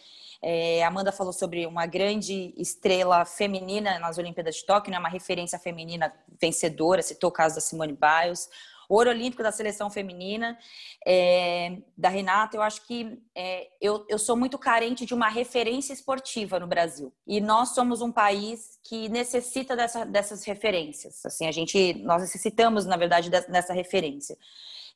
É, 0.42 0.84
Amanda 0.84 1.12
falou 1.12 1.32
sobre 1.32 1.66
uma 1.66 1.86
grande 1.86 2.52
estrela 2.56 3.24
feminina 3.24 3.98
nas 3.98 4.18
Olimpíadas 4.18 4.56
de 4.56 4.66
Tóquio, 4.66 4.90
né, 4.90 4.98
uma 4.98 5.08
referência 5.08 5.58
feminina 5.58 6.12
vencedora, 6.40 7.00
citou 7.00 7.30
o 7.30 7.32
caso 7.32 7.54
da 7.54 7.60
Simone 7.60 7.96
Biles 7.96 8.48
ouro 8.88 9.10
olímpico 9.10 9.42
da 9.42 9.52
seleção 9.52 9.90
feminina, 9.90 10.58
é, 11.06 11.78
da 11.96 12.08
Renata, 12.08 12.56
eu 12.56 12.62
acho 12.62 12.86
que 12.86 13.18
é, 13.34 13.68
eu, 13.80 14.04
eu 14.08 14.18
sou 14.18 14.36
muito 14.36 14.58
carente 14.58 15.06
de 15.06 15.14
uma 15.14 15.28
referência 15.28 15.92
esportiva 15.92 16.58
no 16.58 16.66
Brasil. 16.66 17.12
E 17.26 17.40
nós 17.40 17.70
somos 17.70 18.00
um 18.00 18.12
país 18.12 18.78
que 18.84 19.08
necessita 19.08 19.76
dessa, 19.76 20.04
dessas 20.04 20.44
referências. 20.44 21.24
Assim, 21.24 21.46
a 21.46 21.52
gente, 21.52 21.94
nós 22.04 22.22
necessitamos, 22.22 22.86
na 22.86 22.96
verdade, 22.96 23.30
dessa 23.30 23.72
referência. 23.72 24.36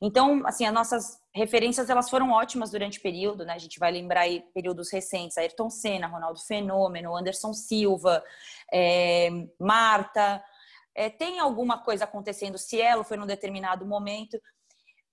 Então, 0.01 0.41
assim, 0.47 0.65
as 0.65 0.73
nossas 0.73 1.21
referências 1.33 1.87
elas 1.87 2.09
foram 2.09 2.31
ótimas 2.31 2.71
durante 2.71 2.97
o 2.97 3.01
período, 3.01 3.45
né? 3.45 3.53
A 3.53 3.59
gente 3.59 3.77
vai 3.77 3.91
lembrar 3.91 4.21
aí 4.21 4.43
períodos 4.51 4.91
recentes, 4.91 5.37
Ayrton 5.37 5.69
Senna, 5.69 6.07
Ronaldo 6.07 6.39
Fenômeno, 6.39 7.15
Anderson 7.15 7.53
Silva, 7.53 8.23
é, 8.73 9.29
Marta, 9.59 10.43
é, 10.95 11.09
tem 11.09 11.39
alguma 11.39 11.79
coisa 11.79 12.03
acontecendo, 12.03 12.57
se 12.57 12.81
ela 12.81 13.03
foi 13.03 13.17
num 13.17 13.25
determinado 13.25 13.85
momento, 13.85 14.39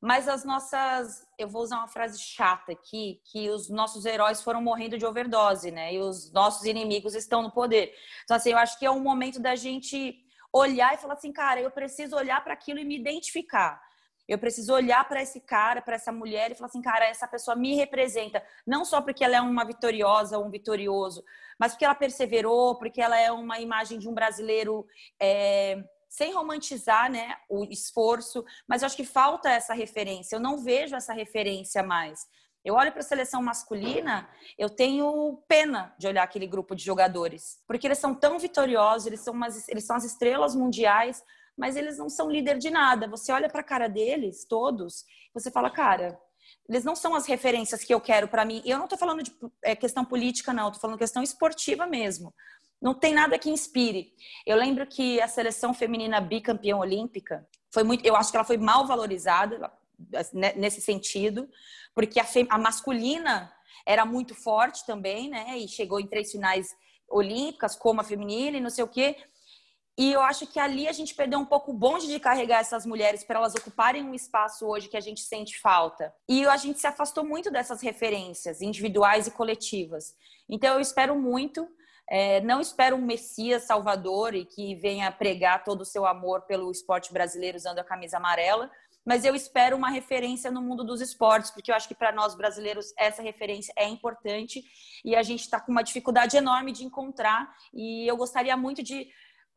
mas 0.01 0.29
as 0.29 0.45
nossas, 0.45 1.27
eu 1.37 1.49
vou 1.49 1.63
usar 1.63 1.79
uma 1.79 1.89
frase 1.89 2.21
chata 2.21 2.73
aqui, 2.73 3.21
que 3.25 3.51
os 3.51 3.69
nossos 3.69 4.05
heróis 4.05 4.41
foram 4.41 4.63
morrendo 4.63 4.97
de 4.97 5.05
overdose, 5.05 5.73
né? 5.73 5.93
E 5.93 5.99
os 5.99 6.33
nossos 6.33 6.65
inimigos 6.65 7.17
estão 7.17 7.43
no 7.43 7.51
poder. 7.51 7.93
Então, 8.23 8.37
assim, 8.37 8.51
eu 8.51 8.59
acho 8.59 8.79
que 8.79 8.87
é 8.87 8.91
um 8.91 9.01
momento 9.01 9.41
da 9.41 9.57
gente 9.57 10.17
olhar 10.53 10.95
e 10.95 10.99
falar 10.99 11.15
assim, 11.15 11.33
cara, 11.33 11.61
eu 11.61 11.71
preciso 11.71 12.15
olhar 12.15 12.43
para 12.45 12.55
aquilo 12.55 12.79
e 12.79 12.85
me 12.85 12.97
identificar. 12.97 13.81
Eu 14.29 14.39
preciso 14.39 14.75
olhar 14.75 15.09
para 15.09 15.23
esse 15.23 15.41
cara, 15.41 15.81
para 15.81 15.97
essa 15.97 16.13
mulher 16.13 16.51
e 16.51 16.55
falar 16.55 16.69
assim, 16.69 16.83
cara, 16.83 17.07
essa 17.07 17.27
pessoa 17.27 17.57
me 17.57 17.75
representa, 17.75 18.43
não 18.67 18.85
só 18.85 19.01
porque 19.01 19.25
ela 19.25 19.37
é 19.37 19.41
uma 19.41 19.65
vitoriosa, 19.65 20.39
um 20.39 20.51
vitorioso, 20.51 21.25
mas 21.59 21.73
porque 21.73 21.85
ela 21.85 21.95
perseverou, 21.95 22.77
porque 22.77 23.01
ela 23.01 23.19
é 23.19 23.33
uma 23.33 23.59
imagem 23.59 23.99
de 23.99 24.09
um 24.09 24.13
brasileiro 24.13 24.87
é, 25.19 25.83
sem 26.09 26.33
romantizar, 26.35 27.11
né, 27.11 27.37
o 27.49 27.65
esforço. 27.65 28.45
Mas 28.67 28.83
eu 28.83 28.87
acho 28.87 28.97
que 28.97 29.05
falta 29.05 29.51
essa 29.51 29.73
referência. 29.73 30.37
Eu 30.37 30.41
não 30.41 30.59
vejo 30.59 30.95
essa 30.95 31.13
referência 31.13 31.83
mais. 31.83 32.27
Eu 32.65 32.75
olho 32.75 32.91
para 32.91 33.01
a 33.01 33.05
seleção 33.05 33.41
masculina, 33.41 34.29
eu 34.59 34.69
tenho 34.69 35.43
pena 35.49 35.95
de 35.97 36.07
olhar 36.07 36.23
aquele 36.23 36.47
grupo 36.47 36.75
de 36.75 36.85
jogadores, 36.85 37.63
porque 37.67 37.87
eles 37.87 37.99
são 37.99 38.15
tão 38.15 38.39
vitoriosos, 38.39 39.07
eles 39.07 39.21
são, 39.21 39.33
umas, 39.33 39.69
eles 39.69 39.85
são 39.85 39.97
as 39.97 40.05
estrelas 40.05 40.55
mundiais, 40.55 41.25
mas 41.59 41.77
eles 41.77 41.99
não 41.99 42.09
são 42.09 42.31
líder 42.31 42.57
de 42.57 42.71
nada. 42.71 43.09
Você 43.09 43.33
olha 43.33 43.49
para 43.49 43.61
a 43.61 43.65
cara 43.65 43.89
deles, 43.89 44.47
todos, 44.49 45.05
você 45.35 45.51
fala, 45.51 45.69
cara, 45.69 46.19
eles 46.69 46.85
não 46.85 46.95
são 46.95 47.15
as 47.15 47.27
referências 47.27 47.83
que 47.83 47.93
eu 47.93 48.01
quero 48.01 48.29
para 48.29 48.45
mim. 48.45 48.63
E 48.65 48.71
eu 48.71 48.79
não 48.79 48.85
estou 48.85 48.99
falando 48.99 49.23
de 49.23 49.35
é, 49.63 49.75
questão 49.75 50.05
política, 50.05 50.53
não, 50.53 50.69
estou 50.69 50.81
falando 50.81 50.99
questão 50.99 51.23
esportiva 51.23 51.87
mesmo. 51.87 52.33
Não 52.81 52.95
tem 52.95 53.13
nada 53.13 53.39
que 53.39 53.51
inspire. 53.51 54.13
Eu 54.47 54.57
lembro 54.57 54.87
que 54.87 55.21
a 55.21 55.27
seleção 55.27 55.75
feminina 55.75 56.21
bicampeã 56.21 56.77
olímpica 56.77 57.47
foi 57.75 57.83
muito, 57.83 58.07
eu 58.07 58.15
acho 58.15 58.31
que 58.31 58.37
ela 58.37 58.47
foi 58.47 58.57
mal 58.57 58.87
valorizada 58.87 59.71
né, 60.33 60.53
nesse 60.55 60.81
sentido, 60.81 61.49
porque 61.93 62.21
a, 62.21 62.27
a 62.51 62.59
masculina 62.59 63.53
era 63.85 64.05
muito 64.05 64.35
forte 64.35 64.87
também, 64.87 65.29
né? 65.29 65.59
E 65.59 65.67
chegou 65.67 65.99
em 65.99 66.07
três 66.07 66.31
finais 66.31 66.69
olímpicas, 67.09 67.75
como 67.75 68.01
a 68.01 68.05
feminina 68.05 68.59
e 68.59 68.61
não 68.61 68.71
sei 68.71 68.85
o 68.85 68.89
quê. 68.89 69.17
E 69.99 70.13
eu 70.13 70.21
acho 70.23 70.47
que 70.47 70.61
ali 70.61 70.87
a 70.87 70.93
gente 70.93 71.13
perdeu 71.13 71.41
um 71.41 71.45
pouco 71.45 71.73
o 71.73 71.75
bonde 71.75 72.07
de 72.07 72.21
carregar 72.21 72.61
essas 72.61 72.87
mulheres 72.87 73.25
para 73.25 73.41
elas 73.41 73.57
ocuparem 73.57 74.05
um 74.05 74.15
espaço 74.15 74.65
hoje 74.65 74.89
que 74.89 74.97
a 74.97 75.01
gente 75.01 75.21
sente 75.21 75.59
falta. 75.59 76.15
E 76.29 76.47
a 76.47 76.57
gente 76.57 76.79
se 76.79 76.87
afastou 76.87 77.25
muito 77.25 77.51
dessas 77.51 77.83
referências 77.83 78.63
individuais 78.63 79.27
e 79.27 79.33
coletivas. 79.33 80.15
Então 80.49 80.75
eu 80.75 80.81
espero 80.81 81.19
muito. 81.19 81.69
É, 82.09 82.41
não 82.43 82.61
espero 82.61 82.95
um 82.95 83.05
Messias 83.05 83.65
Salvador 83.65 84.37
e 84.37 84.45
que 84.45 84.77
venha 84.77 85.11
pregar 85.11 85.65
todo 85.65 85.81
o 85.81 85.85
seu 85.85 86.07
amor 86.07 86.43
pelo 86.43 86.71
esporte 86.71 87.13
brasileiro 87.13 87.59
usando 87.59 87.81
a 87.81 87.85
camisa 87.85 88.19
amarela, 88.19 88.71
mas 89.05 89.25
eu 89.25 89.35
espero 89.35 89.77
uma 89.77 89.91
referência 89.91 90.51
no 90.51 90.63
mundo 90.63 90.85
dos 90.85 91.01
esportes, 91.01 91.51
porque 91.51 91.71
eu 91.71 91.75
acho 91.75 91.89
que 91.89 91.95
para 91.95 92.13
nós 92.13 92.35
brasileiros 92.35 92.93
essa 92.97 93.23
referência 93.23 93.73
é 93.77 93.89
importante 93.89 94.63
e 95.05 95.17
a 95.17 95.23
gente 95.23 95.41
está 95.41 95.59
com 95.61 95.73
uma 95.73 95.83
dificuldade 95.83 96.37
enorme 96.37 96.73
de 96.73 96.85
encontrar. 96.85 97.51
E 97.75 98.07
eu 98.07 98.17
gostaria 98.17 98.57
muito 98.57 98.83
de 98.83 99.09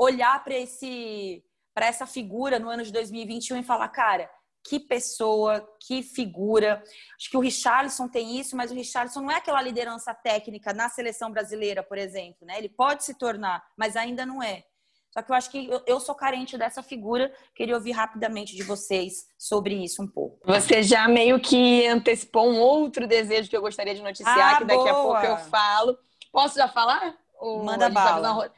olhar 0.01 0.43
para 0.43 0.55
esse 0.55 1.43
para 1.73 1.85
essa 1.85 2.05
figura 2.05 2.59
no 2.59 2.69
ano 2.69 2.83
de 2.83 2.91
2021 2.91 3.59
e 3.59 3.63
falar, 3.63 3.87
cara, 3.87 4.29
que 4.67 4.77
pessoa, 4.77 5.65
que 5.79 6.03
figura. 6.03 6.83
Acho 7.17 7.29
que 7.29 7.37
o 7.37 7.39
Richarlison 7.39 8.09
tem 8.09 8.37
isso, 8.37 8.57
mas 8.57 8.71
o 8.71 8.75
Richarlison 8.75 9.21
não 9.21 9.31
é 9.31 9.35
aquela 9.35 9.61
liderança 9.61 10.13
técnica 10.13 10.73
na 10.73 10.89
seleção 10.89 11.31
brasileira, 11.31 11.81
por 11.81 11.97
exemplo, 11.97 12.45
né? 12.45 12.57
Ele 12.57 12.67
pode 12.67 13.05
se 13.05 13.17
tornar, 13.17 13.63
mas 13.77 13.95
ainda 13.95 14.25
não 14.25 14.43
é. 14.43 14.65
Só 15.11 15.21
que 15.21 15.31
eu 15.31 15.35
acho 15.35 15.49
que 15.49 15.69
eu, 15.87 15.99
sou 15.99 16.15
carente 16.15 16.57
dessa 16.57 16.83
figura. 16.83 17.33
Queria 17.55 17.75
ouvir 17.75 17.91
rapidamente 17.91 18.55
de 18.55 18.63
vocês 18.63 19.25
sobre 19.37 19.75
isso 19.75 20.01
um 20.01 20.07
pouco. 20.07 20.39
Você 20.45 20.83
já 20.83 21.07
meio 21.07 21.39
que 21.39 21.85
antecipou 21.87 22.49
um 22.49 22.59
outro 22.59 23.07
desejo 23.07 23.49
que 23.49 23.55
eu 23.55 23.61
gostaria 23.61 23.95
de 23.95 24.01
noticiar, 24.01 24.55
ah, 24.55 24.57
que 24.57 24.65
daqui 24.65 24.83
boa. 24.83 24.91
a 24.91 24.93
pouco 24.93 25.25
eu 25.25 25.37
falo. 25.49 25.97
Posso 26.31 26.55
já 26.55 26.67
falar? 26.67 27.17
Ou 27.39 27.63
Manda 27.63 27.89
bala. 27.89 28.51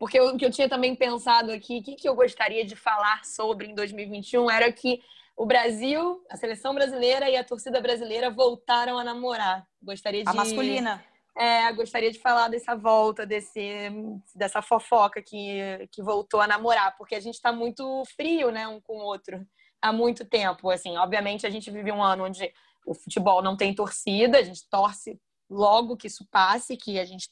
Porque 0.00 0.18
o 0.18 0.34
que 0.34 0.46
eu 0.46 0.50
tinha 0.50 0.66
também 0.66 0.96
pensado 0.96 1.52
aqui, 1.52 1.78
o 1.78 1.82
que, 1.82 1.94
que 1.94 2.08
eu 2.08 2.14
gostaria 2.14 2.64
de 2.64 2.74
falar 2.74 3.22
sobre 3.22 3.66
em 3.66 3.74
2021 3.74 4.50
era 4.50 4.72
que 4.72 5.02
o 5.36 5.44
Brasil, 5.44 6.24
a 6.30 6.38
seleção 6.38 6.74
brasileira 6.74 7.28
e 7.28 7.36
a 7.36 7.44
torcida 7.44 7.82
brasileira 7.82 8.30
voltaram 8.30 8.98
a 8.98 9.04
namorar. 9.04 9.66
Gostaria 9.82 10.24
de. 10.24 10.30
A 10.30 10.32
masculina. 10.32 11.04
É, 11.36 11.70
gostaria 11.74 12.10
de 12.10 12.18
falar 12.18 12.48
dessa 12.48 12.74
volta, 12.74 13.26
desse, 13.26 13.90
dessa 14.34 14.62
fofoca 14.62 15.22
que, 15.22 15.86
que 15.92 16.02
voltou 16.02 16.40
a 16.40 16.46
namorar, 16.46 16.96
porque 16.96 17.14
a 17.14 17.20
gente 17.20 17.34
está 17.34 17.52
muito 17.52 18.02
frio, 18.16 18.50
né, 18.50 18.66
um 18.66 18.80
com 18.80 18.96
o 18.96 19.04
outro 19.04 19.46
há 19.82 19.92
muito 19.92 20.24
tempo. 20.24 20.70
Assim, 20.70 20.96
obviamente 20.96 21.46
a 21.46 21.50
gente 21.50 21.70
vive 21.70 21.92
um 21.92 22.02
ano 22.02 22.24
onde 22.24 22.50
o 22.86 22.94
futebol 22.94 23.42
não 23.42 23.54
tem 23.54 23.74
torcida, 23.74 24.38
a 24.38 24.42
gente 24.42 24.66
torce 24.68 25.20
logo 25.48 25.96
que 25.96 26.06
isso 26.06 26.26
passe, 26.30 26.76
que 26.76 26.98
a 26.98 27.04
gente 27.04 27.28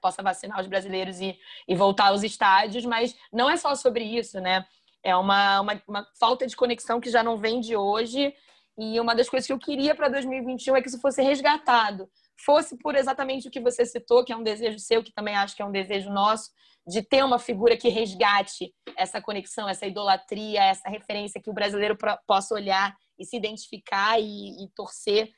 possa 0.00 0.22
vacinar 0.22 0.60
os 0.60 0.66
brasileiros 0.66 1.20
e, 1.20 1.38
e 1.66 1.74
voltar 1.74 2.08
aos 2.08 2.22
estádios, 2.22 2.84
mas 2.84 3.14
não 3.32 3.50
é 3.50 3.56
só 3.56 3.74
sobre 3.74 4.04
isso, 4.04 4.40
né? 4.40 4.64
É 5.02 5.16
uma, 5.16 5.60
uma, 5.60 5.82
uma 5.88 6.06
falta 6.18 6.46
de 6.46 6.56
conexão 6.56 7.00
que 7.00 7.10
já 7.10 7.22
não 7.22 7.38
vem 7.38 7.60
de 7.60 7.76
hoje. 7.76 8.34
E 8.78 8.98
uma 9.00 9.14
das 9.14 9.28
coisas 9.28 9.46
que 9.46 9.52
eu 9.52 9.58
queria 9.58 9.94
para 9.94 10.08
2021 10.08 10.76
é 10.76 10.82
que 10.82 10.88
isso 10.88 11.00
fosse 11.00 11.22
resgatado. 11.22 12.08
Fosse 12.44 12.76
por 12.78 12.94
exatamente 12.94 13.48
o 13.48 13.50
que 13.50 13.60
você 13.60 13.84
citou, 13.84 14.24
que 14.24 14.32
é 14.32 14.36
um 14.36 14.42
desejo 14.42 14.78
seu, 14.78 15.02
que 15.02 15.12
também 15.12 15.34
acho 15.36 15.54
que 15.54 15.62
é 15.62 15.64
um 15.64 15.72
desejo 15.72 16.10
nosso, 16.10 16.50
de 16.86 17.02
ter 17.02 17.22
uma 17.24 17.38
figura 17.38 17.76
que 17.76 17.88
resgate 17.88 18.74
essa 18.96 19.20
conexão, 19.20 19.68
essa 19.68 19.86
idolatria, 19.86 20.62
essa 20.64 20.88
referência 20.88 21.40
que 21.42 21.50
o 21.50 21.54
brasileiro 21.54 21.96
possa 22.26 22.54
olhar 22.54 22.94
e 23.18 23.24
se 23.24 23.36
identificar 23.36 24.18
e, 24.18 24.64
e 24.64 24.68
torcer 24.74 25.30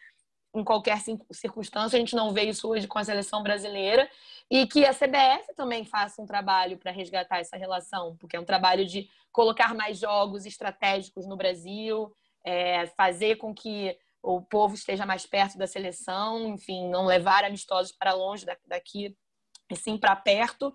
em 0.55 0.63
qualquer 0.63 0.99
circunstância. 1.31 1.97
A 1.97 2.01
gente 2.01 2.15
não 2.15 2.33
vê 2.33 2.43
isso 2.45 2.69
hoje 2.69 2.87
com 2.87 2.99
a 2.99 3.05
seleção 3.05 3.43
brasileira. 3.43 4.09
E 4.51 4.67
que 4.67 4.85
a 4.85 4.93
CBF 4.93 5.55
também 5.57 5.85
faça 5.85 6.21
um 6.21 6.27
trabalho 6.27 6.77
para 6.77 6.91
resgatar 6.91 7.39
essa 7.39 7.57
relação, 7.57 8.17
porque 8.17 8.37
é 8.37 8.41
um 8.41 8.45
trabalho 8.45 8.85
de 8.85 9.09
colocar 9.33 9.75
mais 9.75 9.99
jogos 9.99 10.45
estratégicos 10.45 11.27
no 11.27 11.37
Brasil, 11.37 12.13
é, 12.45 12.87
fazer 12.89 13.37
com 13.37 13.55
que 13.55 13.97
o 14.23 14.43
povo 14.43 14.75
esteja 14.75 15.07
mais 15.07 15.27
perto 15.27 15.57
da 15.57 15.67
seleção, 15.67 16.49
enfim, 16.49 16.89
não 16.89 17.07
levar 17.07 17.45
amistosos 17.45 17.93
para 17.93 18.13
longe 18.13 18.47
daqui 18.67 19.17
e 19.71 19.77
sim 19.77 19.97
para 19.97 20.15
perto, 20.15 20.73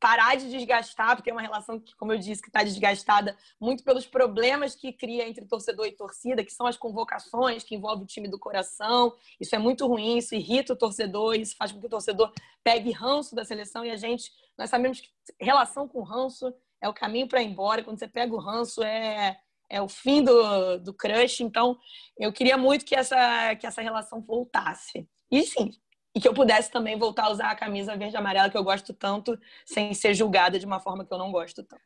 parar 0.00 0.36
de 0.36 0.48
desgastar, 0.50 1.16
porque 1.16 1.30
é 1.30 1.32
uma 1.32 1.42
relação 1.42 1.80
que, 1.80 1.94
como 1.96 2.12
eu 2.12 2.18
disse, 2.18 2.40
que 2.40 2.48
está 2.48 2.62
desgastada 2.62 3.36
muito 3.60 3.82
pelos 3.82 4.06
problemas 4.06 4.74
que 4.74 4.92
cria 4.92 5.28
entre 5.28 5.44
torcedor 5.44 5.86
e 5.86 5.92
torcida, 5.92 6.44
que 6.44 6.52
são 6.52 6.66
as 6.66 6.76
convocações, 6.76 7.64
que 7.64 7.74
envolve 7.74 8.04
o 8.04 8.06
time 8.06 8.28
do 8.28 8.38
coração. 8.38 9.12
Isso 9.40 9.54
é 9.54 9.58
muito 9.58 9.86
ruim, 9.86 10.18
isso 10.18 10.34
irrita 10.34 10.72
o 10.72 10.76
torcedor, 10.76 11.34
isso 11.34 11.56
faz 11.56 11.72
com 11.72 11.80
que 11.80 11.86
o 11.86 11.90
torcedor 11.90 12.32
pegue 12.62 12.92
ranço 12.92 13.34
da 13.34 13.44
seleção 13.44 13.84
e 13.84 13.90
a 13.90 13.96
gente, 13.96 14.30
nós 14.56 14.70
sabemos 14.70 15.00
que 15.00 15.08
relação 15.40 15.88
com 15.88 16.02
ranço 16.02 16.54
é 16.80 16.88
o 16.88 16.94
caminho 16.94 17.26
para 17.26 17.42
ir 17.42 17.46
embora. 17.46 17.82
Quando 17.82 17.98
você 17.98 18.06
pega 18.08 18.32
o 18.32 18.38
ranço, 18.38 18.82
é, 18.82 19.38
é 19.68 19.82
o 19.82 19.88
fim 19.88 20.22
do, 20.22 20.78
do 20.78 20.94
crush. 20.94 21.40
Então, 21.40 21.76
eu 22.16 22.32
queria 22.32 22.56
muito 22.56 22.84
que 22.84 22.94
essa, 22.94 23.56
que 23.56 23.66
essa 23.66 23.82
relação 23.82 24.20
voltasse. 24.20 25.08
E 25.30 25.42
sim, 25.42 25.72
e 26.14 26.20
que 26.20 26.26
eu 26.26 26.34
pudesse 26.34 26.70
também 26.70 26.98
voltar 26.98 27.24
a 27.24 27.30
usar 27.30 27.50
a 27.50 27.54
camisa 27.54 27.96
verde 27.96 28.14
e 28.14 28.18
amarela 28.18 28.50
que 28.50 28.56
eu 28.56 28.64
gosto 28.64 28.92
tanto, 28.92 29.38
sem 29.64 29.92
ser 29.94 30.14
julgada 30.14 30.58
de 30.58 30.66
uma 30.66 30.80
forma 30.80 31.04
que 31.04 31.12
eu 31.12 31.18
não 31.18 31.30
gosto 31.30 31.62
tanto. 31.62 31.82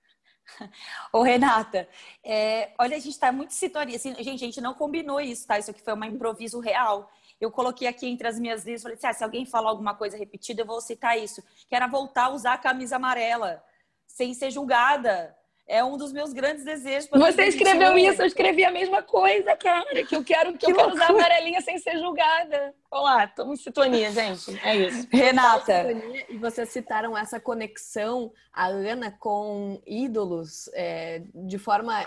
Ô, 1.13 1.23
Renata, 1.23 1.89
é, 2.25 2.73
olha, 2.79 2.97
a 2.97 3.01
gente 3.01 3.13
está 3.13 3.31
muito 3.31 3.55
sintonia. 3.55 3.97
Assim, 3.97 4.15
gente, 4.17 4.43
a 4.43 4.47
gente 4.47 4.61
não 4.61 4.75
combinou 4.75 5.21
isso, 5.21 5.47
tá? 5.47 5.59
Isso 5.59 5.71
aqui 5.71 5.83
foi 5.83 5.95
um 5.95 6.05
improviso 6.05 6.61
real. 6.61 7.11
Eu 7.41 7.51
coloquei 7.51 7.89
aqui 7.89 8.07
entre 8.07 8.27
as 8.29 8.39
minhas 8.39 8.65
listas, 8.65 8.83
falei 8.83 8.97
assim, 8.97 9.07
ah, 9.07 9.13
se 9.13 9.25
alguém 9.25 9.45
falar 9.45 9.71
alguma 9.71 9.95
coisa 9.95 10.17
repetida, 10.17 10.63
eu 10.63 10.67
vou 10.67 10.81
citar 10.81 11.19
isso. 11.19 11.43
Que 11.69 11.75
era 11.75 11.87
voltar 11.87 12.27
a 12.27 12.31
usar 12.31 12.55
a 12.55 12.59
camisa 12.59 12.97
amarela, 12.97 13.63
sem 14.07 14.35
ser 14.35 14.51
julgada 14.51 15.37
é 15.73 15.83
um 15.83 15.97
dos 15.97 16.13
meus 16.13 16.35
grandes 16.35 16.67
desejos. 16.67 17.09
Você 17.11 17.45
escreveu 17.45 17.97
isso, 17.97 18.21
eu 18.21 18.27
escrevi 18.27 18.63
a 18.63 18.71
mesma 18.71 19.03
coisa, 19.03 19.57
cara. 19.57 20.05
Que 20.05 20.15
eu 20.15 20.23
quero 20.23 20.53
que, 20.53 20.67
que 20.67 20.71
eu 20.71 20.77
quero 20.77 20.93
usar 20.93 21.09
amarelinha 21.09 21.63
sem 21.63 21.79
ser 21.79 21.99
julgada. 21.99 22.75
Olá, 22.91 23.25
estamos 23.25 23.59
em 23.59 23.63
sintonia, 23.63 24.13
gente. 24.13 24.61
É 24.63 24.77
isso. 24.77 25.09
Renata. 25.11 25.91
E 26.29 26.37
vocês 26.37 26.69
citaram 26.69 27.17
essa 27.17 27.41
conexão, 27.41 28.31
a 28.53 28.67
Ana, 28.67 29.13
com 29.13 29.81
ídolos 29.87 30.69
é, 30.75 31.23
de 31.35 31.57
forma 31.57 32.03
uh, 32.03 32.07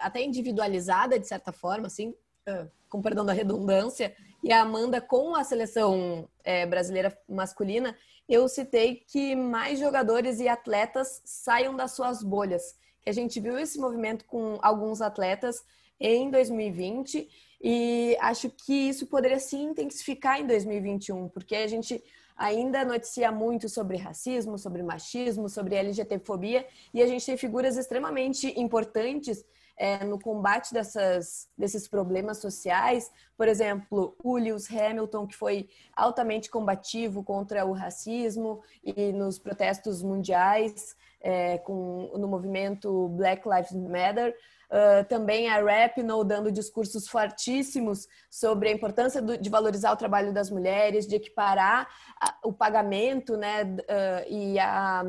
até 0.00 0.22
individualizada, 0.22 1.18
de 1.18 1.28
certa 1.28 1.52
forma, 1.52 1.88
assim, 1.88 2.14
uh, 2.48 2.70
com 2.88 3.02
perdão 3.02 3.26
da 3.26 3.34
redundância, 3.34 4.16
e 4.42 4.50
a 4.50 4.62
Amanda 4.62 4.98
com 4.98 5.34
a 5.34 5.44
seleção 5.44 6.26
é, 6.42 6.64
brasileira 6.64 7.14
masculina. 7.28 7.94
Eu 8.26 8.48
citei 8.48 9.04
que 9.06 9.36
mais 9.36 9.78
jogadores 9.78 10.40
e 10.40 10.48
atletas 10.48 11.20
saiam 11.22 11.76
das 11.76 11.92
suas 11.92 12.22
bolhas 12.22 12.82
que 13.04 13.10
a 13.10 13.12
gente 13.12 13.38
viu 13.38 13.58
esse 13.58 13.78
movimento 13.78 14.24
com 14.24 14.58
alguns 14.62 15.02
atletas 15.02 15.62
em 16.00 16.30
2020 16.30 17.28
e 17.62 18.16
acho 18.20 18.50
que 18.50 18.72
isso 18.72 19.06
poderia 19.06 19.38
se 19.38 19.56
intensificar 19.56 20.40
em 20.40 20.46
2021, 20.46 21.28
porque 21.28 21.54
a 21.54 21.66
gente 21.66 22.02
ainda 22.36 22.84
noticia 22.84 23.30
muito 23.30 23.68
sobre 23.68 23.96
racismo, 23.96 24.58
sobre 24.58 24.82
machismo, 24.82 25.48
sobre 25.48 25.76
LGTfobia 25.76 26.66
e 26.92 27.02
a 27.02 27.06
gente 27.06 27.24
tem 27.24 27.36
figuras 27.36 27.76
extremamente 27.76 28.58
importantes 28.58 29.44
é, 29.76 30.04
no 30.04 30.18
combate 30.18 30.72
dessas, 30.72 31.48
desses 31.58 31.86
problemas 31.86 32.38
sociais. 32.38 33.10
Por 33.36 33.48
exemplo, 33.48 34.16
o 34.22 34.36
Hamilton, 34.36 35.26
que 35.26 35.36
foi 35.36 35.68
altamente 35.94 36.50
combativo 36.50 37.22
contra 37.22 37.64
o 37.64 37.72
racismo 37.72 38.62
e 38.82 39.12
nos 39.12 39.38
protestos 39.38 40.02
mundiais 40.02 40.96
é, 41.24 41.56
com, 41.56 42.10
no 42.18 42.28
movimento 42.28 43.08
Black 43.08 43.48
Lives 43.48 43.72
Matter. 43.72 44.36
Uh, 44.64 45.04
também 45.08 45.48
a 45.48 45.62
Rapinoe 45.62 46.24
dando 46.26 46.50
discursos 46.50 47.06
fortíssimos 47.06 48.08
sobre 48.28 48.68
a 48.68 48.72
importância 48.72 49.22
do, 49.22 49.38
de 49.38 49.48
valorizar 49.48 49.92
o 49.92 49.96
trabalho 49.96 50.32
das 50.32 50.50
mulheres, 50.50 51.06
de 51.06 51.16
equiparar 51.16 51.88
a, 52.20 52.34
o 52.42 52.52
pagamento 52.52 53.36
né, 53.36 53.62
uh, 53.62 54.28
e, 54.28 54.58
a, 54.58 55.04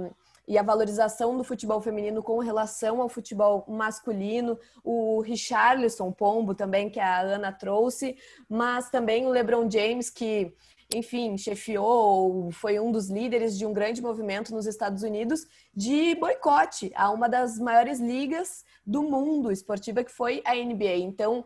e 0.48 0.58
a 0.58 0.64
valorização 0.64 1.36
do 1.36 1.44
futebol 1.44 1.82
feminino 1.82 2.22
com 2.22 2.38
relação 2.40 3.02
ao 3.02 3.10
futebol 3.10 3.66
masculino. 3.68 4.58
O 4.84 5.20
Richarlison 5.22 6.12
Pombo 6.12 6.54
também, 6.54 6.90
que 6.90 7.00
a 7.00 7.22
Ana 7.22 7.52
trouxe, 7.52 8.16
mas 8.48 8.90
também 8.90 9.26
o 9.26 9.30
LeBron 9.30 9.70
James, 9.70 10.10
que 10.10 10.54
enfim, 10.94 11.38
chefiou, 11.38 12.52
foi 12.52 12.80
um 12.80 12.92
dos 12.92 13.10
líderes 13.10 13.58
de 13.58 13.66
um 13.66 13.74
grande 13.74 14.02
movimento 14.02 14.54
nos 14.54 14.66
Estados 14.66 15.04
Unidos 15.04 15.48
de 15.74 16.16
boicote 16.16 16.92
a 16.96 17.10
uma 17.10 17.28
das 17.28 17.60
maiores 17.60 18.00
ligas 18.00 18.64
do 18.86 19.02
mundo 19.02 19.52
esportiva, 19.52 20.04
que 20.04 20.12
foi 20.12 20.42
a 20.46 20.54
NBA. 20.54 20.98
Então, 20.98 21.44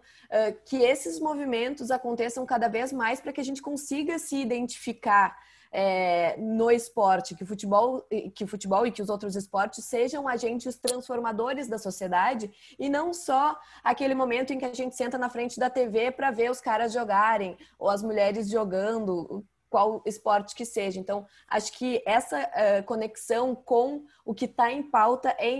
que 0.65 0.77
esses 0.77 1.19
movimentos 1.19 1.89
aconteçam 1.89 2.45
cada 2.45 2.67
vez 2.67 2.91
mais 2.91 3.21
para 3.21 3.31
que 3.31 3.39
a 3.41 3.43
gente 3.43 3.61
consiga 3.61 4.19
se 4.19 4.35
identificar 4.35 5.37
é, 5.71 6.35
no 6.37 6.71
esporte, 6.71 7.35
que 7.35 7.43
o, 7.43 7.47
futebol, 7.47 8.05
que 8.33 8.43
o 8.43 8.47
futebol 8.47 8.85
e 8.85 8.91
que 8.91 9.01
os 9.01 9.09
outros 9.09 9.35
esportes 9.35 9.85
sejam 9.85 10.27
agentes 10.27 10.77
transformadores 10.77 11.67
da 11.67 11.77
sociedade 11.77 12.51
e 12.77 12.89
não 12.89 13.13
só 13.13 13.57
aquele 13.83 14.15
momento 14.15 14.51
em 14.51 14.57
que 14.57 14.65
a 14.65 14.73
gente 14.73 14.95
senta 14.95 15.17
na 15.17 15.29
frente 15.29 15.59
da 15.59 15.69
TV 15.69 16.11
para 16.11 16.31
ver 16.31 16.49
os 16.49 16.61
caras 16.61 16.91
jogarem 16.91 17.57
ou 17.77 17.89
as 17.89 18.01
mulheres 18.01 18.49
jogando, 18.49 19.45
qual 19.69 20.01
esporte 20.05 20.55
que 20.55 20.65
seja. 20.65 20.99
Então, 20.99 21.25
acho 21.47 21.71
que 21.77 22.01
essa 22.05 22.41
uh, 22.41 22.83
conexão 22.85 23.55
com 23.55 24.03
o 24.25 24.33
que 24.33 24.45
está 24.45 24.71
em 24.71 24.83
pauta 24.83 25.35
é 25.37 25.51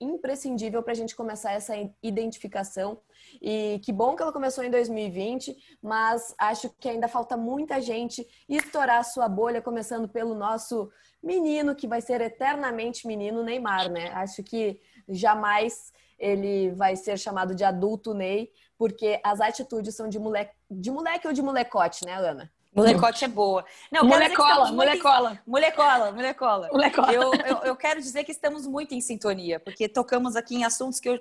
imprescindível 0.00 0.82
para 0.82 0.92
a 0.92 0.96
gente 0.96 1.16
começar 1.16 1.52
essa 1.52 1.74
identificação. 2.02 3.00
E 3.40 3.80
que 3.84 3.92
bom 3.92 4.14
que 4.14 4.22
ela 4.22 4.32
começou 4.32 4.64
em 4.64 4.70
2020, 4.70 5.56
mas 5.82 6.34
acho 6.38 6.70
que 6.80 6.88
ainda 6.88 7.08
falta 7.08 7.36
muita 7.36 7.80
gente 7.80 8.26
estourar 8.48 9.04
sua 9.04 9.28
bolha, 9.28 9.62
começando 9.62 10.08
pelo 10.08 10.34
nosso 10.34 10.90
menino, 11.22 11.74
que 11.74 11.86
vai 11.86 12.00
ser 12.00 12.20
eternamente 12.20 13.06
menino 13.06 13.42
Neymar, 13.42 13.90
né? 13.90 14.10
Acho 14.14 14.42
que 14.42 14.80
jamais 15.08 15.92
ele 16.18 16.70
vai 16.70 16.94
ser 16.96 17.18
chamado 17.18 17.54
de 17.54 17.64
adulto 17.64 18.14
Ney, 18.14 18.50
porque 18.78 19.20
as 19.24 19.40
atitudes 19.40 19.94
são 19.94 20.08
de 20.08 20.18
moleque, 20.18 20.54
de 20.70 20.90
moleque 20.90 21.26
ou 21.26 21.32
de 21.32 21.42
molecote, 21.42 22.04
né, 22.04 22.14
Ana? 22.14 22.50
Molecote 22.74 23.24
é 23.24 23.28
boa. 23.28 23.64
Não, 23.90 24.04
molecola, 24.04 24.72
molecola. 24.72 25.40
Molecola, 25.46 26.10
molecola. 26.10 26.68
molecola. 26.72 27.12
Eu, 27.12 27.34
eu, 27.34 27.56
eu, 27.64 27.76
quero 27.76 28.00
dizer 28.00 28.24
que 28.24 28.32
estamos 28.32 28.66
muito 28.66 28.94
em 28.94 29.00
sintonia, 29.00 29.60
porque 29.60 29.88
tocamos 29.88 30.36
aqui 30.36 30.56
em 30.56 30.64
assuntos 30.64 30.98
que 30.98 31.08
eu 31.10 31.20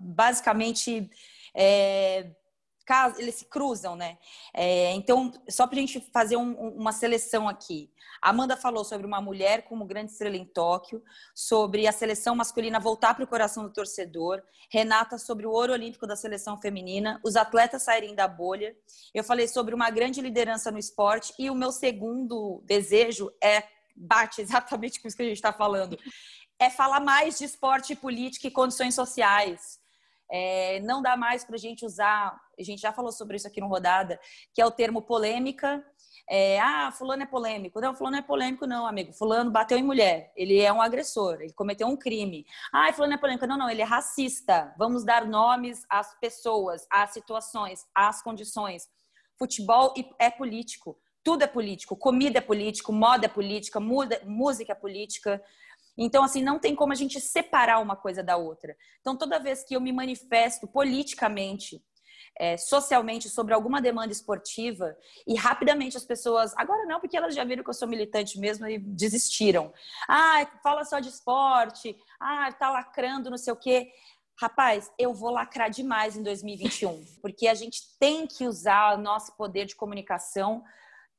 basicamente 0.00 1.08
é, 1.54 2.30
eles 3.18 3.36
se 3.36 3.44
cruzam, 3.44 3.94
né? 3.94 4.18
É, 4.54 4.92
então, 4.92 5.32
só 5.48 5.66
para 5.66 5.76
a 5.76 5.80
gente 5.80 6.00
fazer 6.12 6.36
um, 6.36 6.52
uma 6.70 6.92
seleção 6.92 7.48
aqui. 7.48 7.90
Amanda 8.20 8.56
falou 8.56 8.84
sobre 8.84 9.06
uma 9.06 9.20
mulher 9.20 9.62
como 9.62 9.84
grande 9.84 10.12
estrela 10.12 10.36
em 10.36 10.44
Tóquio, 10.44 11.02
sobre 11.34 11.86
a 11.86 11.92
seleção 11.92 12.34
masculina 12.34 12.80
voltar 12.80 13.14
para 13.14 13.24
o 13.24 13.28
coração 13.28 13.62
do 13.62 13.72
torcedor. 13.72 14.42
Renata 14.70 15.18
sobre 15.18 15.46
o 15.46 15.50
ouro 15.50 15.72
olímpico 15.72 16.06
da 16.06 16.16
seleção 16.16 16.60
feminina, 16.60 17.20
os 17.24 17.36
atletas 17.36 17.82
saírem 17.82 18.14
da 18.14 18.26
bolha. 18.26 18.74
Eu 19.14 19.22
falei 19.22 19.46
sobre 19.46 19.74
uma 19.74 19.90
grande 19.90 20.20
liderança 20.20 20.70
no 20.70 20.78
esporte 20.78 21.32
e 21.38 21.50
o 21.50 21.54
meu 21.54 21.70
segundo 21.70 22.62
desejo 22.64 23.30
é 23.42 23.64
bate 23.94 24.40
exatamente 24.40 25.00
com 25.00 25.08
isso 25.08 25.16
que 25.16 25.22
a 25.22 25.26
gente 25.26 25.36
está 25.36 25.52
falando. 25.52 25.98
É 26.58 26.70
falar 26.70 27.00
mais 27.00 27.38
de 27.38 27.44
esporte, 27.44 27.94
política 27.94 28.48
e 28.48 28.50
condições 28.50 28.94
sociais. 28.94 29.78
É, 30.30 30.80
não 30.80 31.00
dá 31.00 31.16
mais 31.16 31.44
para 31.44 31.56
a 31.56 31.58
gente 31.58 31.84
usar, 31.84 32.38
a 32.58 32.62
gente 32.62 32.80
já 32.80 32.92
falou 32.92 33.12
sobre 33.12 33.36
isso 33.36 33.46
aqui 33.46 33.60
no 33.60 33.68
Rodada, 33.68 34.20
que 34.52 34.60
é 34.60 34.66
o 34.66 34.70
termo 34.70 35.02
polêmica. 35.02 35.84
É, 36.30 36.60
ah, 36.60 36.92
fulano 36.92 37.22
é 37.22 37.26
polêmico. 37.26 37.80
Não, 37.80 37.94
fulano 37.94 38.16
é 38.16 38.22
polêmico, 38.22 38.66
não, 38.66 38.86
amigo. 38.86 39.14
Fulano 39.14 39.50
bateu 39.50 39.78
em 39.78 39.82
mulher. 39.82 40.30
Ele 40.36 40.60
é 40.60 40.70
um 40.70 40.82
agressor, 40.82 41.40
ele 41.40 41.52
cometeu 41.54 41.86
um 41.86 41.96
crime. 41.96 42.44
Ah, 42.72 42.92
fulano 42.92 43.14
é 43.14 43.16
polêmico. 43.16 43.46
Não, 43.46 43.56
não, 43.56 43.70
ele 43.70 43.80
é 43.80 43.84
racista. 43.84 44.74
Vamos 44.76 45.04
dar 45.04 45.26
nomes 45.26 45.84
às 45.88 46.14
pessoas, 46.20 46.86
às 46.90 47.10
situações, 47.10 47.86
às 47.94 48.22
condições. 48.22 48.88
Futebol 49.38 49.94
é 50.18 50.30
político. 50.30 50.98
Tudo 51.24 51.44
é 51.44 51.46
político. 51.46 51.96
Comida 51.96 52.38
é 52.38 52.42
político, 52.42 52.92
moda 52.92 53.26
é 53.26 53.28
política, 53.28 53.80
música 53.80 54.72
é 54.72 54.74
política. 54.74 55.42
Então, 55.98 56.22
assim, 56.22 56.42
não 56.42 56.60
tem 56.60 56.76
como 56.76 56.92
a 56.92 56.96
gente 56.96 57.20
separar 57.20 57.80
uma 57.80 57.96
coisa 57.96 58.22
da 58.22 58.36
outra. 58.36 58.76
Então, 59.00 59.18
toda 59.18 59.40
vez 59.40 59.64
que 59.64 59.74
eu 59.74 59.80
me 59.80 59.92
manifesto 59.92 60.68
politicamente, 60.68 61.82
é, 62.38 62.56
socialmente 62.56 63.28
sobre 63.28 63.52
alguma 63.52 63.82
demanda 63.82 64.12
esportiva 64.12 64.96
e 65.26 65.34
rapidamente 65.34 65.96
as 65.96 66.04
pessoas, 66.04 66.54
agora 66.56 66.86
não, 66.86 67.00
porque 67.00 67.16
elas 67.16 67.34
já 67.34 67.42
viram 67.42 67.64
que 67.64 67.70
eu 67.70 67.74
sou 67.74 67.88
militante 67.88 68.38
mesmo 68.38 68.66
e 68.68 68.78
desistiram. 68.78 69.72
Ah, 70.08 70.46
fala 70.62 70.84
só 70.84 71.00
de 71.00 71.08
esporte, 71.08 71.96
ah, 72.20 72.52
tá 72.52 72.70
lacrando, 72.70 73.28
não 73.28 73.38
sei 73.38 73.52
o 73.52 73.56
quê. 73.56 73.90
Rapaz, 74.40 74.88
eu 74.96 75.12
vou 75.12 75.30
lacrar 75.30 75.68
demais 75.68 76.16
em 76.16 76.22
2021, 76.22 77.04
porque 77.20 77.48
a 77.48 77.54
gente 77.54 77.80
tem 77.98 78.24
que 78.24 78.46
usar 78.46 78.96
o 78.96 79.02
nosso 79.02 79.36
poder 79.36 79.66
de 79.66 79.74
comunicação 79.74 80.62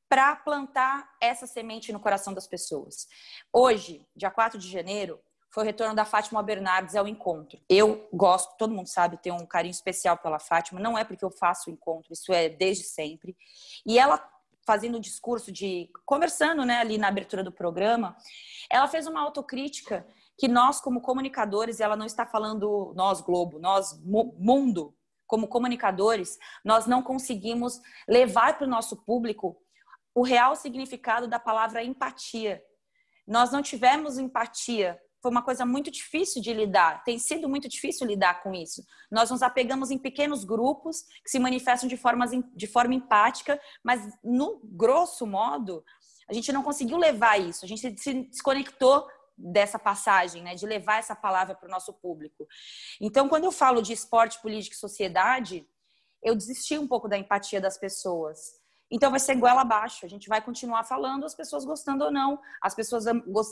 para 0.10 0.36
plantar 0.36 1.08
essa 1.22 1.46
semente 1.46 1.94
no 1.94 2.00
coração 2.00 2.34
das 2.34 2.48
pessoas. 2.48 3.08
Hoje, 3.54 4.06
dia 4.16 4.32
4 4.32 4.58
de 4.60 4.68
janeiro, 4.68 5.20
foi 5.52 5.64
o 5.64 5.66
retorno 5.66 5.96
da 5.96 6.04
Fátima 6.04 6.44
Bernardes 6.44 6.96
ao 6.96 7.08
encontro. 7.08 7.60
Eu 7.70 8.08
gosto, 8.12 8.58
todo 8.58 8.74
mundo 8.74 8.88
sabe, 8.88 9.18
tenho 9.18 9.36
um 9.36 9.46
carinho 9.46 9.72
especial 9.72 10.18
pela 10.18 10.40
Fátima, 10.40 10.80
não 10.80 10.98
é 10.98 11.04
porque 11.04 11.24
eu 11.24 11.32
faço 11.32 11.70
o 11.70 11.74
encontro, 11.74 12.12
isso 12.12 12.34
é 12.34 12.50
desde 12.50 12.84
sempre. 12.84 13.38
E 13.86 13.98
ela 13.98 14.24
fazendo 14.66 14.98
o 14.98 15.02
discurso 15.02 15.52
de 15.52 15.90
conversando, 16.06 16.64
né, 16.64 16.78
ali 16.78 16.98
na 16.98 17.08
abertura 17.08 17.44
do 17.44 17.52
programa, 17.52 18.16
ela 18.70 18.88
fez 18.88 19.08
uma 19.08 19.22
autocrítica 19.22 20.06
que 20.38 20.48
nós 20.48 20.80
como 20.80 21.02
comunicadores, 21.02 21.80
ela 21.80 21.96
não 21.96 22.06
está 22.06 22.26
falando 22.26 22.94
nós 22.96 23.20
Globo, 23.20 23.58
nós 23.58 24.00
mundo, 24.04 24.96
como 25.26 25.48
comunicadores, 25.48 26.38
nós 26.64 26.86
não 26.86 27.02
conseguimos 27.02 27.82
levar 28.08 28.58
para 28.58 28.68
o 28.68 28.70
nosso 28.70 28.96
público 28.98 29.58
o 30.14 30.24
real 30.24 30.56
significado 30.56 31.28
da 31.28 31.40
palavra 31.40 31.84
empatia. 31.84 32.62
Nós 33.28 33.52
não 33.52 33.62
tivemos 33.62 34.18
empatia. 34.18 35.00
Foi 35.22 35.32
uma 35.32 35.44
coisa 35.44 35.66
muito 35.66 35.92
difícil 35.92 36.42
de 36.42 36.54
lidar. 36.54 37.04
Tem 37.04 37.20
sido 37.20 37.48
muito 37.50 37.68
difícil 37.68 38.08
lidar 38.08 38.42
com 38.42 38.54
isso. 38.54 38.84
Nós 39.12 39.30
nos 39.30 39.42
apegamos 39.42 39.92
em 39.92 39.98
pequenos 39.98 40.44
grupos 40.44 41.04
que 41.24 41.30
se 41.30 41.40
manifestam 41.40 41.90
de, 41.90 41.98
formas, 41.98 42.32
de 42.56 42.68
forma 42.68 42.96
empática, 42.96 43.60
mas 43.84 44.02
no 44.24 44.62
grosso 44.64 45.28
modo, 45.28 45.84
a 46.30 46.34
gente 46.34 46.52
não 46.52 46.64
conseguiu 46.64 46.98
levar 46.98 47.38
isso. 47.40 47.66
A 47.66 47.68
gente 47.68 48.00
se 48.00 48.14
desconectou 48.24 49.08
dessa 49.38 49.80
passagem, 49.80 50.44
né, 50.44 50.54
de 50.54 50.66
levar 50.66 51.00
essa 51.00 51.16
palavra 51.16 51.56
para 51.56 51.68
o 51.68 51.72
nosso 51.72 51.94
público. 51.94 52.48
Então, 53.00 53.30
quando 53.30 53.46
eu 53.46 53.52
falo 53.52 53.82
de 53.82 53.94
esporte, 53.94 54.42
política 54.42 54.76
e 54.76 54.80
sociedade, 54.80 55.68
eu 56.22 56.36
desisti 56.36 56.78
um 56.78 56.88
pouco 56.88 57.08
da 57.08 57.18
empatia 57.18 57.62
das 57.62 57.78
pessoas. 57.78 58.59
Então 58.92 59.12
vai 59.12 59.20
ser 59.20 59.36
goela 59.36 59.62
abaixo. 59.62 60.06
A 60.06 60.10
gente 60.10 60.28
vai 60.28 60.42
continuar 60.42 60.84
falando, 60.84 61.26
as 61.26 61.36
pessoas 61.36 61.66
gostando 61.66 62.06
ou 62.06 62.12
não, 62.12 62.40
as 62.62 62.74
pessoas 62.74 63.06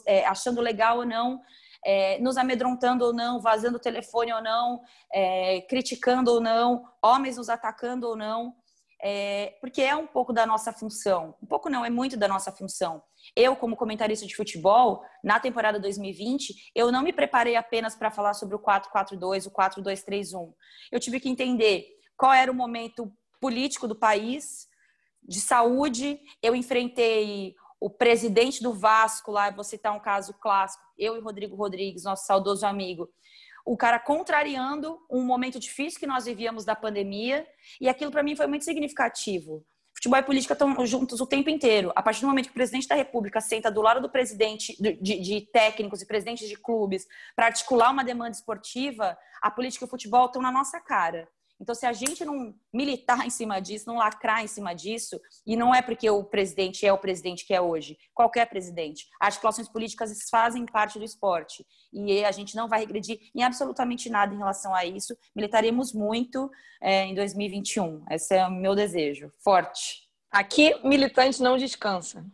é, 0.05 0.25
achando 0.25 0.61
legal 0.61 0.99
ou 0.99 1.05
não, 1.05 1.41
é, 1.85 2.19
nos 2.19 2.37
amedrontando 2.37 3.05
ou 3.05 3.13
não, 3.13 3.39
vazando 3.39 3.77
o 3.77 3.81
telefone 3.81 4.33
ou 4.33 4.41
não, 4.41 4.81
é, 5.13 5.61
criticando 5.61 6.31
ou 6.31 6.41
não, 6.41 6.85
homens 7.01 7.37
nos 7.37 7.49
atacando 7.49 8.07
ou 8.07 8.15
não. 8.15 8.55
É, 8.99 9.55
porque 9.61 9.81
é 9.81 9.95
um 9.95 10.07
pouco 10.07 10.33
da 10.33 10.45
nossa 10.45 10.73
função. 10.73 11.35
Um 11.41 11.45
pouco 11.45 11.69
não, 11.69 11.85
é 11.85 11.89
muito 11.89 12.17
da 12.17 12.27
nossa 12.27 12.51
função. 12.51 13.03
Eu, 13.35 13.55
como 13.55 13.75
comentarista 13.75 14.25
de 14.25 14.35
futebol, 14.35 15.03
na 15.23 15.39
temporada 15.39 15.79
2020, 15.79 16.71
eu 16.73 16.91
não 16.91 17.03
me 17.03 17.13
preparei 17.13 17.55
apenas 17.55 17.95
para 17.95 18.09
falar 18.09 18.33
sobre 18.33 18.55
o 18.55 18.59
4-4-2, 18.59 19.45
o 19.45 19.51
4-2-3-1. 19.51 20.51
Eu 20.91 20.99
tive 20.99 21.19
que 21.19 21.29
entender 21.29 21.85
qual 22.17 22.33
era 22.33 22.51
o 22.51 22.55
momento 22.55 23.13
político 23.39 23.87
do 23.87 23.95
país, 23.95 24.66
de 25.27 25.41
saúde, 25.41 26.19
eu 26.41 26.55
enfrentei 26.55 27.55
o 27.79 27.89
presidente 27.89 28.63
do 28.63 28.73
Vasco 28.73 29.31
lá, 29.31 29.51
vou 29.51 29.63
citar 29.63 29.93
um 29.93 29.99
caso 29.99 30.33
clássico, 30.33 30.83
eu 30.97 31.15
e 31.15 31.19
Rodrigo 31.19 31.55
Rodrigues, 31.55 32.03
nosso 32.03 32.25
saudoso 32.25 32.65
amigo. 32.65 33.09
O 33.65 33.75
cara 33.75 33.99
contrariando 33.99 34.97
um 35.09 35.21
momento 35.21 35.59
difícil 35.59 35.99
que 35.99 36.07
nós 36.07 36.25
vivíamos 36.25 36.63
da 36.63 36.75
pandemia, 36.75 37.45
e 37.79 37.89
aquilo 37.89 38.11
para 38.11 38.23
mim 38.23 38.35
foi 38.35 38.47
muito 38.47 38.65
significativo. 38.65 39.63
Futebol 39.93 40.19
e 40.19 40.23
política 40.23 40.53
estão 40.53 40.85
juntos 40.85 41.19
o 41.19 41.25
tempo 41.25 41.49
inteiro. 41.49 41.91
A 41.95 42.03
partir 42.03 42.21
do 42.21 42.27
momento 42.27 42.45
que 42.45 42.51
o 42.51 42.53
presidente 42.53 42.87
da 42.87 42.93
República 42.95 43.41
senta 43.41 43.71
do 43.71 43.81
lado 43.81 43.99
do 43.99 44.09
presidente 44.09 44.75
de, 44.79 45.19
de 45.19 45.41
técnicos 45.51 46.01
e 46.01 46.05
presidentes 46.05 46.47
de 46.47 46.55
clubes 46.55 47.07
para 47.35 47.47
articular 47.47 47.89
uma 47.91 48.03
demanda 48.03 48.31
esportiva, 48.31 49.17
a 49.41 49.49
política 49.49 49.83
e 49.83 49.87
o 49.87 49.89
futebol 49.89 50.27
estão 50.27 50.41
na 50.41 50.51
nossa 50.51 50.79
cara. 50.79 51.27
Então, 51.59 51.73
se 51.73 51.85
a 51.85 51.93
gente 51.93 52.23
não 52.23 52.53
militar 52.73 53.25
em 53.25 53.29
cima 53.29 53.59
disso, 53.59 53.85
não 53.87 53.97
lacrar 53.97 54.43
em 54.43 54.47
cima 54.47 54.73
disso, 54.73 55.19
e 55.45 55.55
não 55.55 55.73
é 55.73 55.81
porque 55.81 56.09
o 56.09 56.23
presidente 56.23 56.85
é 56.85 56.93
o 56.93 56.97
presidente 56.97 57.45
que 57.45 57.53
é 57.53 57.61
hoje, 57.61 57.97
qualquer 58.13 58.47
presidente, 58.47 59.07
as 59.19 59.27
articulações 59.27 59.67
políticas 59.67 60.11
fazem 60.29 60.65
parte 60.65 60.99
do 60.99 61.05
esporte. 61.05 61.65
E 61.91 62.23
a 62.23 62.31
gente 62.31 62.55
não 62.55 62.67
vai 62.67 62.79
regredir 62.79 63.19
em 63.35 63.43
absolutamente 63.43 64.09
nada 64.09 64.33
em 64.33 64.37
relação 64.37 64.73
a 64.73 64.85
isso. 64.85 65.15
Militaremos 65.35 65.93
muito 65.93 66.49
é, 66.81 67.05
em 67.05 67.15
2021. 67.15 68.05
Esse 68.11 68.35
é 68.35 68.45
o 68.45 68.51
meu 68.51 68.75
desejo. 68.75 69.31
Forte. 69.43 70.07
Aqui, 70.31 70.75
militante 70.83 71.41
não 71.41 71.57
descansa. 71.57 72.25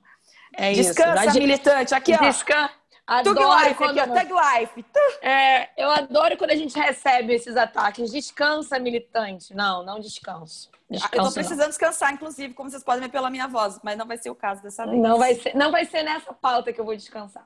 É 0.56 0.72
descansa, 0.74 1.26
isso. 1.26 1.40
militante. 1.40 1.96
Aqui, 1.96 2.14
ó. 2.14 2.18
Descansa. 2.18 2.83
Adoro 3.06 3.36
Tug 3.36 3.63
Life 3.63 3.76
quando... 3.76 4.00
aqui, 4.00 4.12
ó. 4.12 4.13
Tag 4.13 4.32
Life. 4.34 4.86
É, 5.22 5.70
eu 5.82 5.89
adoro 5.89 6.38
quando 6.38 6.52
a 6.52 6.56
gente 6.56 6.78
recebe 6.78 7.34
esses 7.34 7.58
ataques. 7.58 8.12
Descansa, 8.12 8.80
militante. 8.80 9.54
Não, 9.54 9.84
não 9.84 10.00
descanso. 10.00 10.72
Descanso, 10.89 11.16
eu 11.16 11.24
tô 11.24 11.34
precisando 11.34 11.60
não. 11.62 11.70
descansar, 11.70 12.13
inclusive, 12.13 12.54
como 12.54 12.70
vocês 12.70 12.84
podem 12.84 13.02
ver 13.02 13.10
pela 13.10 13.30
minha 13.30 13.48
voz, 13.48 13.80
mas 13.84 13.98
não 13.98 14.06
vai 14.06 14.18
ser 14.18 14.30
o 14.30 14.36
caso 14.36 14.62
dessa 14.62 14.86
vez. 14.86 15.02
Não 15.02 15.18
vai 15.18 15.36
ser, 15.36 15.56
não 15.56 15.72
vai 15.72 15.86
ser 15.86 16.04
nessa 16.04 16.34
pauta 16.34 16.72
que 16.72 16.80
eu 16.80 16.86
vou 16.86 16.96
descansar. 16.96 17.46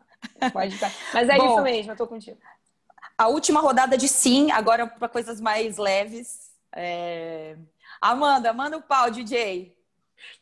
Pode 0.52 0.76
ficar. 0.76 0.91
Mas 1.13 1.30
é 1.30 1.38
Bom, 1.38 1.54
isso 1.54 1.62
mesmo, 1.62 1.91
eu 1.91 1.96
tô 1.96 2.08
contigo. 2.08 2.38
A 3.17 3.28
última 3.28 3.60
rodada 3.60 3.98
de 3.98 4.08
sim, 4.08 4.52
agora 4.52 4.86
para 4.86 5.08
coisas 5.08 5.41
mais 5.41 5.78
leves. 5.78 6.52
É... 6.76 7.58
Amanda, 8.00 8.54
manda 8.54 8.78
o 8.78 8.82
pau, 8.82 9.10
DJ. 9.10 9.76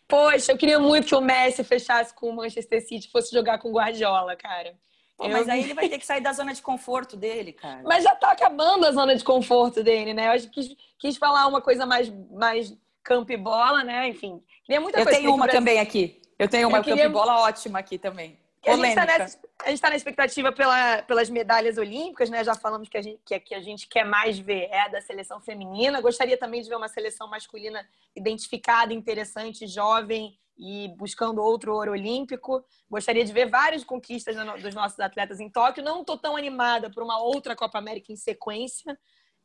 Poxa, 0.07 0.51
eu 0.51 0.57
queria 0.57 0.79
muito 0.79 1.07
que 1.07 1.15
o 1.15 1.21
Messi 1.21 1.63
fechasse 1.63 2.13
com 2.13 2.29
o 2.29 2.35
Manchester 2.35 2.85
City, 2.85 3.09
fosse 3.09 3.31
jogar 3.31 3.59
com 3.59 3.69
o 3.69 3.73
Guardiola, 3.73 4.35
cara. 4.35 4.75
Pô, 5.17 5.29
mas 5.29 5.47
aí 5.47 5.63
ele 5.63 5.73
vai 5.73 5.87
ter 5.87 5.97
que 5.97 6.05
sair 6.05 6.21
da 6.21 6.33
zona 6.33 6.53
de 6.53 6.61
conforto 6.61 7.15
dele, 7.15 7.53
cara. 7.53 7.81
Mas 7.83 8.03
já 8.03 8.13
tá 8.15 8.31
acabando 8.31 8.85
a 8.85 8.91
zona 8.91 9.15
de 9.15 9.23
conforto 9.23 9.81
dele, 9.81 10.13
né? 10.13 10.27
Eu 10.27 10.31
acho 10.31 10.49
que 10.49 10.61
quis, 10.61 10.75
quis 10.99 11.17
falar 11.17 11.47
uma 11.47 11.61
coisa 11.61 11.85
mais, 11.85 12.11
mais 12.31 12.75
campo 13.01 13.31
e 13.31 13.37
bola, 13.37 13.83
né? 13.83 14.09
Enfim, 14.09 14.43
queria 14.65 14.81
muita 14.81 14.99
Eu 14.99 15.05
tenho 15.05 15.33
uma 15.33 15.47
também 15.47 15.79
aqui. 15.79 16.21
Eu 16.37 16.49
tenho 16.49 16.67
uma 16.67 16.79
Eu 16.79 16.83
queria... 16.83 17.03
campo 17.03 17.09
e 17.09 17.13
bola 17.13 17.39
ótima 17.39 17.79
aqui 17.79 17.97
também. 17.97 18.37
A 18.65 18.75
gente, 18.75 18.95
tá 18.95 19.05
nessa, 19.05 19.39
a 19.63 19.69
gente 19.69 19.81
tá 19.81 19.89
na 19.89 19.95
expectativa 19.95 20.51
pela, 20.51 21.01
pelas 21.03 21.29
medalhas 21.29 21.77
olímpicas, 21.77 22.29
né? 22.29 22.43
Já 22.43 22.55
falamos 22.55 22.89
que 22.89 22.97
a, 22.97 23.01
gente, 23.01 23.21
que, 23.23 23.39
que 23.39 23.55
a 23.55 23.61
gente 23.61 23.87
quer 23.87 24.03
mais 24.03 24.39
ver 24.39 24.67
é 24.71 24.81
a 24.81 24.87
da 24.87 25.01
seleção 25.01 25.39
feminina. 25.39 26.01
Gostaria 26.01 26.37
também 26.37 26.61
de 26.61 26.69
ver 26.69 26.75
uma 26.75 26.87
seleção 26.87 27.29
masculina 27.29 27.87
identificada, 28.15 28.93
interessante, 28.93 29.67
jovem 29.67 30.37
e 30.57 30.87
buscando 30.97 31.41
outro 31.41 31.73
ouro 31.73 31.91
olímpico. 31.91 32.63
Gostaria 32.89 33.23
de 33.23 33.33
ver 33.33 33.49
várias 33.49 33.83
conquistas 33.83 34.35
dos 34.61 34.73
nossos 34.73 34.99
atletas 34.99 35.39
em 35.39 35.49
Tóquio. 35.49 35.83
Não 35.83 36.01
estou 36.01 36.17
tão 36.17 36.35
animada 36.35 36.89
por 36.89 37.03
uma 37.03 37.21
outra 37.21 37.55
Copa 37.55 37.77
América 37.77 38.11
em 38.11 38.15
sequência. 38.15 38.97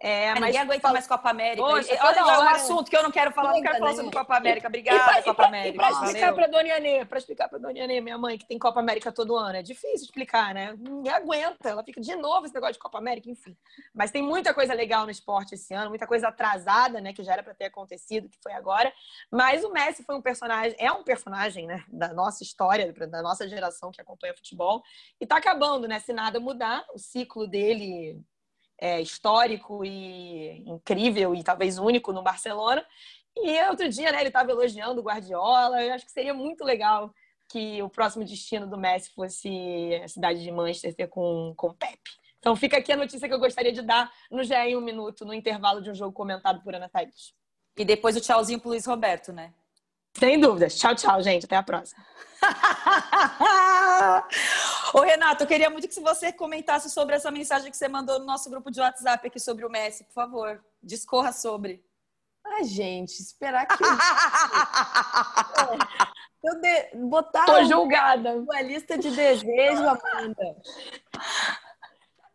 É, 0.02 0.30
mas 0.30 0.46
ninguém 0.46 0.60
aguenta 0.60 0.80
fala... 0.80 0.94
mais 0.94 1.06
Copa 1.06 1.28
América. 1.28 1.62
Poxa, 1.62 1.98
Olha, 2.02 2.18
é 2.20 2.24
um 2.24 2.48
assunto 2.48 2.90
que 2.90 2.96
eu 2.96 3.02
não 3.02 3.10
quero 3.10 3.32
falar, 3.32 3.52
não 3.52 3.60
quero 3.60 3.78
falar 3.78 3.94
sobre 3.94 4.10
Copa 4.10 4.34
América. 4.34 4.68
Obrigada, 4.68 5.22
Copa 5.22 5.44
América. 5.44 5.74
E 5.74 5.76
pra 5.76 5.90
explicar 5.90 6.32
pra 6.32 6.46
Dona 6.46 6.68
Ianê, 6.68 7.04
pra 7.04 7.18
explicar 7.18 7.48
pra 7.50 7.58
Dona 7.58 7.78
Ianê, 7.78 8.00
minha 8.00 8.16
mãe, 8.16 8.38
que 8.38 8.46
tem 8.46 8.58
Copa 8.58 8.80
América 8.80 9.12
todo 9.12 9.36
ano, 9.36 9.56
é 9.56 9.62
difícil 9.62 10.06
explicar, 10.06 10.54
né? 10.54 10.74
Ninguém 10.78 11.12
aguenta, 11.12 11.68
ela 11.68 11.84
fica 11.84 12.00
de 12.00 12.16
novo 12.16 12.46
esse 12.46 12.54
negócio 12.54 12.72
de 12.72 12.78
Copa 12.78 12.96
América, 12.96 13.28
enfim. 13.28 13.54
Mas 13.94 14.10
tem 14.10 14.22
muita 14.22 14.54
coisa 14.54 14.72
legal 14.72 15.04
no 15.04 15.10
esporte 15.10 15.54
esse 15.54 15.74
ano, 15.74 15.90
muita 15.90 16.06
coisa 16.06 16.28
atrasada, 16.28 16.98
né, 16.98 17.12
que 17.12 17.22
já 17.22 17.34
era 17.34 17.42
pra 17.42 17.52
ter 17.52 17.66
acontecido, 17.66 18.26
que 18.30 18.38
foi 18.42 18.52
agora. 18.52 18.90
Mas 19.30 19.62
o 19.64 19.70
Messi 19.70 20.02
foi 20.02 20.14
um 20.14 20.22
personagem, 20.22 20.74
é 20.78 20.90
um 20.90 21.04
personagem, 21.04 21.66
né, 21.66 21.84
da 21.88 22.14
nossa 22.14 22.42
história, 22.42 22.90
da 22.90 23.20
nossa 23.20 23.46
geração 23.46 23.90
que 23.90 24.00
acompanha 24.00 24.34
futebol. 24.34 24.82
E 25.20 25.26
tá 25.26 25.36
acabando, 25.36 25.86
né? 25.86 26.00
Se 26.00 26.14
nada 26.14 26.40
mudar, 26.40 26.86
o 26.94 26.98
ciclo 26.98 27.46
dele 27.46 28.18
é, 28.80 29.00
histórico 29.00 29.84
e 29.84 30.64
incrível 30.66 31.34
e 31.34 31.44
talvez 31.44 31.78
único 31.78 32.12
no 32.12 32.22
Barcelona. 32.22 32.84
E 33.36 33.62
outro 33.68 33.88
dia, 33.88 34.10
né, 34.10 34.20
ele 34.20 34.28
estava 34.28 34.50
elogiando 34.50 35.00
o 35.00 35.04
Guardiola. 35.04 35.82
Eu 35.82 35.94
acho 35.94 36.06
que 36.06 36.12
seria 36.12 36.34
muito 36.34 36.64
legal 36.64 37.14
que 37.48 37.82
o 37.82 37.88
próximo 37.88 38.24
destino 38.24 38.66
do 38.66 38.78
Messi 38.78 39.10
fosse 39.14 40.00
a 40.02 40.08
cidade 40.08 40.42
de 40.42 40.50
Manchester 40.50 41.08
com, 41.08 41.52
com 41.56 41.74
Pep. 41.74 42.00
Então 42.38 42.56
fica 42.56 42.78
aqui 42.78 42.92
a 42.92 42.96
notícia 42.96 43.28
que 43.28 43.34
eu 43.34 43.38
gostaria 43.38 43.72
de 43.72 43.82
dar 43.82 44.10
no 44.30 44.42
GE 44.42 44.54
em 44.54 44.76
um 44.76 44.80
minuto, 44.80 45.26
no 45.26 45.34
intervalo 45.34 45.82
de 45.82 45.90
um 45.90 45.94
jogo 45.94 46.12
comentado 46.12 46.62
por 46.62 46.74
Ana 46.74 46.88
Thaís. 46.88 47.34
E 47.76 47.84
depois 47.84 48.16
o 48.16 48.20
tchauzinho 48.20 48.58
pro 48.58 48.70
Luiz 48.70 48.86
Roberto, 48.86 49.32
né? 49.32 49.52
Sem 50.14 50.40
dúvidas. 50.40 50.76
Tchau, 50.76 50.94
tchau, 50.94 51.22
gente. 51.22 51.44
Até 51.44 51.56
a 51.56 51.62
próxima. 51.62 52.04
Ô, 54.92 55.00
Renato, 55.00 55.44
eu 55.44 55.46
queria 55.46 55.70
muito 55.70 55.88
que 55.88 56.00
você 56.00 56.32
comentasse 56.32 56.90
sobre 56.90 57.14
essa 57.14 57.30
mensagem 57.30 57.70
que 57.70 57.76
você 57.76 57.88
mandou 57.88 58.18
no 58.18 58.26
nosso 58.26 58.50
grupo 58.50 58.70
de 58.70 58.80
WhatsApp 58.80 59.26
aqui 59.26 59.38
sobre 59.38 59.64
o 59.64 59.70
Messi, 59.70 60.04
por 60.04 60.14
favor. 60.14 60.62
Discorra 60.82 61.32
sobre. 61.32 61.84
Ah, 62.44 62.62
gente, 62.64 63.20
esperar 63.20 63.66
que 63.66 63.74
eu, 66.42 66.52
eu 66.52 66.60
de... 66.60 66.96
botar 67.08 67.44
Tô 67.44 67.62
julgada. 67.64 68.32
uma 68.34 68.60
lista 68.62 68.98
de 68.98 69.10
desejos, 69.10 69.86
Amanda. 69.86 70.56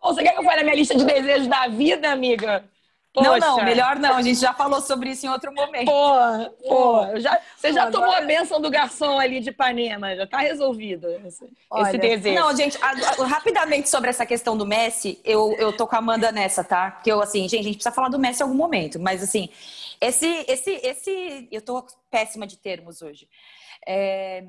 Você 0.02 0.24
quer 0.24 0.34
que 0.34 0.40
eu 0.40 0.44
fale 0.44 0.62
a 0.62 0.64
minha 0.64 0.76
lista 0.76 0.96
de 0.96 1.04
desejos 1.04 1.48
da 1.48 1.68
vida, 1.68 2.12
amiga? 2.12 2.70
Poxa. 3.16 3.40
Não, 3.40 3.58
não, 3.58 3.64
melhor 3.64 3.98
não. 3.98 4.18
A 4.18 4.22
gente 4.22 4.40
já 4.40 4.54
falou 4.54 4.82
sobre 4.82 5.12
isso 5.12 5.26
em 5.26 5.30
outro 5.30 5.54
momento. 5.54 5.86
Pô, 5.86 6.68
pô, 6.68 7.20
já, 7.20 7.40
você 7.56 7.72
já 7.72 7.90
tomou 7.90 8.12
a 8.12 8.20
benção 8.20 8.60
do 8.60 8.70
garçom 8.70 9.18
ali 9.18 9.40
de 9.40 9.52
Ipanema, 9.52 10.14
já 10.18 10.28
tá 10.28 10.40
resolvido 10.40 11.08
esse, 11.26 11.50
Olha, 11.70 11.88
esse 11.88 11.98
desejo. 11.98 12.36
Não, 12.36 12.54
gente, 12.54 12.78
rapidamente 12.78 13.90
sobre 13.90 14.10
essa 14.10 14.26
questão 14.26 14.58
do 14.58 14.66
Messi, 14.66 15.18
eu, 15.24 15.56
eu 15.58 15.72
tô 15.72 15.88
com 15.88 15.96
a 15.96 16.00
Amanda 16.00 16.30
nessa, 16.30 16.62
tá? 16.62 16.92
Que 16.92 17.10
eu, 17.10 17.22
assim, 17.22 17.48
gente, 17.48 17.62
a 17.62 17.64
gente 17.64 17.76
precisa 17.76 17.96
falar 17.96 18.10
do 18.10 18.20
Messi 18.20 18.42
em 18.42 18.44
algum 18.44 18.56
momento, 18.56 19.00
mas 19.00 19.24
assim, 19.24 19.50
esse, 20.02 20.46
esse, 20.48 20.72
esse, 20.84 21.48
eu 21.50 21.62
tô 21.62 21.86
péssima 22.12 22.46
de 22.46 22.58
termos 22.58 23.02
hoje. 23.02 23.30
É, 23.88 24.44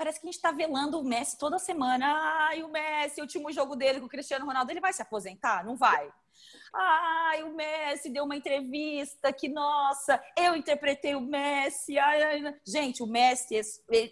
parece 0.00 0.18
que 0.18 0.26
a 0.26 0.28
gente 0.28 0.36
está 0.36 0.50
velando 0.50 0.98
o 0.98 1.04
Messi 1.04 1.36
toda 1.36 1.58
semana. 1.58 2.06
Ai, 2.48 2.62
o 2.62 2.68
Messi, 2.68 3.20
o 3.20 3.24
último 3.24 3.52
jogo 3.52 3.76
dele 3.76 4.00
com 4.00 4.06
o 4.06 4.08
Cristiano 4.08 4.46
Ronaldo, 4.46 4.72
ele 4.72 4.80
vai 4.80 4.94
se 4.94 5.02
aposentar? 5.02 5.62
Não 5.62 5.76
vai. 5.76 6.10
Ai, 6.74 7.42
o 7.42 7.54
Messi 7.54 8.08
deu 8.08 8.24
uma 8.24 8.34
entrevista 8.34 9.30
que, 9.30 9.46
nossa, 9.46 10.18
eu 10.34 10.56
interpretei 10.56 11.14
o 11.14 11.20
Messi. 11.20 11.98
Ai, 11.98 12.22
ai. 12.22 12.54
Gente, 12.66 13.02
o 13.02 13.06
Messi 13.06 13.60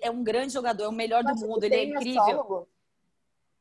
é 0.03 0.11
um 0.11 0.23
grande 0.23 0.53
jogador, 0.53 0.85
é 0.85 0.89
o 0.89 0.93
melhor 0.93 1.25
do 1.25 1.35
mundo, 1.35 1.65
ele 1.65 1.75
é 1.75 1.85
incrível. 1.85 2.23
Messólogo? 2.23 2.69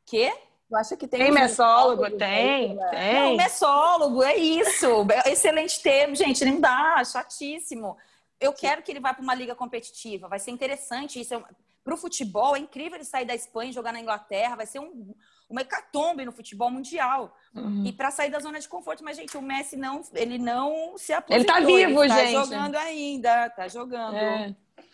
Quê? 0.05 0.37
Eu 0.69 0.77
acho 0.77 0.97
que 0.97 1.07
tem. 1.07 1.21
Tem 1.21 1.31
messólogo, 1.31 2.01
messólogo 2.01 2.17
tem, 2.17 2.75
né? 2.75 2.89
tem. 2.89 3.13
Não, 3.13 3.37
messólogo, 3.37 4.21
é 4.21 4.35
isso. 4.35 4.85
Excelente 5.25 5.81
termo, 5.81 6.13
gente, 6.13 6.43
não 6.43 6.59
dá, 6.59 7.01
chatíssimo. 7.05 7.95
Eu 8.37 8.51
quero 8.51 8.83
que 8.83 8.91
ele 8.91 8.99
vá 8.99 9.13
para 9.13 9.23
uma 9.23 9.33
liga 9.33 9.55
competitiva, 9.55 10.27
vai 10.27 10.39
ser 10.39 10.51
interessante 10.51 11.21
isso. 11.21 11.33
É 11.33 11.41
para 11.87 11.95
o 11.95 11.97
futebol, 11.97 12.53
é 12.53 12.59
incrível 12.59 12.97
ele 12.97 13.05
sair 13.05 13.23
da 13.23 13.33
Espanha 13.33 13.69
e 13.69 13.73
jogar 13.73 13.93
na 13.93 14.01
Inglaterra, 14.01 14.57
vai 14.57 14.65
ser 14.65 14.79
um, 14.79 15.15
uma 15.49 15.61
hecatombe 15.61 16.25
no 16.25 16.33
futebol 16.33 16.69
mundial. 16.69 17.33
Uhum. 17.55 17.85
E 17.85 17.93
para 17.93 18.11
sair 18.11 18.29
da 18.29 18.39
zona 18.39 18.59
de 18.59 18.67
conforto, 18.67 19.05
mas 19.05 19.15
gente, 19.15 19.37
o 19.37 19.41
Messi 19.41 19.77
não, 19.77 20.01
ele 20.13 20.37
não 20.37 20.97
se 20.97 21.13
aposentou. 21.13 21.37
Ele 21.37 21.45
tá 21.45 21.65
vivo, 21.65 22.03
ele 22.03 22.13
tá 22.13 22.25
gente. 22.25 22.33
Tá 22.33 22.43
jogando 22.43 22.75
ainda, 22.75 23.49
tá 23.51 23.67
jogando. 23.69 24.17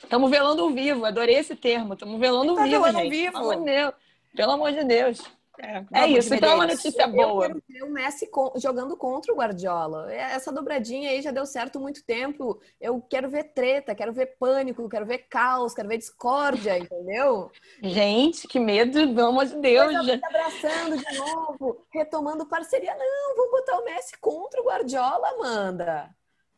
Estamos 0.03 0.32
é. 0.32 0.36
velando 0.36 0.65
o 0.67 0.69
vivo, 0.69 1.03
adorei 1.03 1.38
esse 1.38 1.56
termo. 1.56 1.95
Estamos 1.95 2.19
velando 2.19 2.53
o 2.53 2.56
tá 2.58 2.63
vivo, 2.63 2.84
velando 2.84 2.99
gente. 2.99 3.10
vivo. 3.10 3.32
Pelo 3.32 3.41
amor 3.41 3.58
de 3.58 3.65
Deus. 3.65 3.93
Pelo 4.36 4.51
amor 4.51 4.71
de 4.71 4.84
Deus. 4.84 5.21
É, 5.59 5.85
é 5.93 6.07
isso, 6.07 6.33
então 6.33 6.51
é 6.51 6.55
uma 6.55 6.67
notícia 6.67 7.07
boa. 7.07 7.45
Eu 7.45 7.47
quero 7.47 7.63
ver 7.69 7.83
o 7.83 7.91
Messi 7.91 8.29
jogando 8.55 8.97
contra 8.97 9.31
o 9.31 9.35
Guardiola. 9.35 10.11
É, 10.11 10.33
essa 10.33 10.51
dobradinha 10.51 11.09
aí 11.09 11.21
já 11.21 11.31
deu 11.31 11.45
certo 11.45 11.79
muito 11.79 12.03
tempo. 12.03 12.59
Eu 12.81 12.99
quero 13.01 13.29
ver 13.29 13.45
treta, 13.53 13.93
quero 13.93 14.11
ver 14.11 14.35
pânico, 14.39 14.89
quero 14.89 15.05
ver 15.05 15.19
caos, 15.29 15.73
quero 15.73 15.87
ver 15.87 15.97
discórdia, 15.99 16.77
entendeu? 16.79 17.51
Gente, 17.81 18.47
que 18.47 18.59
medo, 18.59 18.93
pelo 19.13 19.27
amor 19.27 19.45
de 19.45 19.55
Deus. 19.57 19.93
Já... 19.93 20.19
abraçando 20.23 20.97
de 20.97 21.17
novo, 21.17 21.85
retomando 21.91 22.47
parceria. 22.47 22.95
Não, 22.95 23.35
vamos 23.35 23.51
botar 23.51 23.77
o 23.77 23.85
Messi 23.85 24.17
contra 24.19 24.59
o 24.59 24.65
Guardiola, 24.65 25.29
Amanda. 25.29 26.09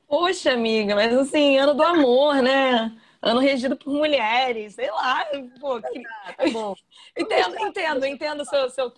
Poxa, 0.07 0.53
amiga, 0.53 0.95
mas 0.95 1.13
assim, 1.13 1.57
ano 1.57 1.73
do 1.73 1.83
amor, 1.83 2.35
né? 2.41 2.95
Ano 3.25 3.39
regido 3.39 3.75
por 3.75 3.91
mulheres, 3.91 4.75
sei 4.75 4.91
lá. 4.91 5.25
Pô, 5.59 5.81
que... 5.81 6.03
tá 6.03 6.49
bom. 6.53 6.75
entendo, 7.17 7.59
entendo, 7.59 8.05
entendo 8.05 8.45
seu, 8.45 8.69
seu, 8.69 8.93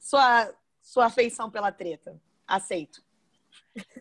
sua, 0.00 0.52
sua 0.82 1.06
afeição 1.06 1.48
pela 1.48 1.70
treta. 1.70 2.20
Aceito. 2.46 3.02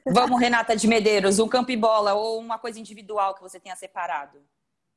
Vamos, 0.05 0.39
Renata 0.39 0.75
de 0.75 0.87
Medeiros, 0.87 1.37
um 1.37 1.47
campo 1.47 1.71
e 1.71 1.77
bola 1.77 2.15
ou 2.15 2.39
uma 2.39 2.57
coisa 2.57 2.79
individual 2.79 3.35
que 3.35 3.41
você 3.41 3.59
tenha 3.59 3.75
separado? 3.75 4.41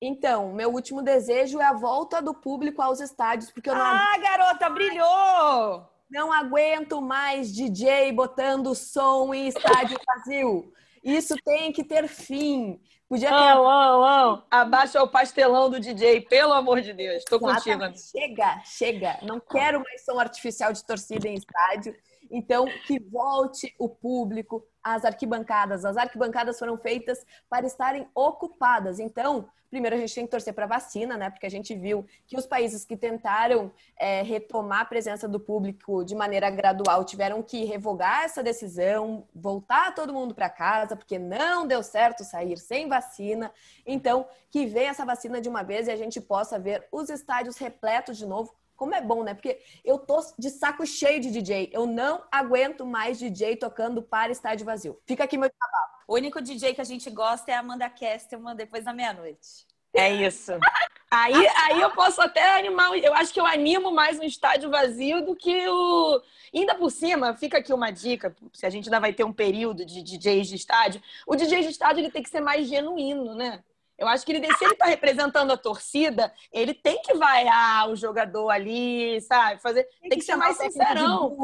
Então, 0.01 0.53
meu 0.53 0.73
último 0.73 1.03
desejo 1.03 1.61
é 1.61 1.65
a 1.65 1.75
volta 1.75 2.23
do 2.23 2.33
público 2.33 2.81
aos 2.81 3.01
estádios, 3.01 3.51
porque 3.51 3.69
eu 3.69 3.75
não. 3.75 3.83
Ah, 3.83 4.17
garota, 4.19 4.71
brilhou! 4.71 5.87
Não 6.09 6.33
aguento 6.33 7.03
mais 7.03 7.55
DJ 7.55 8.11
botando 8.13 8.75
som 8.75 9.35
em 9.35 9.49
estádio 9.49 9.99
vazio. 10.07 10.73
Isso 11.05 11.37
tem 11.45 11.71
que 11.71 11.85
ter 11.85 12.09
fim. 12.09 12.81
Podia 13.11 13.29
ter. 13.29 13.35
Não, 13.35 13.65
não, 13.65 14.01
não. 14.01 14.45
Abaixa 14.49 15.03
o 15.03 15.09
pastelão 15.09 15.69
do 15.69 15.81
DJ, 15.81 16.21
pelo 16.21 16.53
amor 16.53 16.81
de 16.81 16.93
Deus. 16.93 17.17
Estou 17.17 17.41
contigo. 17.41 17.83
Chega, 17.97 18.63
chega. 18.65 19.19
Não 19.23 19.41
quero 19.41 19.83
mais 19.83 20.05
som 20.05 20.21
artificial 20.21 20.73
de 20.73 20.85
torcida 20.85 21.27
em 21.27 21.35
estádio. 21.35 21.93
Então, 22.31 22.67
que 22.87 23.01
volte 23.01 23.75
o 23.81 23.89
público 23.89 24.65
às 24.83 25.05
arquibancadas. 25.05 25.85
As 25.85 25.97
arquibancadas 25.97 26.59
foram 26.59 26.77
feitas 26.77 27.25
para 27.49 27.67
estarem 27.67 28.09
ocupadas. 28.15 28.99
Então, 28.99 29.49
primeiro 29.71 29.95
a 29.95 29.99
gente 29.99 30.15
tem 30.15 30.25
que 30.25 30.31
torcer 30.31 30.53
para 30.53 30.67
vacina, 30.67 31.17
né? 31.17 31.31
Porque 31.31 31.47
a 31.47 31.51
gente 31.51 31.75
viu 31.75 32.05
que 32.27 32.37
os 32.37 32.47
países 32.47 32.85
que 32.85 32.97
tentaram 32.97 33.73
é, 33.97 34.23
retomar 34.23 34.81
a 34.81 34.85
presença 34.85 35.29
do 35.29 35.39
público 35.39 36.05
de 36.05 36.15
maneira 36.15 36.51
gradual 36.51 37.05
tiveram 37.05 37.43
que 37.43 37.65
revogar 37.65 38.25
essa 38.25 38.43
decisão, 38.43 39.27
voltar 39.35 39.95
todo 39.95 40.13
mundo 40.13 40.35
para 40.35 40.51
casa, 40.51 40.97
porque 40.97 41.19
não 41.19 41.67
deu 41.67 41.83
certo 41.83 42.25
sair 42.25 42.59
sem 42.59 42.89
vacina. 42.89 43.53
Então, 43.87 44.27
que 44.51 44.67
venha 44.67 44.91
essa 44.91 45.05
vacina 45.05 45.41
de 45.41 45.49
uma 45.49 45.63
vez 45.63 45.87
e 45.87 45.93
a 45.93 45.97
gente 45.97 46.21
possa 46.21 46.59
ver 46.59 46.87
os 46.91 47.09
estádios 47.09 47.57
repletos 47.57 48.19
de 48.19 48.27
novo. 48.27 48.53
Como 48.81 48.95
é 48.95 49.03
bom, 49.03 49.23
né? 49.23 49.35
Porque 49.35 49.61
eu 49.85 49.99
tô 49.99 50.25
de 50.39 50.49
saco 50.49 50.87
cheio 50.87 51.21
de 51.21 51.31
DJ. 51.31 51.69
Eu 51.71 51.85
não 51.85 52.25
aguento 52.33 52.87
mais 52.87 53.19
DJ 53.19 53.57
tocando 53.57 54.03
para 54.03 54.33
estádio 54.33 54.65
vazio. 54.65 54.99
Fica 55.05 55.25
aqui 55.25 55.37
meu 55.37 55.51
trabalho. 55.51 55.91
O 56.09 56.15
único 56.15 56.41
DJ 56.41 56.73
que 56.73 56.81
a 56.81 56.85
gente 56.85 57.11
gosta 57.11 57.53
é 57.53 57.55
a 57.57 57.59
Amanda 57.61 57.91
Kestelman 57.91 58.57
depois 58.57 58.87
da 58.87 58.95
meia-noite. 58.95 59.67
É 59.93 60.11
isso. 60.11 60.53
Aí, 61.13 61.35
aí 61.35 61.81
eu 61.81 61.91
posso 61.91 62.23
até 62.23 62.57
animar. 62.57 62.97
Eu 62.97 63.13
acho 63.15 63.35
que 63.35 63.41
eu 63.41 63.45
animo 63.45 63.91
mais 63.91 64.17
um 64.21 64.23
estádio 64.23 64.71
vazio 64.71 65.27
do 65.27 65.35
que 65.35 65.69
o. 65.69 66.23
Ainda 66.55 66.77
por 66.77 66.89
cima, 66.89 67.35
fica 67.35 67.59
aqui 67.59 67.73
uma 67.73 67.91
dica: 67.91 68.33
se 68.53 68.65
a 68.65 68.71
gente 68.71 68.87
ainda 68.87 69.01
vai 69.01 69.13
ter 69.13 69.25
um 69.25 69.33
período 69.33 69.85
de 69.85 70.05
DJs 70.05 70.47
de 70.47 70.55
estádio, 70.55 71.03
o 71.27 71.35
DJ 71.35 71.63
de 71.63 71.71
estádio 71.71 72.01
ele 72.01 72.13
tem 72.13 72.23
que 72.23 72.31
ser 72.31 72.41
mais 72.41 72.69
genuíno, 72.69 73.35
né? 73.35 73.61
Eu 74.01 74.09
acho 74.09 74.25
que 74.25 74.33
ele, 74.33 74.47
se 74.57 74.65
ele 74.65 74.73
está 74.73 74.87
representando 74.87 75.53
a 75.53 75.59
torcida, 75.59 76.33
ele 76.51 76.73
tem 76.73 77.03
que 77.03 77.13
vaiar 77.13 77.91
o 77.91 77.95
jogador 77.95 78.49
ali, 78.49 79.21
sabe? 79.21 79.61
Fazer, 79.61 79.85
tem, 79.85 80.09
tem 80.09 80.11
que, 80.11 80.17
que 80.17 80.23
ser 80.25 80.37
mais 80.37 80.57
sincerão. 80.57 81.37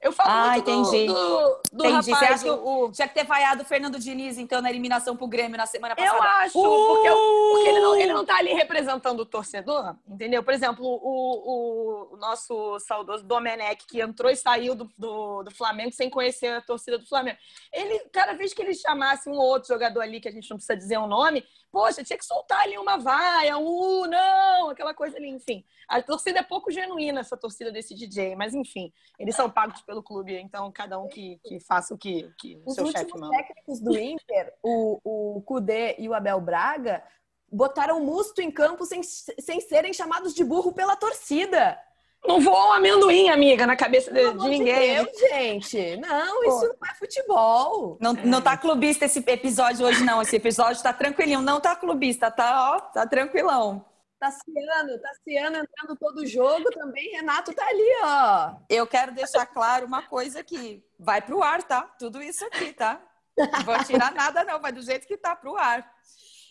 Eu 0.00 0.12
falo 0.12 0.30
ah, 0.30 0.52
muito 0.52 0.70
entendi. 0.70 1.06
do, 1.08 1.14
do, 1.14 1.60
do 1.72 1.86
entendi. 1.86 2.10
rapaz. 2.12 2.28
Você 2.28 2.34
acha 2.34 2.44
que 2.44 2.50
o, 2.50 2.90
tinha 2.92 3.08
que 3.08 3.14
ter 3.14 3.24
vaiado 3.24 3.62
o 3.62 3.64
Fernando 3.64 3.98
Diniz, 3.98 4.38
então, 4.38 4.62
na 4.62 4.70
eliminação 4.70 5.16
pro 5.16 5.26
Grêmio 5.26 5.56
na 5.56 5.66
semana 5.66 5.96
passada? 5.96 6.16
Eu 6.16 6.22
acho, 6.22 6.58
uh! 6.58 6.86
porque, 6.86 7.08
porque, 7.08 7.68
ele, 7.68 7.80
não, 7.80 7.96
ele 7.96 8.12
não 8.12 8.24
tá 8.24 8.36
ali 8.36 8.52
representando 8.52 9.20
o 9.20 9.26
torcedor, 9.26 9.96
entendeu? 10.06 10.42
Por 10.44 10.54
exemplo, 10.54 10.84
o, 10.86 10.94
o, 11.02 12.14
o 12.14 12.16
nosso 12.16 12.78
saudoso 12.78 13.24
Domenech, 13.24 13.84
que 13.88 14.00
entrou 14.00 14.30
e 14.30 14.36
saiu 14.36 14.76
do, 14.76 14.88
do, 14.96 15.42
do, 15.42 15.50
Flamengo 15.50 15.92
sem 15.92 16.08
conhecer 16.08 16.52
a 16.54 16.62
torcida 16.62 16.96
do 16.96 17.06
Flamengo. 17.06 17.38
Ele, 17.72 17.98
cada 18.12 18.34
vez 18.34 18.54
que 18.54 18.62
ele 18.62 18.74
chamasse 18.74 19.28
um 19.28 19.32
ou 19.32 19.46
outro 19.46 19.68
jogador 19.68 20.00
ali, 20.00 20.20
que 20.20 20.28
a 20.28 20.32
gente 20.32 20.48
não 20.48 20.58
precisa 20.58 20.76
dizer 20.76 20.98
o 20.98 21.04
um 21.04 21.08
nome, 21.08 21.44
poxa, 21.70 22.02
tinha 22.04 22.18
que 22.18 22.24
soltar 22.24 22.62
ali 22.62 22.78
uma 22.78 22.96
vaia, 22.96 23.58
um 23.58 24.02
uh, 24.02 24.06
não, 24.06 24.70
aquela 24.70 24.94
coisa 24.94 25.16
ali, 25.16 25.28
enfim. 25.28 25.64
A 25.88 26.02
torcida 26.02 26.40
é 26.40 26.42
pouco 26.42 26.70
genuína, 26.70 27.20
essa 27.20 27.36
torcida 27.36 27.72
desse 27.72 27.94
DJ, 27.94 28.36
mas 28.36 28.54
enfim, 28.54 28.92
eles 29.18 29.34
são 29.34 29.50
pagos 29.50 29.80
pelo 29.82 30.02
clube, 30.02 30.38
então 30.38 30.70
cada 30.72 30.98
um 30.98 31.08
que, 31.08 31.40
que 31.44 31.60
faça 31.60 31.94
o 31.94 31.98
que, 31.98 32.30
que 32.38 32.60
Os 32.66 32.74
seu 32.74 32.86
chefe 32.90 33.18
manda. 33.18 33.36
técnicos 33.36 33.80
do 33.80 33.98
Inter, 33.98 34.54
o, 34.62 35.36
o 35.36 35.42
Kudê 35.42 35.96
e 35.98 36.08
o 36.08 36.14
Abel 36.14 36.40
Braga, 36.40 37.02
botaram 37.50 38.04
musto 38.04 38.40
em 38.40 38.50
campo 38.50 38.84
sem, 38.84 39.02
sem 39.02 39.60
serem 39.60 39.92
chamados 39.92 40.34
de 40.34 40.44
burro 40.44 40.72
pela 40.72 40.96
torcida. 40.96 41.78
Não 42.26 42.40
voa 42.40 42.68
um 42.68 42.72
amendoim, 42.72 43.30
amiga, 43.30 43.66
na 43.66 43.76
cabeça 43.76 44.12
de, 44.12 44.32
de 44.32 44.48
ninguém. 44.48 44.96
Deus, 44.96 45.18
gente. 45.18 45.96
Não, 45.96 46.44
isso 46.44 46.76
não 46.80 46.88
é 46.90 46.94
futebol. 46.94 47.96
Não, 48.00 48.12
não 48.12 48.42
tá 48.42 48.56
clubista 48.56 49.04
esse 49.04 49.20
episódio 49.26 49.86
hoje, 49.86 50.04
não. 50.04 50.20
Esse 50.20 50.36
episódio 50.36 50.82
tá 50.82 50.92
tranquilinho. 50.92 51.40
Não 51.40 51.60
tá 51.60 51.76
clubista, 51.76 52.30
tá, 52.30 52.74
ó, 52.74 52.80
tá 52.80 53.06
tranquilão. 53.06 53.84
Tassiano, 54.18 54.98
Tassiano 55.00 55.56
entrando 55.58 55.96
todo 55.98 56.26
jogo 56.26 56.68
também. 56.72 57.12
Renato 57.12 57.52
tá 57.54 57.64
ali, 57.66 57.88
ó. 58.02 58.56
Eu 58.68 58.86
quero 58.86 59.12
deixar 59.12 59.46
claro 59.46 59.86
uma 59.86 60.02
coisa 60.02 60.40
aqui. 60.40 60.84
Vai 60.98 61.22
pro 61.22 61.42
ar, 61.42 61.62
tá? 61.62 61.82
Tudo 61.98 62.20
isso 62.20 62.44
aqui, 62.46 62.72
tá? 62.72 63.00
Não 63.36 63.64
vou 63.64 63.84
tirar 63.84 64.12
nada, 64.12 64.42
não. 64.42 64.60
Vai 64.60 64.72
do 64.72 64.82
jeito 64.82 65.06
que 65.06 65.16
tá 65.16 65.36
pro 65.36 65.56
ar. 65.56 65.88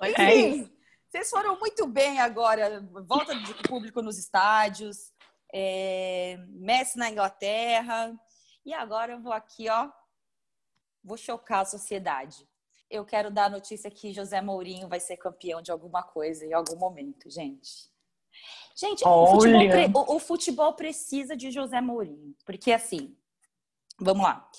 É 0.02 0.12
Enfim, 0.12 0.72
vocês 1.10 1.30
foram 1.30 1.60
muito 1.60 1.86
bem 1.86 2.20
agora. 2.22 2.84
Volta 3.06 3.36
de 3.36 3.54
público 3.68 4.02
nos 4.02 4.18
estádios. 4.18 5.12
É... 5.54 6.38
Messi 6.50 6.98
na 6.98 7.10
Inglaterra. 7.10 8.14
E 8.66 8.74
agora 8.74 9.14
eu 9.14 9.22
vou 9.22 9.32
aqui, 9.34 9.70
ó. 9.70 9.90
Vou 11.04 11.18
chocar 11.18 11.62
a 11.62 11.66
sociedade. 11.66 12.48
Eu 12.90 13.06
quero 13.06 13.30
dar 13.32 13.46
a 13.46 13.50
notícia 13.50 13.92
que 13.92 14.14
José 14.14 14.42
Mourinho 14.42 14.88
vai 14.88 15.00
ser 15.00 15.18
campeão 15.18 15.62
de 15.62 15.72
alguma 15.72 16.04
coisa 16.04 16.46
em 16.46 16.54
algum 16.54 16.76
momento, 16.78 17.30
gente. 17.30 17.90
Gente, 18.76 19.04
o 19.06 19.28
futebol, 19.28 20.16
o 20.16 20.20
futebol 20.20 20.74
precisa 20.74 21.36
de 21.36 21.50
José 21.52 21.82
Mourinho. 21.82 22.36
Porque, 22.46 22.72
assim, 22.72 23.18
vamos 24.00 24.24
lá. 24.24 24.50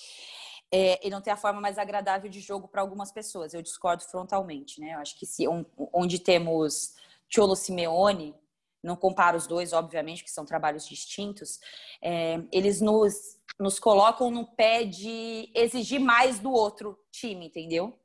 É, 0.71 0.99
ele 1.01 1.15
não 1.15 1.23
tem 1.23 1.33
a 1.33 1.37
forma 1.37 1.61
mais 1.61 1.79
agradável 1.79 2.29
de 2.29 2.41
jogo 2.41 2.69
para 2.69 2.83
algumas 2.83 3.11
pessoas. 3.11 3.55
Eu 3.55 3.63
discordo 3.63 4.03
frontalmente, 4.05 4.81
né? 4.81 4.95
Eu 4.95 4.99
acho 4.99 5.19
que 5.19 5.25
se 5.25 5.49
um- 5.49 5.65
onde 5.93 6.19
temos 6.19 6.95
Cholo 7.29 7.57
Simeone, 7.57 8.35
não 8.83 8.97
comparo 8.97 9.37
os 9.37 9.47
dois, 9.47 9.73
obviamente, 9.73 10.25
que 10.25 10.31
são 10.31 10.45
trabalhos 10.45 10.87
distintos, 10.87 11.59
é, 12.03 12.41
eles 12.53 12.81
nos, 12.81 13.15
nos 13.59 13.79
colocam 13.79 14.31
no 14.31 14.47
pé 14.47 14.85
de 14.85 15.51
exigir 15.55 16.01
mais 16.01 16.39
do 16.39 16.53
outro 16.53 16.99
time, 17.11 17.47
entendeu? 17.47 17.99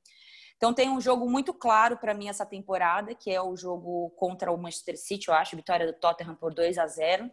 Então 0.58 0.74
tem 0.74 0.90
um 0.90 1.02
jogo 1.02 1.30
muito 1.30 1.54
claro 1.54 1.98
para 1.98 2.14
mim 2.14 2.30
essa 2.30 2.46
temporada, 2.46 3.14
que 3.14 3.30
é 3.30 3.42
o 3.42 3.56
jogo 3.56 4.12
contra 4.12 4.52
o 4.52 4.58
Manchester 4.58 4.98
City, 4.98 5.28
eu 5.28 5.34
acho, 5.34 5.56
vitória 5.56 5.86
do 5.86 6.00
Tottenham 6.00 6.36
por 6.36 6.54
2 6.54 6.78
a 6.78 6.88
0 6.88 7.30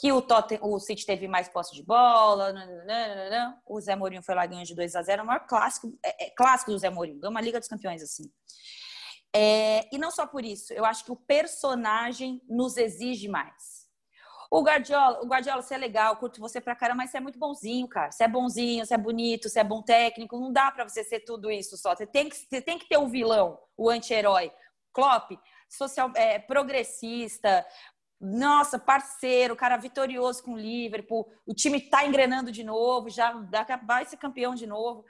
que 0.00 0.12
o, 0.12 0.22
Totten, 0.22 0.60
o 0.62 0.78
City 0.78 1.04
teve 1.04 1.26
mais 1.26 1.48
posse 1.48 1.74
de 1.74 1.82
bola, 1.82 2.52
nananana, 2.52 3.60
o 3.66 3.80
Zé 3.80 3.96
Mourinho 3.96 4.22
foi 4.22 4.34
lá 4.34 4.46
ganhou 4.46 4.64
de 4.64 4.74
2 4.74 4.94
a 4.94 5.02
0 5.02 5.24
o 5.24 5.26
maior 5.26 5.44
clássico, 5.44 5.92
é, 6.04 6.26
é 6.26 6.30
clássico 6.30 6.70
do 6.70 6.78
Zé 6.78 6.88
Mourinho, 6.88 7.18
ganhou 7.18 7.32
uma 7.32 7.40
Liga 7.40 7.58
dos 7.58 7.68
Campeões 7.68 8.00
assim. 8.00 8.30
É, 9.40 9.88
e 9.92 9.98
não 9.98 10.10
só 10.10 10.26
por 10.26 10.44
isso, 10.44 10.72
eu 10.72 10.84
acho 10.84 11.04
que 11.04 11.12
o 11.12 11.16
personagem 11.16 12.42
nos 12.48 12.76
exige 12.76 13.28
mais. 13.28 13.86
O 14.50 14.62
Guardiola, 14.62 15.22
o 15.22 15.26
Guardiola, 15.28 15.62
você 15.62 15.74
é 15.76 15.78
legal, 15.78 16.16
curto 16.16 16.40
você 16.40 16.60
pra 16.60 16.74
caramba, 16.74 17.02
mas 17.02 17.10
você 17.10 17.18
é 17.18 17.20
muito 17.20 17.38
bonzinho, 17.38 17.86
cara. 17.86 18.10
Você 18.10 18.24
é 18.24 18.28
bonzinho, 18.28 18.84
você 18.84 18.94
é 18.94 18.98
bonito, 18.98 19.48
você 19.48 19.60
é 19.60 19.64
bom 19.64 19.80
técnico, 19.80 20.40
não 20.40 20.52
dá 20.52 20.72
pra 20.72 20.88
você 20.88 21.04
ser 21.04 21.20
tudo 21.20 21.52
isso 21.52 21.76
só. 21.76 21.94
Você 21.94 22.04
tem 22.04 22.28
que, 22.28 22.34
você 22.34 22.60
tem 22.60 22.80
que 22.80 22.88
ter 22.88 22.96
o 22.96 23.06
vilão, 23.06 23.60
o 23.76 23.88
anti-herói. 23.88 24.50
Klopp, 24.92 25.30
social, 25.68 26.10
é, 26.16 26.40
progressista, 26.40 27.64
nossa, 28.20 28.76
parceiro, 28.76 29.54
cara 29.54 29.76
vitorioso 29.76 30.42
com 30.42 30.54
o 30.54 30.58
Liverpool, 30.58 31.30
o 31.46 31.54
time 31.54 31.80
tá 31.80 32.04
engrenando 32.04 32.50
de 32.50 32.64
novo, 32.64 33.08
já 33.08 33.32
vai 33.86 34.04
ser 34.04 34.16
campeão 34.16 34.56
de 34.56 34.66
novo. 34.66 35.04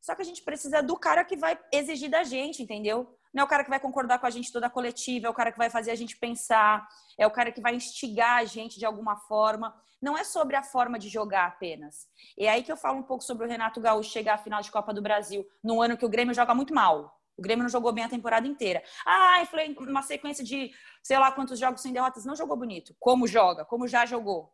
Só 0.00 0.16
que 0.16 0.22
a 0.22 0.24
gente 0.24 0.42
precisa 0.42 0.82
do 0.82 0.96
cara 0.96 1.24
que 1.24 1.36
vai 1.36 1.56
exigir 1.70 2.10
da 2.10 2.24
gente, 2.24 2.60
entendeu? 2.60 3.16
Não 3.32 3.42
é 3.42 3.44
o 3.44 3.48
cara 3.48 3.64
que 3.64 3.70
vai 3.70 3.80
concordar 3.80 4.18
com 4.18 4.26
a 4.26 4.30
gente 4.30 4.52
toda 4.52 4.66
a 4.66 4.70
coletiva, 4.70 5.26
é 5.26 5.30
o 5.30 5.34
cara 5.34 5.50
que 5.50 5.58
vai 5.58 5.70
fazer 5.70 5.90
a 5.90 5.94
gente 5.94 6.16
pensar, 6.16 6.86
é 7.16 7.26
o 7.26 7.30
cara 7.30 7.50
que 7.50 7.60
vai 7.60 7.74
instigar 7.74 8.38
a 8.38 8.44
gente 8.44 8.78
de 8.78 8.84
alguma 8.84 9.16
forma. 9.16 9.74
Não 10.00 10.18
é 10.18 10.24
sobre 10.24 10.56
a 10.56 10.62
forma 10.62 10.98
de 10.98 11.08
jogar 11.08 11.46
apenas. 11.46 12.08
E 12.36 12.44
é 12.44 12.50
aí 12.50 12.62
que 12.62 12.72
eu 12.72 12.76
falo 12.76 12.98
um 12.98 13.02
pouco 13.02 13.22
sobre 13.22 13.46
o 13.46 13.48
Renato 13.48 13.80
Gaúcho 13.80 14.10
chegar 14.10 14.34
à 14.34 14.38
final 14.38 14.60
de 14.60 14.70
Copa 14.70 14.92
do 14.92 15.00
Brasil, 15.00 15.46
num 15.62 15.80
ano 15.80 15.96
que 15.96 16.04
o 16.04 16.08
Grêmio 16.08 16.34
joga 16.34 16.54
muito 16.54 16.74
mal. 16.74 17.18
O 17.36 17.42
Grêmio 17.42 17.62
não 17.62 17.70
jogou 17.70 17.92
bem 17.92 18.04
a 18.04 18.08
temporada 18.08 18.46
inteira. 18.46 18.82
Ah, 19.06 19.42
uma 19.78 20.02
sequência 20.02 20.44
de 20.44 20.70
sei 21.02 21.18
lá 21.18 21.32
quantos 21.32 21.58
jogos 21.58 21.80
sem 21.80 21.92
derrotas. 21.92 22.24
Não 22.24 22.36
jogou 22.36 22.56
bonito. 22.56 22.94
Como 22.98 23.26
joga, 23.26 23.64
como 23.64 23.88
já 23.88 24.04
jogou. 24.04 24.52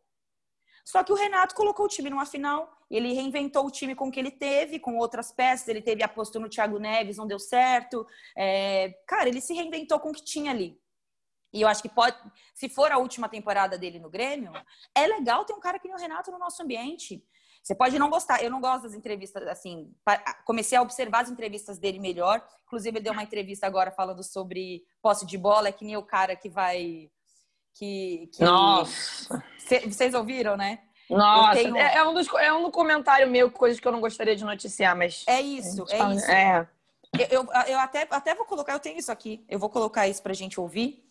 Só 0.89 1.03
que 1.03 1.11
o 1.11 1.15
Renato 1.15 1.53
colocou 1.53 1.85
o 1.85 1.87
time 1.87 2.09
numa 2.09 2.25
final, 2.25 2.67
ele 2.89 3.13
reinventou 3.13 3.63
o 3.63 3.69
time 3.69 3.93
com 3.93 4.07
o 4.07 4.11
que 4.11 4.19
ele 4.19 4.31
teve, 4.31 4.79
com 4.79 4.97
outras 4.97 5.31
peças. 5.31 5.67
Ele 5.67 5.83
teve 5.83 6.01
aposto 6.01 6.39
no 6.39 6.49
Thiago 6.49 6.79
Neves, 6.79 7.15
não 7.15 7.27
deu 7.27 7.37
certo. 7.37 8.07
É... 8.35 8.89
Cara, 9.05 9.29
ele 9.29 9.39
se 9.39 9.53
reinventou 9.53 9.99
com 9.99 10.09
o 10.09 10.13
que 10.13 10.23
tinha 10.23 10.49
ali. 10.49 10.81
E 11.53 11.61
eu 11.61 11.67
acho 11.67 11.83
que 11.83 11.89
pode, 11.89 12.17
se 12.55 12.67
for 12.67 12.91
a 12.91 12.97
última 12.97 13.29
temporada 13.29 13.77
dele 13.77 13.99
no 13.99 14.09
Grêmio, 14.09 14.51
é 14.95 15.05
legal 15.05 15.45
ter 15.45 15.53
um 15.53 15.59
cara 15.59 15.77
que 15.77 15.87
nem 15.87 15.95
o 15.95 15.99
Renato 15.99 16.31
no 16.31 16.39
nosso 16.39 16.63
ambiente. 16.63 17.23
Você 17.61 17.75
pode 17.75 17.99
não 17.99 18.09
gostar, 18.09 18.41
eu 18.41 18.49
não 18.49 18.59
gosto 18.59 18.83
das 18.83 18.95
entrevistas, 18.95 19.47
assim, 19.47 19.93
comecei 20.43 20.75
a 20.75 20.81
observar 20.81 21.21
as 21.21 21.29
entrevistas 21.29 21.77
dele 21.77 21.99
melhor. 21.99 22.43
Inclusive, 22.65 22.97
ele 22.97 23.03
deu 23.03 23.13
uma 23.13 23.21
entrevista 23.21 23.67
agora 23.67 23.91
falando 23.91 24.23
sobre 24.23 24.83
posse 25.03 25.23
de 25.23 25.37
bola, 25.37 25.67
é 25.67 25.71
que 25.71 25.85
nem 25.85 25.97
o 25.97 26.03
cara 26.03 26.35
que 26.35 26.49
vai. 26.49 27.11
Que, 27.73 28.29
que... 28.33 28.43
Nossa! 28.43 29.43
Vocês 29.57 30.13
ouviram, 30.13 30.57
né? 30.57 30.79
Nossa, 31.09 31.55
tenho... 31.55 31.75
é, 31.75 31.95
é, 31.95 32.03
um 32.03 32.13
dos, 32.13 32.27
é 32.35 32.53
um 32.53 32.69
comentário 32.69 33.29
meu, 33.29 33.49
coisas 33.51 33.79
que 33.79 33.87
eu 33.87 33.91
não 33.91 33.99
gostaria 33.99 34.35
de 34.35 34.45
noticiar, 34.45 34.95
mas. 34.95 35.23
É 35.27 35.41
isso, 35.41 35.85
é 35.89 35.97
fala, 35.97 36.15
isso. 36.15 36.29
É. 36.29 36.67
Eu, 37.17 37.27
eu, 37.29 37.47
eu, 37.67 37.79
até, 37.79 38.07
até 38.09 38.35
vou 38.35 38.45
colocar, 38.45 38.73
eu 38.73 38.79
tenho 38.79 38.99
isso 38.99 39.11
aqui, 39.11 39.43
eu 39.49 39.57
vou 39.57 39.69
colocar 39.69 40.07
isso 40.07 40.21
pra 40.21 40.33
gente 40.33 40.59
ouvir 40.59 41.03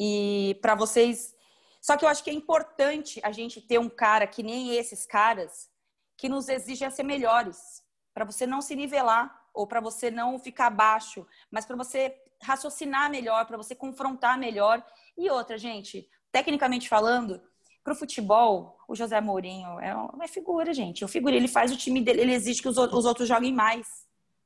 e 0.00 0.58
para 0.62 0.74
vocês. 0.74 1.34
Só 1.80 1.96
que 1.96 2.04
eu 2.04 2.08
acho 2.08 2.24
que 2.24 2.30
é 2.30 2.32
importante 2.32 3.20
a 3.22 3.30
gente 3.32 3.60
ter 3.60 3.78
um 3.78 3.88
cara 3.88 4.26
que 4.26 4.42
nem 4.42 4.74
esses 4.74 5.04
caras 5.04 5.68
que 6.16 6.28
nos 6.28 6.48
exige 6.48 6.84
a 6.84 6.90
ser 6.90 7.02
melhores, 7.02 7.82
para 8.14 8.24
você 8.24 8.46
não 8.46 8.62
se 8.62 8.74
nivelar 8.74 9.42
ou 9.52 9.66
para 9.66 9.80
você 9.80 10.10
não 10.10 10.38
ficar 10.38 10.68
abaixo, 10.68 11.26
mas 11.50 11.66
para 11.66 11.76
você 11.76 12.16
raciocinar 12.42 13.10
melhor, 13.10 13.46
para 13.46 13.56
você 13.56 13.74
confrontar 13.74 14.38
melhor. 14.38 14.84
E 15.16 15.30
outra, 15.30 15.56
gente, 15.56 16.06
tecnicamente 16.30 16.88
falando, 16.88 17.40
para 17.82 17.92
o 17.92 17.96
futebol, 17.96 18.76
o 18.86 18.94
José 18.94 19.20
Mourinho 19.20 19.80
é 19.80 19.94
uma 19.94 20.28
figura, 20.28 20.72
gente. 20.72 21.04
O 21.04 21.08
figura, 21.08 21.34
ele 21.34 21.48
faz 21.48 21.72
o 21.72 21.76
time 21.76 22.00
dele, 22.00 22.20
ele 22.22 22.34
exige 22.34 22.62
que 22.62 22.68
os, 22.68 22.76
os 22.76 23.04
outros 23.04 23.28
joguem 23.28 23.52
mais. 23.52 23.86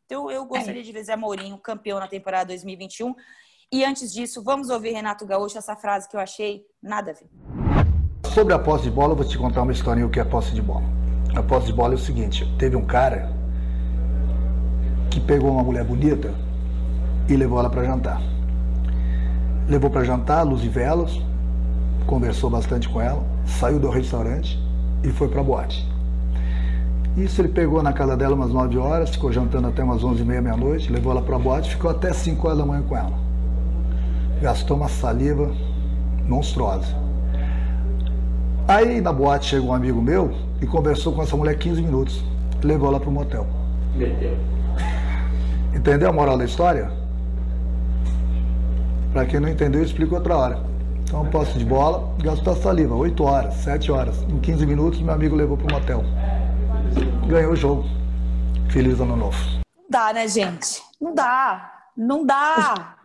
Então, 0.07 0.31
eu 0.31 0.45
gostaria 0.47 0.81
é. 0.81 0.85
de 0.85 0.93
ver 0.93 1.05
Zé 1.05 1.17
Mourinho 1.17 1.59
campeão 1.59 1.99
na 1.99 2.09
temporada 2.09 2.47
2021. 2.47 3.15
E 3.73 3.85
antes 3.85 4.13
disso, 4.13 4.43
vamos 4.43 4.71
ouvir 4.71 4.93
Renato 4.93 5.27
Gaúcho, 5.27 5.59
essa 5.59 5.75
frase 5.77 6.09
que 6.09 6.17
eu 6.17 6.21
achei 6.21 6.65
nada 6.83 7.11
a 7.11 7.15
ver. 7.15 7.29
Sobre 8.33 8.55
a 8.55 8.59
posse 8.59 8.85
de 8.85 8.91
bola, 8.91 9.13
eu 9.13 9.17
vou 9.17 9.27
te 9.27 9.37
contar 9.37 9.63
uma 9.63 9.73
historinha 9.73 10.07
o 10.07 10.11
que 10.11 10.21
é 10.21 10.25
posse 10.25 10.55
de 10.55 10.63
bola. 10.63 10.85
A 11.37 11.43
posse 11.43 11.67
de 11.67 11.73
bola 11.73 11.95
é 11.95 11.97
o 11.97 11.99
seguinte: 11.99 12.47
teve 12.59 12.77
um 12.77 12.87
cara 12.87 13.29
que 15.11 15.21
pegou 15.21 15.51
uma 15.51 15.63
mulher 15.63 15.85
bonita 15.85 16.33
e 17.29 17.37
levou 17.37 17.59
ela 17.59 17.71
para 17.71 17.85
jantar. 17.85 18.21
Levou 19.69 19.91
para 19.91 20.05
jantar, 20.05 20.43
luz 20.45 20.63
e 20.63 20.69
velas, 20.69 21.21
conversou 22.07 22.49
bastante 22.49 22.89
com 22.89 23.01
ela, 23.01 23.23
saiu 23.45 23.81
do 23.81 23.91
restaurante 23.91 24.59
e 25.03 25.09
foi 25.09 25.29
para 25.29 25.41
a 25.41 25.45
boate. 25.45 25.87
Isso 27.17 27.41
ele 27.41 27.49
pegou 27.49 27.83
na 27.83 27.93
casa 27.93 28.17
dela 28.17 28.35
umas 28.35 28.53
9 28.53 28.77
horas, 28.77 29.11
ficou 29.11 29.33
jantando 29.33 29.69
até 29.69 29.83
umas 29.83 30.05
11 30.05 30.21
e 30.21 30.25
meia, 30.25 30.43
meia-noite, 30.43 30.93
levou 30.93 31.13
ela 31.13 31.23
para 31.23 31.37
a 31.37 31.39
boate, 31.39 31.71
ficou 31.71 31.91
até 31.91 32.13
5 32.13 32.47
horas 32.47 32.59
da 32.59 32.67
manhã 32.67 32.83
com 32.83 32.97
ela. 32.97 33.13
Gastou 34.41 34.77
uma 34.77 34.89
saliva 34.89 35.51
monstruosa. 36.29 36.95
Aí 38.69 39.01
na 39.01 39.13
boate 39.13 39.47
chegou 39.47 39.71
um 39.71 39.75
amigo 39.75 40.03
meu 40.03 40.35
e 40.61 40.67
conversou 40.67 41.13
com 41.13 41.23
essa 41.23 41.37
mulher 41.37 41.57
15 41.57 41.81
minutos. 41.81 42.23
Levou 42.63 42.89
ela 42.89 43.01
para 43.01 43.09
o 43.09 43.13
motel. 43.13 43.47
Meteu. 43.95 44.37
Entendeu 45.75 46.11
a 46.11 46.13
moral 46.13 46.37
da 46.37 46.45
história? 46.45 46.91
Para 49.17 49.25
quem 49.25 49.41
não 49.41 49.49
entendeu, 49.49 49.81
eu 49.81 49.87
explico 49.87 50.15
outra 50.15 50.37
hora. 50.37 50.59
Então, 51.03 51.27
posse 51.31 51.59
de 51.59 51.65
bola, 51.65 52.15
gastou 52.23 52.53
a 52.53 52.57
saliva, 52.57 52.95
8 52.95 53.25
horas, 53.25 53.55
7 53.55 53.91
horas. 53.91 54.21
Em 54.25 54.39
15 54.39 54.67
minutos, 54.67 55.01
meu 55.01 55.15
amigo 55.15 55.35
levou 55.35 55.57
para 55.57 55.69
o 55.69 55.73
motel. 55.73 56.03
Ganhou 57.27 57.53
o 57.53 57.57
jogo. 57.57 57.85
Feliz 58.71 59.01
ano 59.01 59.17
novo. 59.17 59.39
Não 59.75 59.89
dá, 59.89 60.13
né, 60.13 60.29
gente? 60.29 60.83
Não 61.01 61.15
dá. 61.15 61.89
Não 61.97 62.27
dá. 62.27 62.99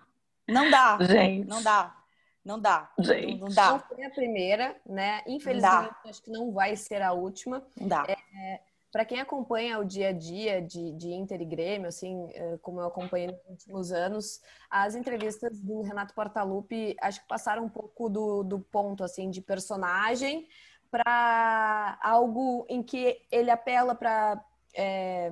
Não 0.49 0.69
dá. 0.69 0.97
Gente. 1.07 1.47
Não 1.47 1.63
dá. 1.63 1.95
Não 2.43 2.59
dá. 2.59 2.89
Gente. 2.99 3.39
Não, 3.39 3.47
não 3.47 3.55
dá. 3.55 3.71
Não 3.71 3.79
foi 3.79 4.03
a 4.03 4.09
primeira, 4.09 4.75
né? 4.85 5.21
Infelizmente, 5.25 5.91
acho 6.07 6.21
que 6.21 6.29
não 6.29 6.51
vai 6.51 6.75
ser 6.75 7.01
a 7.01 7.13
última. 7.13 7.63
Não 7.79 7.87
dá. 7.87 8.03
É, 8.09 8.59
para 8.91 9.05
quem 9.05 9.19
acompanha 9.19 9.79
o 9.79 9.85
dia 9.85 10.09
a 10.09 10.11
dia 10.11 10.61
de, 10.61 10.91
de 10.93 11.13
Inter 11.13 11.41
e 11.41 11.45
Grêmio, 11.45 11.87
assim, 11.87 12.27
como 12.61 12.81
eu 12.81 12.87
acompanhei 12.87 13.27
nos 13.27 13.39
últimos 13.49 13.91
anos, 13.91 14.41
as 14.69 14.95
entrevistas 14.95 15.59
do 15.61 15.81
Renato 15.81 16.13
Portaluppi 16.13 16.95
acho 16.99 17.21
que 17.21 17.27
passaram 17.27 17.63
um 17.63 17.69
pouco 17.69 18.09
do, 18.09 18.43
do 18.43 18.59
ponto, 18.59 19.03
assim, 19.03 19.29
de 19.29 19.41
personagem 19.41 20.47
para 20.91 21.97
algo 22.01 22.65
em 22.67 22.83
que 22.83 23.21
ele 23.31 23.49
apela 23.49 23.95
para 23.95 24.43
é, 24.75 25.31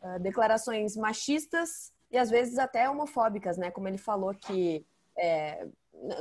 ah, 0.00 0.18
declarações 0.18 0.96
machistas 0.96 1.92
e 2.10 2.16
às 2.16 2.30
vezes 2.30 2.58
até 2.58 2.88
homofóbicas, 2.88 3.58
né? 3.58 3.70
Como 3.70 3.88
ele 3.88 3.98
falou 3.98 4.32
que 4.34 4.86
é, 5.16 5.66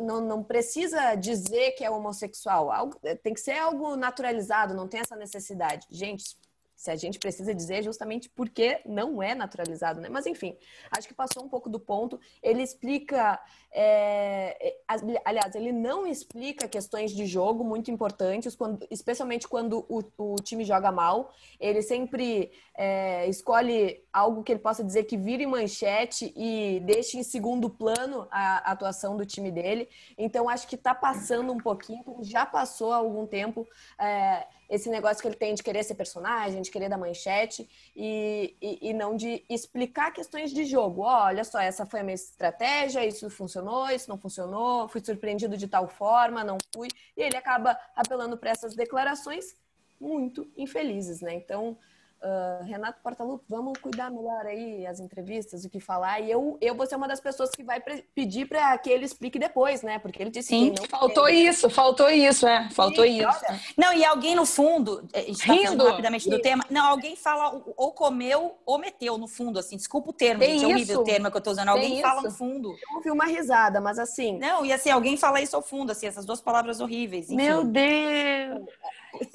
não, 0.02 0.22
não 0.22 0.44
precisa 0.44 1.16
dizer 1.16 1.72
que 1.72 1.84
é 1.84 1.90
homossexual, 1.90 2.72
algo, 2.72 3.00
tem 3.24 3.34
que 3.34 3.40
ser 3.40 3.58
algo 3.58 3.96
naturalizado, 3.96 4.74
não 4.74 4.88
tem 4.88 5.00
essa 5.00 5.16
necessidade. 5.16 5.88
Gente, 5.90 6.38
se 6.80 6.90
a 6.90 6.96
gente 6.96 7.20
precisa 7.20 7.54
dizer 7.54 7.84
justamente 7.84 8.30
porque 8.30 8.82
não 8.86 9.22
é 9.22 9.36
naturalizado, 9.36 10.00
né? 10.00 10.08
Mas 10.08 10.26
enfim, 10.26 10.58
acho 10.98 11.10
que 11.10 11.14
passou 11.14 11.44
um 11.44 11.50
pouco 11.50 11.70
do 11.70 11.78
ponto. 11.78 12.18
Ele 12.42 12.64
explica, 12.64 13.38
é, 13.72 14.78
aliás, 15.24 15.54
ele 15.54 15.72
não 15.72 16.08
explica 16.08 16.68
questões 16.68 17.12
de 17.12 17.26
jogo 17.26 17.64
muito 17.64 17.92
importantes, 17.92 18.56
quando, 18.56 18.86
especialmente 18.90 19.48
quando 19.48 19.86
o, 19.88 20.02
o 20.18 20.36
time 20.38 20.64
joga 20.64 20.92
mal. 20.92 21.32
Ele 21.60 21.82
sempre 21.82 22.52
é, 22.76 23.28
escolhe 23.28 24.04
algo 24.12 24.44
que 24.44 24.52
ele 24.52 24.60
possa 24.60 24.84
dizer 24.84 25.04
que 25.04 25.18
vire 25.18 25.46
manchete 25.46 26.34
e 26.36 26.82
deixe 26.84 27.18
em 27.18 27.24
segundo 27.24 27.70
plano 27.70 28.28
a, 28.32 28.70
a 28.70 28.72
atuação 28.72 29.16
do 29.16 29.26
time 29.26 29.52
dele. 29.52 29.88
Então 30.18 30.50
acho 30.50 30.68
que 30.68 30.76
está 30.76 30.96
passando 30.96 31.52
um 31.52 31.58
pouquinho, 31.58 32.04
já 32.22 32.46
passou 32.46 32.92
há 32.92 32.98
algum 32.98 33.26
tempo. 33.28 33.68
É, 34.00 34.48
esse 34.70 34.88
negócio 34.88 35.22
que 35.22 35.28
ele 35.28 35.36
tem 35.36 35.56
de 35.56 35.64
querer 35.64 35.84
ser 35.84 35.96
personagem, 35.96 36.62
de 36.62 36.70
querer 36.70 36.90
dar 36.90 36.98
manchete 36.98 37.68
e, 37.96 38.56
e, 38.62 38.90
e 38.90 38.94
não 38.94 39.16
de 39.16 39.44
explicar 39.50 40.12
questões 40.12 40.52
de 40.52 40.64
jogo. 40.64 41.02
Oh, 41.02 41.06
olha 41.26 41.44
só, 41.44 41.60
essa 41.60 41.88
foi 41.88 42.02
a 42.02 42.04
minha 42.04 42.14
estratégia, 42.14 43.04
isso 43.04 43.30
funcionou, 43.32 43.59
isso 43.92 44.10
não 44.10 44.18
funcionou, 44.18 44.88
fui 44.88 45.04
surpreendido 45.04 45.58
de 45.58 45.68
tal 45.68 45.88
forma, 45.88 46.44
não 46.44 46.58
fui. 46.74 46.88
E 47.16 47.22
ele 47.22 47.38
acaba 47.38 47.78
apelando 47.96 48.38
para 48.38 48.52
essas 48.52 48.76
declarações 48.76 49.56
muito 50.00 50.50
infelizes, 50.56 51.22
né? 51.22 51.34
Então, 51.34 51.78
Uh, 52.22 52.66
Renato 52.66 53.00
Portaluppi, 53.02 53.46
vamos 53.48 53.78
cuidar 53.80 54.12
melhor 54.12 54.46
aí 54.46 54.86
as 54.86 55.00
entrevistas, 55.00 55.64
o 55.64 55.70
que 55.70 55.80
falar. 55.80 56.20
E 56.20 56.30
eu, 56.30 56.58
eu 56.60 56.76
vou 56.76 56.86
ser 56.86 56.98
uma 56.98 57.08
das 57.08 57.22
pessoas 57.22 57.50
que 57.50 57.64
vai 57.64 57.82
pedir 58.14 58.46
para 58.46 58.78
que 58.78 58.90
ele 58.90 59.06
explique 59.06 59.40
depois, 59.40 59.82
né? 59.82 60.00
Porque 60.00 60.22
ele 60.22 60.30
disse 60.30 60.50
Sim, 60.50 60.74
que 60.74 60.82
não 60.82 60.90
faltou 60.90 61.26
quer. 61.28 61.34
isso, 61.34 61.70
faltou 61.70 62.10
isso, 62.10 62.46
é, 62.46 62.70
faltou 62.72 63.06
Sim, 63.06 63.20
isso. 63.20 63.40
Olha. 63.48 63.60
Não, 63.78 63.94
e 63.94 64.04
alguém 64.04 64.36
no 64.36 64.46
fundo, 64.46 65.08
a 65.14 65.20
gente 65.20 65.46
tá 65.46 65.54
Rindo. 65.54 65.88
rapidamente 65.88 66.30
do 66.30 66.42
tema, 66.42 66.66
não, 66.70 66.88
alguém 66.88 67.16
fala 67.16 67.64
ou 67.78 67.94
comeu 67.94 68.58
ou 68.66 68.78
meteu 68.78 69.18
no 69.18 69.28
fundo, 69.28 69.58
assim, 69.58 69.78
desculpa 69.78 70.10
o 70.10 70.14
termo, 70.14 70.42
Tem 70.42 70.60
gente, 70.60 70.72
é 70.72 70.76
horrível 70.76 71.00
o 71.00 71.04
termo 71.06 71.32
que 71.32 71.38
eu 71.38 71.42
tô 71.42 71.52
usando. 71.52 71.70
Alguém 71.70 71.94
Tem 71.94 72.02
fala 72.02 72.20
isso. 72.20 72.28
no 72.28 72.32
fundo. 72.36 72.70
Eu 72.70 72.98
ouvi 72.98 73.12
uma 73.12 73.26
risada, 73.26 73.80
mas 73.80 73.98
assim. 73.98 74.38
Não, 74.38 74.66
e 74.66 74.74
assim, 74.74 74.90
alguém 74.90 75.16
fala 75.16 75.40
isso 75.40 75.56
ao 75.56 75.62
fundo, 75.62 75.94
assim, 75.94 76.06
essas 76.06 76.26
duas 76.26 76.42
palavras 76.42 76.82
horríveis. 76.82 77.28
Enfim. 77.28 77.38
Meu 77.38 77.64
Deus! 77.64 78.66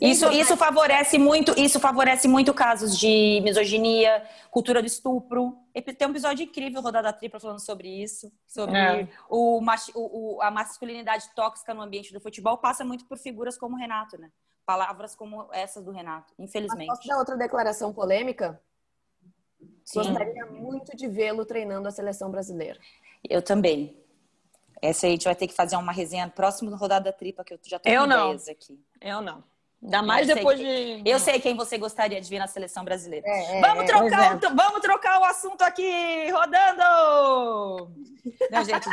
Isso, 0.00 0.30
isso 0.30 0.56
favorece 0.56 1.18
muito, 1.18 1.58
isso 1.58 1.80
favorece 1.80 2.28
muito 2.28 2.54
casos 2.54 2.98
de 2.98 3.40
misoginia, 3.42 4.24
cultura 4.50 4.80
do 4.80 4.86
estupro. 4.86 5.56
Tem 5.98 6.06
um 6.06 6.10
episódio 6.10 6.44
incrível, 6.44 6.80
Rodada 6.80 7.12
Tripla, 7.12 7.40
falando 7.40 7.60
sobre 7.60 7.88
isso, 7.88 8.32
sobre 8.46 8.76
é. 8.76 9.08
o, 9.28 9.60
o, 9.94 10.42
a 10.42 10.50
masculinidade 10.50 11.28
tóxica 11.34 11.74
no 11.74 11.82
ambiente 11.82 12.12
do 12.12 12.20
futebol, 12.20 12.58
passa 12.58 12.84
muito 12.84 13.04
por 13.06 13.18
figuras 13.18 13.58
como 13.58 13.76
o 13.76 13.78
Renato, 13.78 14.18
né? 14.18 14.30
Palavras 14.64 15.14
como 15.14 15.48
essas 15.52 15.84
do 15.84 15.90
Renato, 15.90 16.32
infelizmente. 16.38 16.86
Posso 16.86 17.06
dar 17.06 17.18
outra 17.18 17.36
declaração 17.36 17.92
polêmica? 17.92 18.60
Sim. 19.84 20.00
Gostaria 20.00 20.46
muito 20.46 20.96
de 20.96 21.06
vê-lo 21.06 21.44
treinando 21.44 21.88
a 21.88 21.90
seleção 21.90 22.30
brasileira. 22.30 22.78
Eu 23.28 23.42
também. 23.42 24.02
Essa 24.80 25.06
aí 25.06 25.12
a 25.12 25.14
gente 25.14 25.24
vai 25.24 25.34
ter 25.34 25.46
que 25.46 25.54
fazer 25.54 25.76
uma 25.76 25.92
resenha 25.92 26.28
próximo 26.28 26.70
do 26.70 26.76
Rodada 26.76 27.12
Tripla, 27.12 27.44
que 27.44 27.54
eu 27.54 27.58
já 27.64 27.78
tenho 27.78 28.00
eu 28.00 28.04
ideias 28.04 28.46
não. 28.46 28.52
aqui. 28.52 28.84
Eu 29.00 29.20
não. 29.22 29.44
Ainda 29.84 30.02
mais 30.02 30.26
eu 30.26 30.34
depois 30.34 30.58
de. 30.58 31.02
Eu 31.04 31.20
sei 31.20 31.38
quem 31.38 31.54
você 31.54 31.76
gostaria 31.76 32.18
de 32.18 32.28
ver 32.28 32.38
na 32.38 32.46
seleção 32.46 32.82
brasileira. 32.84 33.26
É, 33.28 33.58
é 33.58 33.60
vamos, 33.60 33.84
trocar 33.84 34.32
é. 34.32 34.34
o, 34.34 34.56
vamos 34.56 34.80
trocar 34.80 35.20
o 35.20 35.24
assunto 35.24 35.60
aqui, 35.60 36.30
rodando! 36.30 37.92
Não, 38.50 38.64
gente, 38.64 38.88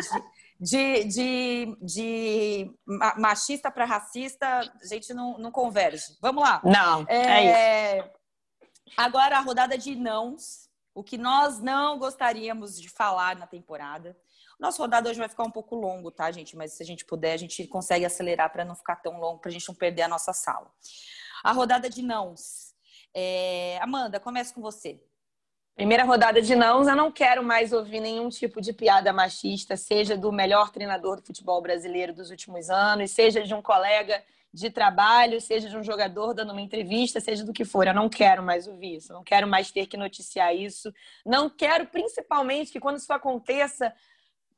de, 0.59 1.03
de, 1.05 1.77
de 1.81 2.71
machista 3.17 3.71
para 3.71 3.85
racista, 3.85 4.59
a 4.59 4.85
gente 4.85 5.13
não, 5.13 5.37
não 5.37 5.49
converge. 5.49 6.17
Vamos 6.21 6.43
lá. 6.43 6.61
Não, 6.63 7.05
é, 7.07 7.15
é 7.15 7.97
isso. 7.97 8.09
Agora, 8.97 9.37
a 9.37 9.41
rodada 9.41 9.77
de 9.77 9.95
nãos. 9.95 10.69
O 10.93 11.05
que 11.05 11.17
nós 11.17 11.61
não 11.61 11.97
gostaríamos 11.97 12.77
de 12.77 12.89
falar 12.89 13.37
na 13.37 13.47
temporada. 13.47 14.13
Nosso 14.61 14.79
rodado 14.79 15.09
hoje 15.09 15.17
vai 15.17 15.27
ficar 15.27 15.43
um 15.43 15.49
pouco 15.49 15.75
longo, 15.75 16.11
tá, 16.11 16.31
gente? 16.31 16.55
Mas 16.55 16.73
se 16.73 16.83
a 16.83 16.85
gente 16.85 17.03
puder, 17.03 17.33
a 17.33 17.37
gente 17.37 17.65
consegue 17.65 18.05
acelerar 18.05 18.51
para 18.51 18.63
não 18.63 18.75
ficar 18.75 18.97
tão 18.97 19.19
longo, 19.19 19.39
para 19.39 19.49
a 19.49 19.51
gente 19.51 19.67
não 19.67 19.73
perder 19.73 20.03
a 20.03 20.07
nossa 20.07 20.33
sala. 20.33 20.71
A 21.43 21.51
rodada 21.51 21.89
de 21.89 22.03
nãos. 22.03 22.75
É... 23.11 23.79
Amanda, 23.81 24.19
começa 24.19 24.53
com 24.53 24.61
você. 24.61 25.01
Primeira 25.73 26.03
rodada 26.03 26.39
de 26.43 26.53
nãos, 26.53 26.87
eu 26.87 26.95
não 26.95 27.11
quero 27.11 27.43
mais 27.43 27.73
ouvir 27.73 27.99
nenhum 27.99 28.29
tipo 28.29 28.61
de 28.61 28.71
piada 28.71 29.11
machista, 29.11 29.75
seja 29.75 30.15
do 30.15 30.31
melhor 30.31 30.69
treinador 30.69 31.15
do 31.15 31.25
futebol 31.25 31.59
brasileiro 31.59 32.13
dos 32.13 32.29
últimos 32.29 32.69
anos, 32.69 33.09
seja 33.09 33.41
de 33.41 33.55
um 33.55 33.63
colega 33.63 34.23
de 34.53 34.69
trabalho, 34.69 35.39
seja 35.39 35.69
de 35.69 35.77
um 35.77 35.83
jogador 35.83 36.33
dando 36.33 36.51
uma 36.51 36.61
entrevista, 36.61 37.19
seja 37.19 37.43
do 37.43 37.53
que 37.53 37.63
for. 37.63 37.87
Eu 37.87 37.93
não 37.93 38.09
quero 38.09 38.43
mais 38.43 38.67
ouvir 38.67 38.97
isso, 38.97 39.13
não 39.13 39.23
quero 39.23 39.47
mais 39.47 39.71
ter 39.71 39.87
que 39.87 39.97
noticiar 39.97 40.53
isso. 40.55 40.93
Não 41.25 41.49
quero, 41.49 41.87
principalmente, 41.87 42.71
que 42.71 42.79
quando 42.79 42.97
isso 42.97 43.11
aconteça, 43.11 43.93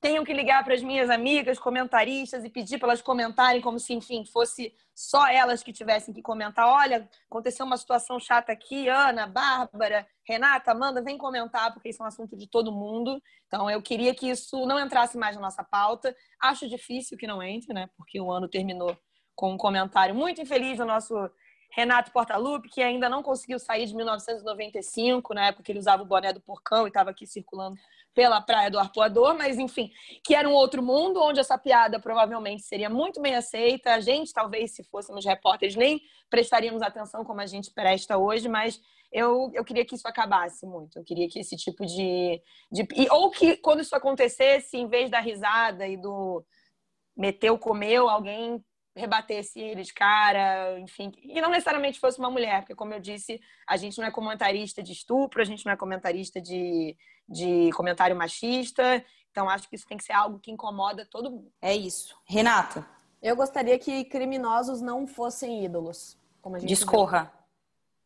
tenho 0.04 0.26
que 0.26 0.34
ligar 0.34 0.66
para 0.66 0.74
as 0.74 0.84
minhas 0.84 1.10
amigas 1.10 1.58
comentaristas 1.58 2.44
e 2.44 2.50
pedir 2.50 2.78
para 2.78 2.90
elas 2.90 3.02
comentarem 3.02 3.62
como 3.62 3.80
se, 3.80 3.94
enfim, 3.94 4.26
fosse 4.26 4.76
só 4.94 5.26
elas 5.28 5.64
que 5.64 5.72
tivessem 5.72 6.14
que 6.14 6.22
comentar. 6.22 6.68
Olha, 6.68 7.10
aconteceu 7.32 7.66
uma 7.66 7.78
situação 7.78 8.20
chata 8.20 8.52
aqui, 8.52 8.90
Ana, 8.90 9.26
Bárbara, 9.26 10.06
Renata, 10.28 10.72
Amanda, 10.72 11.02
vem 11.02 11.18
comentar, 11.18 11.74
porque 11.74 11.88
isso 11.88 12.04
é 12.04 12.06
um 12.06 12.10
assunto 12.10 12.36
de 12.36 12.50
todo 12.50 12.70
mundo. 12.70 13.18
Então, 13.48 13.72
eu 13.72 13.82
queria 13.82 14.14
que 14.14 14.30
isso 14.30 14.66
não 14.66 14.78
entrasse 14.78 15.18
mais 15.18 15.38
na 15.38 15.42
nossa 15.42 15.64
pauta. 15.64 16.14
Acho 16.42 16.68
difícil 16.68 17.18
que 17.18 17.26
não 17.26 17.42
entre, 17.42 17.74
né? 17.74 17.88
Porque 17.96 18.20
o 18.20 18.30
ano 18.30 18.50
terminou 18.50 18.98
com 19.34 19.54
um 19.54 19.58
comentário 19.58 20.14
muito 20.14 20.42
infeliz 20.42 20.80
do 20.80 20.86
nosso 20.86 21.16
Renato 21.76 22.12
Portaluppi, 22.12 22.70
que 22.70 22.82
ainda 22.84 23.10
não 23.10 23.24
conseguiu 23.24 23.58
sair 23.58 23.88
de 23.88 23.96
1995, 23.96 25.34
na 25.34 25.48
época 25.48 25.64
que 25.64 25.72
ele 25.72 25.80
usava 25.80 26.04
o 26.04 26.06
boné 26.06 26.32
do 26.32 26.40
porcão 26.40 26.86
e 26.86 26.90
estava 26.90 27.10
aqui 27.10 27.26
circulando 27.26 27.76
pela 28.14 28.40
Praia 28.40 28.70
do 28.70 28.78
Arpoador, 28.78 29.36
mas 29.36 29.58
enfim, 29.58 29.92
que 30.24 30.36
era 30.36 30.48
um 30.48 30.54
outro 30.54 30.84
mundo 30.84 31.20
onde 31.20 31.40
essa 31.40 31.58
piada 31.58 32.00
provavelmente 32.00 32.62
seria 32.62 32.90
muito 32.90 33.20
bem 33.20 33.36
aceita. 33.36 33.96
A 33.96 34.00
gente, 34.00 34.32
talvez, 34.32 34.76
se 34.76 34.84
fôssemos 34.84 35.26
repórteres, 35.26 35.76
nem 35.76 36.00
prestaríamos 36.30 36.84
atenção 36.84 37.26
como 37.26 37.42
a 37.42 37.48
gente 37.48 37.72
presta 37.74 38.20
hoje, 38.20 38.48
mas 38.48 38.80
eu, 39.12 39.52
eu 39.56 39.66
queria 39.66 39.84
que 39.84 39.96
isso 39.96 40.08
acabasse 40.08 40.68
muito. 40.68 41.00
Eu 41.00 41.04
queria 41.04 41.28
que 41.28 41.40
esse 41.40 41.56
tipo 41.56 41.86
de, 41.88 42.40
de. 42.72 42.88
Ou 43.10 43.32
que 43.32 43.58
quando 43.58 43.82
isso 43.82 43.96
acontecesse, 43.96 44.78
em 44.78 44.88
vez 44.88 45.10
da 45.10 45.20
risada 45.20 45.88
e 45.88 45.98
do 45.98 46.46
meteu, 47.18 47.58
comeu, 47.58 48.08
alguém 48.10 48.64
rebatesse 48.96 49.60
ele 49.60 49.84
de 49.84 49.94
cara, 49.94 50.80
enfim, 50.80 51.12
e 51.24 51.42
não 51.42 51.50
necessariamente 51.50 52.00
fosse 52.00 52.20
uma 52.20 52.30
mulher, 52.30 52.62
porque, 52.62 52.76
como 52.76 52.94
eu 52.94 53.00
disse, 53.00 53.42
a 53.68 53.76
gente 53.76 53.98
não 53.98 54.06
é 54.06 54.12
comentarista 54.12 54.84
de 54.84 54.92
estupro, 54.92 55.42
a 55.42 55.46
gente 55.46 55.66
não 55.66 55.74
é 55.74 55.78
comentarista 55.78 56.40
de, 56.40 56.96
de 57.28 57.72
comentário 57.74 58.16
machista, 58.16 59.04
então 59.32 59.50
acho 59.50 59.68
que 59.68 59.76
isso 59.76 59.88
tem 59.88 59.98
que 59.98 60.04
ser 60.04 60.14
algo 60.14 60.40
que 60.40 60.52
incomoda 60.52 61.08
todo 61.10 61.32
mundo. 61.32 61.52
É 61.62 61.76
isso. 61.76 62.16
Renata? 62.26 62.88
Eu 63.22 63.36
gostaria 63.36 63.80
que 63.80 64.04
criminosos 64.06 64.82
não 64.82 65.08
fossem 65.08 65.64
ídolos. 65.64 66.18
Como 66.42 66.58
a 66.58 66.60
gente 66.60 66.70
Discorra. 66.70 67.32
Vê 67.34 67.43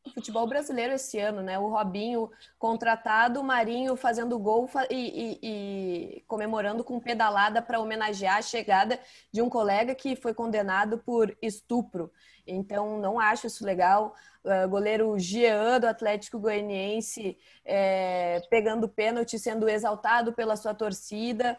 futebol 0.10 0.48
brasileiro 0.48 0.94
esse 0.94 1.20
ano, 1.20 1.42
né? 1.42 1.58
O 1.58 1.68
Robinho 1.68 2.30
contratado, 2.58 3.40
o 3.40 3.44
Marinho 3.44 3.96
fazendo 3.96 4.38
gol 4.40 4.70
e, 4.90 4.96
e, 4.96 5.40
e 5.44 6.22
comemorando 6.28 6.84
com 6.84 7.00
pedalada 7.00 7.62
para 7.62 7.80
homenagear 7.80 8.38
a 8.38 8.42
chegada 8.42 9.00
de 9.32 9.42
um 9.42 9.50
colega 9.50 9.94
que 9.96 10.16
foi 10.16 10.34
condenado 10.34 10.98
por 11.00 11.36
estupro. 11.42 12.12
Então, 12.46 12.98
não 13.00 13.20
acho 13.20 13.48
isso 13.48 13.66
legal. 13.66 14.16
Uh, 14.44 14.68
goleiro 14.70 15.20
Jean 15.20 15.80
do 15.80 15.88
Atlético 15.88 16.40
Goianiense 16.40 17.38
é, 17.66 18.42
pegando 18.50 18.88
pênalti, 18.88 19.38
sendo 19.38 19.68
exaltado 19.68 20.32
pela 20.32 20.56
sua 20.56 20.74
torcida. 20.74 21.58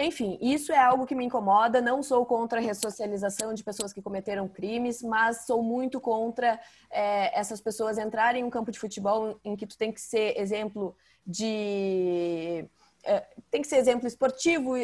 Enfim, 0.00 0.38
isso 0.40 0.70
é 0.72 0.78
algo 0.78 1.04
que 1.04 1.14
me 1.14 1.24
incomoda. 1.24 1.80
Não 1.80 2.04
sou 2.04 2.24
contra 2.24 2.60
a 2.60 2.62
ressocialização 2.62 3.52
de 3.52 3.64
pessoas 3.64 3.92
que 3.92 4.00
cometeram 4.00 4.46
crimes, 4.46 5.02
mas 5.02 5.44
sou 5.44 5.60
muito 5.60 6.00
contra 6.00 6.60
é, 6.88 7.36
essas 7.36 7.60
pessoas 7.60 7.98
entrarem 7.98 8.42
em 8.42 8.44
um 8.44 8.50
campo 8.50 8.70
de 8.70 8.78
futebol 8.78 9.40
em 9.44 9.56
que 9.56 9.66
tu 9.66 9.76
tem 9.76 9.90
que 9.90 10.00
ser 10.00 10.38
exemplo 10.38 10.96
de. 11.26 12.64
É, 13.02 13.26
tem 13.50 13.60
que 13.60 13.66
ser 13.66 13.76
exemplo 13.76 14.06
esportivo, 14.06 14.74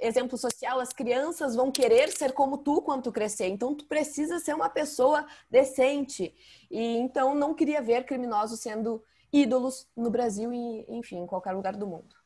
exemplo 0.00 0.36
social. 0.36 0.80
As 0.80 0.92
crianças 0.92 1.54
vão 1.54 1.70
querer 1.70 2.10
ser 2.10 2.32
como 2.32 2.58
tu 2.58 2.82
quando 2.82 3.04
tu 3.04 3.12
crescer. 3.12 3.46
Então, 3.46 3.76
tu 3.76 3.84
precisa 3.84 4.40
ser 4.40 4.54
uma 4.54 4.68
pessoa 4.68 5.24
decente. 5.48 6.34
E 6.68 6.96
então, 6.96 7.32
não 7.32 7.54
queria 7.54 7.80
ver 7.80 8.06
criminosos 8.06 8.58
sendo 8.58 9.00
ídolos 9.32 9.86
no 9.96 10.10
Brasil 10.10 10.52
e, 10.52 10.84
enfim, 10.88 11.18
em 11.18 11.26
qualquer 11.26 11.52
lugar 11.52 11.76
do 11.76 11.86
mundo. 11.86 12.23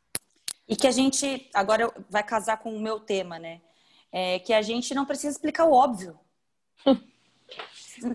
E 0.69 0.77
que 0.77 0.87
a 0.87 0.91
gente, 0.91 1.49
agora 1.55 1.91
vai 2.11 2.23
casar 2.23 2.59
com 2.59 2.75
o 2.75 2.81
meu 2.81 3.01
tema, 3.01 3.39
né? 3.39 3.61
É 4.12 4.39
que 4.39 4.53
a 4.53 4.62
gente 4.62 4.95
não 4.95 5.07
precisa 5.07 5.35
explicar 5.35 5.64
o 5.64 5.73
óbvio. 5.73 6.19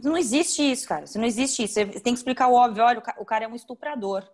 Não 0.01 0.16
existe 0.16 0.62
isso, 0.62 0.88
cara. 0.88 1.04
Não 1.16 1.26
existe 1.26 1.64
isso. 1.64 1.74
Você 1.74 1.86
tem 1.86 2.14
que 2.14 2.20
explicar 2.20 2.47
o 2.47 2.54
óbvio. 2.54 2.86
Olha, 2.86 3.04
o 3.18 3.26
cara 3.26 3.43
é 3.43 3.47
um 3.49 3.56
estuprador. 3.56 4.26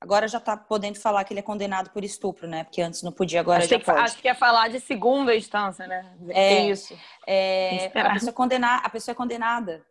Agora 0.00 0.28
já 0.28 0.38
está 0.38 0.56
podendo 0.56 0.98
falar 0.98 1.24
que 1.24 1.32
ele 1.32 1.40
é 1.40 1.42
condenado 1.42 1.90
por 1.90 2.04
estupro, 2.04 2.46
né? 2.46 2.62
Porque 2.62 2.80
antes 2.80 3.02
não 3.02 3.10
podia, 3.10 3.40
agora 3.40 3.58
acho 3.58 3.68
já 3.68 3.78
que, 3.78 3.84
pode. 3.84 3.98
Acho 3.98 4.18
que 4.18 4.28
é 4.28 4.34
falar 4.34 4.68
de 4.68 4.78
segunda 4.78 5.34
instância, 5.34 5.86
né? 5.88 6.16
É, 6.28 6.68
isso. 6.68 6.96
É, 7.26 7.90
a, 7.94 8.12
pessoa 8.12 8.32
condenar, 8.32 8.80
a 8.84 8.88
pessoa 8.88 9.12
é 9.12 9.16
condenada. 9.16 9.84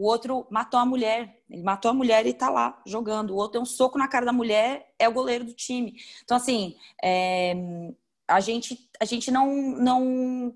O 0.00 0.06
outro 0.06 0.46
matou 0.48 0.80
a 0.80 0.86
mulher. 0.86 1.42
Ele 1.50 1.62
matou 1.62 1.90
a 1.90 1.94
mulher 1.94 2.24
e 2.24 2.30
está 2.30 2.48
lá 2.48 2.80
jogando. 2.86 3.32
O 3.32 3.36
outro 3.36 3.52
deu 3.52 3.60
um 3.60 3.66
soco 3.66 3.98
na 3.98 4.08
cara 4.08 4.24
da 4.24 4.32
mulher, 4.32 4.94
é 4.98 5.06
o 5.06 5.12
goleiro 5.12 5.44
do 5.44 5.52
time. 5.52 5.94
Então, 6.24 6.38
assim, 6.38 6.74
é, 7.04 7.52
a 8.26 8.40
gente, 8.40 8.88
a 8.98 9.04
gente 9.04 9.30
não, 9.30 9.54
não, 9.76 10.54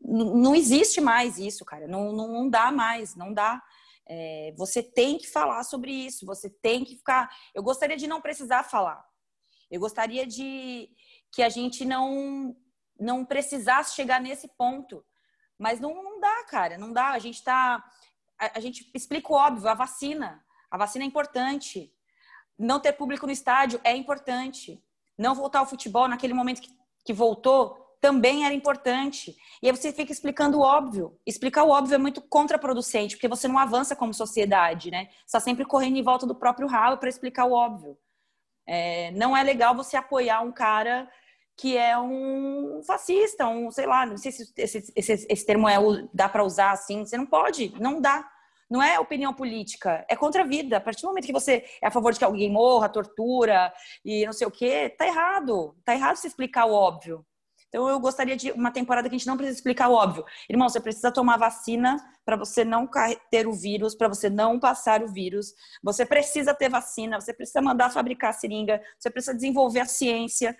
não 0.00 0.54
existe 0.54 1.00
mais 1.00 1.36
isso, 1.36 1.64
cara. 1.64 1.88
Não, 1.88 2.12
não, 2.12 2.28
não 2.28 2.48
dá 2.48 2.70
mais, 2.70 3.16
não 3.16 3.34
dá. 3.34 3.60
É, 4.08 4.54
você 4.56 4.84
tem 4.84 5.18
que 5.18 5.26
falar 5.26 5.64
sobre 5.64 5.90
isso, 5.90 6.24
você 6.24 6.48
tem 6.48 6.84
que 6.84 6.94
ficar. 6.94 7.28
Eu 7.52 7.64
gostaria 7.64 7.96
de 7.96 8.06
não 8.06 8.20
precisar 8.20 8.62
falar. 8.62 9.04
Eu 9.68 9.80
gostaria 9.80 10.24
de 10.24 10.88
que 11.32 11.42
a 11.42 11.48
gente 11.48 11.84
não 11.84 12.54
não 13.00 13.24
precisasse 13.24 13.96
chegar 13.96 14.20
nesse 14.20 14.46
ponto. 14.56 15.04
Mas 15.58 15.80
não, 15.80 16.02
não 16.02 16.20
dá, 16.20 16.44
cara, 16.44 16.76
não 16.76 16.92
dá. 16.92 17.10
A 17.10 17.18
gente 17.18 17.42
tá. 17.42 17.82
A, 18.38 18.60
gente 18.60 18.90
explica 18.94 19.32
o 19.32 19.36
óbvio, 19.36 19.68
a 19.68 19.74
vacina. 19.74 20.44
A 20.70 20.76
vacina 20.76 21.04
é 21.04 21.08
importante. 21.08 21.92
Não 22.58 22.80
ter 22.80 22.92
público 22.92 23.26
no 23.26 23.32
estádio 23.32 23.80
é 23.82 23.94
importante. 23.96 24.82
Não 25.16 25.34
voltar 25.34 25.60
ao 25.60 25.66
futebol 25.66 26.08
naquele 26.08 26.34
momento 26.34 26.60
que, 26.60 26.70
que 27.04 27.12
voltou 27.12 27.86
também 28.00 28.44
era 28.44 28.54
importante. 28.54 29.36
E 29.62 29.68
aí 29.68 29.76
você 29.76 29.92
fica 29.92 30.12
explicando 30.12 30.58
o 30.58 30.62
óbvio. 30.62 31.18
Explicar 31.26 31.64
o 31.64 31.70
óbvio 31.70 31.94
é 31.94 31.98
muito 31.98 32.20
contraproducente, 32.20 33.16
porque 33.16 33.28
você 33.28 33.48
não 33.48 33.58
avança 33.58 33.96
como 33.96 34.12
sociedade, 34.14 34.90
né? 34.90 35.06
Você 35.06 35.24
está 35.26 35.40
sempre 35.40 35.64
correndo 35.64 35.96
em 35.96 36.02
volta 36.02 36.26
do 36.26 36.34
próprio 36.34 36.68
ralo 36.68 36.98
para 36.98 37.08
explicar 37.08 37.46
o 37.46 37.52
óbvio. 37.52 37.96
É, 38.66 39.10
não 39.12 39.36
é 39.36 39.42
legal 39.42 39.74
você 39.74 39.96
apoiar 39.96 40.40
um 40.40 40.52
cara 40.52 41.10
que 41.56 41.76
é 41.76 41.98
um 41.98 42.82
fascista, 42.86 43.48
um, 43.48 43.70
sei 43.70 43.86
lá, 43.86 44.04
não 44.04 44.18
sei 44.18 44.30
se 44.30 44.52
esse, 44.56 44.92
esse, 44.94 45.26
esse 45.28 45.46
termo 45.46 45.68
é, 45.68 45.76
dá 46.12 46.28
para 46.28 46.44
usar 46.44 46.72
assim. 46.72 47.04
Você 47.04 47.16
não 47.16 47.26
pode, 47.26 47.72
não 47.80 48.00
dá. 48.00 48.28
Não 48.68 48.82
é 48.82 48.98
opinião 48.98 49.32
política, 49.32 50.04
é 50.08 50.16
contra 50.16 50.42
a 50.42 50.46
vida. 50.46 50.76
A 50.76 50.80
partir 50.80 51.02
do 51.02 51.08
momento 51.08 51.24
que 51.24 51.32
você 51.32 51.64
é 51.80 51.86
a 51.86 51.90
favor 51.90 52.12
de 52.12 52.18
que 52.18 52.24
alguém 52.24 52.50
morra, 52.50 52.88
tortura 52.88 53.72
e 54.04 54.26
não 54.26 54.32
sei 54.32 54.46
o 54.46 54.50
quê, 54.50 54.90
tá 54.90 55.06
errado. 55.06 55.74
Tá 55.84 55.94
errado 55.94 56.16
se 56.16 56.26
explicar 56.26 56.66
o 56.66 56.72
óbvio. 56.72 57.24
Então 57.68 57.88
eu 57.88 58.00
gostaria 58.00 58.36
de 58.36 58.50
uma 58.52 58.70
temporada 58.70 59.08
que 59.08 59.14
a 59.14 59.18
gente 59.18 59.26
não 59.26 59.36
precisa 59.36 59.58
explicar 59.58 59.88
o 59.88 59.94
óbvio. 59.94 60.24
Irmão, 60.48 60.68
você 60.68 60.80
precisa 60.80 61.12
tomar 61.12 61.36
vacina 61.36 61.96
para 62.24 62.36
você 62.36 62.64
não 62.64 62.88
ter 63.30 63.46
o 63.46 63.52
vírus, 63.52 63.94
para 63.94 64.08
você 64.08 64.28
não 64.28 64.58
passar 64.58 65.02
o 65.02 65.08
vírus. 65.08 65.52
Você 65.82 66.04
precisa 66.04 66.54
ter 66.54 66.68
vacina, 66.68 67.20
você 67.20 67.32
precisa 67.32 67.62
mandar 67.62 67.90
fabricar 67.90 68.32
seringa, 68.34 68.80
você 68.98 69.10
precisa 69.10 69.34
desenvolver 69.34 69.80
a 69.80 69.86
ciência. 69.86 70.56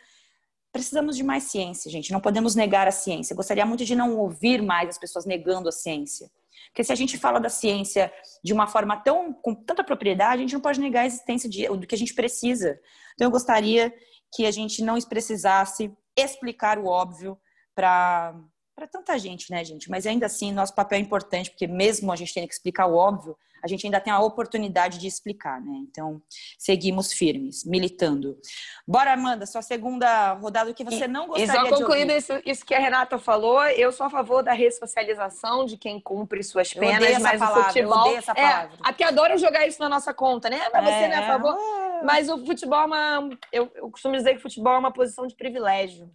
Precisamos 0.77 1.17
de 1.17 1.23
mais 1.23 1.45
ciência, 1.45 1.91
gente. 1.91 2.13
Não 2.13 2.21
podemos 2.21 2.55
negar 2.55 2.87
a 2.87 2.91
ciência. 2.91 3.33
Eu 3.33 3.37
gostaria 3.37 3.65
muito 3.65 3.83
de 3.83 3.97
não 3.97 4.19
ouvir 4.19 4.61
mais 4.61 4.91
as 4.91 4.99
pessoas 4.99 5.25
negando 5.25 5.71
a 5.71 5.73
ciência. 5.73 6.31
Porque 6.67 6.85
se 6.85 6.93
a 6.93 6.95
gente 6.95 7.17
fala 7.17 7.41
da 7.41 7.49
ciência 7.49 8.13
de 8.45 8.53
uma 8.53 8.67
forma 8.67 8.95
tão 8.99 9.33
com 9.33 9.55
tanta 9.55 9.83
propriedade, 9.83 10.35
a 10.35 10.43
gente 10.43 10.53
não 10.53 10.61
pode 10.61 10.79
negar 10.79 11.01
a 11.01 11.07
existência 11.07 11.49
de, 11.49 11.67
do 11.67 11.87
que 11.87 11.95
a 11.95 11.99
gente 11.99 12.13
precisa. 12.13 12.79
Então 13.15 13.29
eu 13.29 13.31
gostaria 13.31 13.91
que 14.35 14.45
a 14.45 14.51
gente 14.51 14.85
não 14.85 15.01
precisasse 15.01 15.91
explicar 16.15 16.79
o 16.79 16.85
óbvio 16.85 17.39
para 17.75 18.35
para 18.77 18.87
tanta 18.87 19.19
gente, 19.19 19.51
né, 19.51 19.65
gente? 19.65 19.91
Mas 19.91 20.07
ainda 20.07 20.27
assim, 20.27 20.53
nosso 20.53 20.75
papel 20.75 20.99
é 20.99 21.01
importante, 21.01 21.51
porque 21.51 21.67
mesmo 21.67 22.13
a 22.13 22.17
gente 22.17 22.35
tendo 22.35 22.47
que 22.47 22.53
explicar 22.53 22.87
o 22.87 22.95
óbvio, 22.95 23.35
a 23.65 23.67
gente 23.67 23.87
ainda 23.87 23.99
tem 23.99 24.13
a 24.13 24.21
oportunidade 24.21 24.99
de 24.99 25.07
explicar, 25.07 25.61
né? 25.61 25.73
Então, 25.89 26.23
seguimos 26.59 27.11
firmes, 27.11 27.65
militando. 27.65 28.39
Bora, 28.87 29.15
Amanda, 29.15 29.47
sua 29.47 29.63
segunda 29.63 30.35
rodada, 30.35 30.71
o 30.71 30.75
que 30.75 30.85
você 30.85 31.09
não 31.09 31.27
gostaria 31.27 31.51
de 31.51 31.59
ouvir. 31.59 31.69
E 31.69 31.71
só 31.71 31.79
concluindo 31.79 32.13
isso, 32.13 32.33
isso, 32.45 32.67
que 32.67 32.75
a 32.75 32.79
Renata 32.79 33.19
falou, 33.19 33.65
eu 33.69 33.91
sou 33.91 34.07
a 34.07 34.11
favor 34.11 34.43
da 34.43 34.53
ressocialização 34.53 35.65
de 35.65 35.79
quem 35.79 35.99
cumpre 35.99 36.45
suas 36.45 36.73
penas, 36.73 37.11
eu 37.11 37.21
mas 37.21 37.41
palavra, 37.41 37.63
o 37.63 37.65
futebol... 37.65 38.11
Eu 38.13 38.19
essa 38.19 38.35
palavra. 38.35 38.77
É, 38.77 38.89
aqui 38.89 39.03
adoram 39.03 39.39
jogar 39.39 39.67
isso 39.67 39.81
na 39.81 39.89
nossa 39.89 40.13
conta, 40.13 40.51
né? 40.51 40.61
Mas 40.73 40.85
você 40.85 40.91
é, 40.91 41.09
não 41.09 41.17
é 41.17 41.19
a 41.19 41.27
favor... 41.27 41.57
É. 41.57 41.87
Mas 42.05 42.29
o 42.29 42.45
futebol 42.45 42.79
é 42.81 42.85
uma... 42.85 43.31
Eu, 43.51 43.73
eu 43.75 43.91
costumo 43.91 44.15
dizer 44.15 44.33
que 44.33 44.39
o 44.39 44.43
futebol 44.43 44.75
é 44.75 44.79
uma 44.79 44.93
posição 44.93 45.27
de 45.27 45.35
privilégio. 45.35 46.11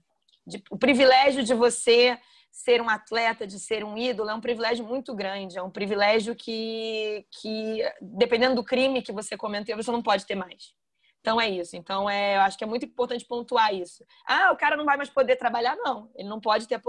De, 0.45 0.63
o 0.69 0.77
privilégio 0.77 1.43
de 1.43 1.55
você 1.55 2.17
ser 2.51 2.81
um 2.81 2.89
atleta, 2.89 3.47
de 3.47 3.57
ser 3.57 3.83
um 3.83 3.97
ídolo, 3.97 4.29
é 4.29 4.35
um 4.35 4.41
privilégio 4.41 4.85
muito 4.85 5.15
grande. 5.15 5.57
É 5.57 5.63
um 5.63 5.71
privilégio 5.71 6.35
que, 6.35 7.25
que 7.31 7.81
dependendo 8.01 8.55
do 8.55 8.63
crime 8.63 9.01
que 9.01 9.13
você 9.13 9.37
cometeu, 9.37 9.77
você 9.77 9.91
não 9.91 10.01
pode 10.01 10.25
ter 10.25 10.35
mais. 10.35 10.73
Então 11.21 11.39
é 11.39 11.49
isso. 11.49 11.75
Então 11.77 12.09
é, 12.09 12.35
eu 12.35 12.41
acho 12.41 12.57
que 12.57 12.63
é 12.63 12.67
muito 12.67 12.85
importante 12.85 13.25
pontuar 13.25 13.73
isso. 13.73 14.03
Ah, 14.27 14.51
o 14.51 14.57
cara 14.57 14.75
não 14.75 14.85
vai 14.85 14.97
mais 14.97 15.09
poder 15.09 15.37
trabalhar, 15.37 15.75
não. 15.77 16.11
Ele 16.15 16.27
não 16.27 16.41
pode 16.41 16.67
ter 16.67 16.75
a 16.75 16.81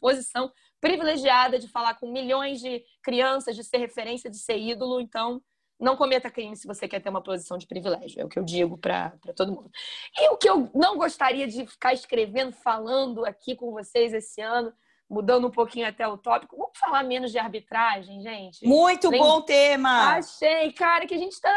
posição 0.00 0.50
privilegiada 0.80 1.58
de 1.58 1.68
falar 1.68 1.94
com 1.94 2.10
milhões 2.10 2.60
de 2.60 2.82
crianças, 3.02 3.54
de 3.54 3.64
ser 3.64 3.78
referência, 3.78 4.30
de 4.30 4.38
ser 4.38 4.56
ídolo. 4.56 5.00
Então 5.00 5.42
não 5.78 5.94
cometa 5.94 6.30
crime 6.30 6.56
se 6.56 6.66
você 6.66 6.88
quer 6.88 7.00
ter 7.00 7.10
uma 7.10 7.22
posição 7.22 7.58
de 7.58 7.66
privilégio. 7.66 8.20
É 8.20 8.24
o 8.24 8.28
que 8.28 8.38
eu 8.38 8.44
digo 8.44 8.78
para 8.78 9.12
todo 9.36 9.52
mundo. 9.52 9.70
E 10.18 10.30
o 10.30 10.38
que 10.38 10.48
eu 10.48 10.70
não 10.74 10.96
gostaria 10.96 11.46
de 11.46 11.66
ficar 11.66 11.92
escrevendo, 11.92 12.52
falando 12.52 13.26
aqui 13.26 13.54
com 13.54 13.72
vocês 13.72 14.14
esse 14.14 14.40
ano 14.40 14.72
mudando 15.08 15.46
um 15.46 15.50
pouquinho 15.50 15.86
até 15.86 16.06
o 16.06 16.18
tópico, 16.18 16.56
vamos 16.56 16.76
falar 16.78 17.02
menos 17.04 17.30
de 17.30 17.38
arbitragem, 17.38 18.20
gente? 18.20 18.66
Muito 18.66 19.10
bom 19.10 19.40
tema! 19.40 20.16
Achei, 20.16 20.72
cara, 20.72 21.06
que 21.06 21.14
a 21.14 21.18
gente 21.18 21.40
tá. 21.40 21.52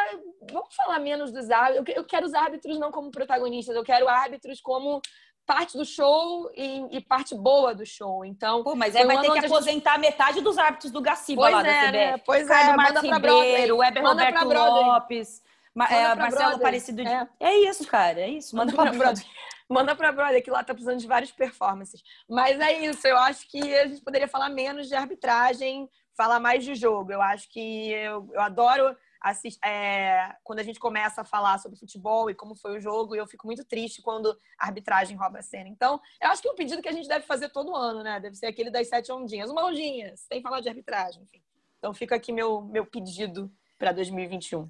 Vamos 0.51 0.73
falar 0.75 0.99
menos 0.99 1.31
dos 1.31 1.49
árbitros. 1.49 1.95
Eu 1.95 2.05
quero 2.05 2.25
os 2.25 2.33
árbitros 2.33 2.79
não 2.79 2.91
como 2.91 3.11
protagonistas, 3.11 3.75
eu 3.75 3.83
quero 3.83 4.07
árbitros 4.07 4.61
como 4.61 5.01
parte 5.45 5.75
do 5.75 5.83
show 5.83 6.51
e, 6.55 6.97
e 6.97 7.01
parte 7.01 7.33
boa 7.33 7.73
do 7.73 7.85
show. 7.85 8.23
Então. 8.23 8.63
Pô, 8.63 8.75
mas 8.75 8.95
aí 8.95 9.03
vai 9.05 9.19
ter 9.19 9.31
que 9.31 9.45
aposentar 9.47 9.93
gente... 9.93 10.01
metade 10.01 10.41
dos 10.41 10.59
árbitros 10.59 10.91
do 10.91 11.01
Gaciba 11.01 11.41
pois 11.41 11.53
lá 11.53 11.61
é, 11.61 11.85
da 11.85 11.91
Né? 11.91 12.17
Pois 12.19 12.43
Ricardo 12.43 12.69
é, 12.69 12.75
Marcos 12.75 13.01
Ribeiro, 13.01 13.77
Weber 13.77 14.03
Roberto 14.03 14.45
Lopes. 14.45 15.41
É, 15.89 16.15
Marcelo 16.15 16.55
Aparecido. 16.55 17.01
É. 17.01 17.27
é 17.39 17.55
isso, 17.61 17.87
cara, 17.87 18.19
é 18.19 18.29
isso. 18.29 18.55
Manda, 18.55 18.71
Manda 18.75 18.91
pra 18.91 18.97
Broadway. 18.99 19.25
Manda 19.69 19.95
pra 19.95 20.11
Brother, 20.11 20.43
que 20.43 20.49
lá 20.49 20.63
tá 20.63 20.73
precisando 20.73 20.99
de 20.99 21.07
várias 21.07 21.31
performances. 21.31 22.01
Mas 22.27 22.59
é 22.59 22.85
isso, 22.85 23.07
eu 23.07 23.17
acho 23.17 23.47
que 23.47 23.75
a 23.75 23.87
gente 23.87 24.01
poderia 24.01 24.27
falar 24.27 24.49
menos 24.49 24.87
de 24.87 24.95
arbitragem, 24.95 25.87
falar 26.17 26.39
mais 26.39 26.65
de 26.65 26.73
jogo. 26.73 27.11
Eu 27.11 27.21
acho 27.21 27.47
que 27.49 27.91
eu, 27.91 28.27
eu 28.33 28.41
adoro 28.41 28.97
assist, 29.21 29.59
é, 29.63 30.35
quando 30.43 30.59
a 30.59 30.63
gente 30.63 30.79
começa 30.79 31.21
a 31.21 31.25
falar 31.25 31.57
sobre 31.59 31.77
futebol 31.77 32.29
e 32.29 32.35
como 32.35 32.55
foi 32.55 32.77
o 32.77 32.79
jogo, 32.79 33.15
e 33.15 33.19
eu 33.19 33.27
fico 33.27 33.45
muito 33.45 33.63
triste 33.65 34.01
quando 34.01 34.35
a 34.57 34.67
arbitragem 34.67 35.17
rouba 35.17 35.39
a 35.39 35.41
cena. 35.43 35.69
Então, 35.69 35.99
eu 36.21 36.29
acho 36.29 36.41
que 36.41 36.47
é 36.47 36.51
um 36.51 36.55
pedido 36.55 36.81
que 36.81 36.89
a 36.89 36.93
gente 36.93 37.07
deve 37.07 37.25
fazer 37.25 37.49
todo 37.49 37.75
ano, 37.75 38.01
né? 38.01 38.19
Deve 38.19 38.35
ser 38.35 38.47
aquele 38.47 38.71
das 38.71 38.87
sete 38.87 39.11
ondinhas. 39.11 39.49
Uma 39.49 39.65
ondinha, 39.65 40.15
sem 40.15 40.41
falar 40.41 40.61
de 40.61 40.69
arbitragem, 40.69 41.21
enfim. 41.23 41.43
Então, 41.77 41.93
fica 41.93 42.15
aqui 42.15 42.31
meu, 42.31 42.61
meu 42.61 42.85
pedido 42.85 43.51
para 43.77 43.91
2021. 43.91 44.69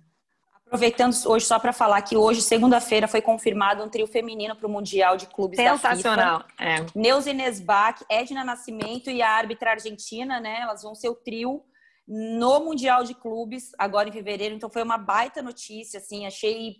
Aproveitando 0.69 1.15
hoje 1.25 1.47
só 1.47 1.57
para 1.57 1.73
falar 1.73 1.99
que 2.03 2.15
hoje, 2.15 2.43
segunda-feira, 2.43 3.07
foi 3.07 3.23
confirmado 3.23 3.83
um 3.83 3.89
trio 3.89 4.05
feminino 4.05 4.55
para 4.55 4.67
o 4.67 4.69
Mundial 4.69 5.17
de 5.17 5.25
Clubes 5.25 5.57
Sensacional. 5.57 6.39
da 6.39 6.45
FIFA. 6.45 6.63
É. 6.63 6.85
Neuza 6.93 7.31
Inês 7.31 7.59
Bach, 7.59 7.99
Edna 8.07 8.43
Nascimento 8.43 9.09
e 9.09 9.19
a 9.19 9.31
árbitra 9.31 9.71
argentina, 9.71 10.39
né? 10.39 10.59
Elas 10.61 10.83
vão 10.83 10.93
ser 10.93 11.09
o 11.09 11.15
trio 11.15 11.63
no 12.07 12.59
Mundial 12.59 13.03
de 13.03 13.15
Clubes, 13.15 13.71
agora 13.79 14.09
em 14.09 14.11
fevereiro. 14.11 14.53
Então 14.53 14.69
foi 14.69 14.83
uma 14.83 14.97
baita 14.99 15.41
notícia, 15.41 15.97
assim, 15.97 16.27
achei 16.27 16.75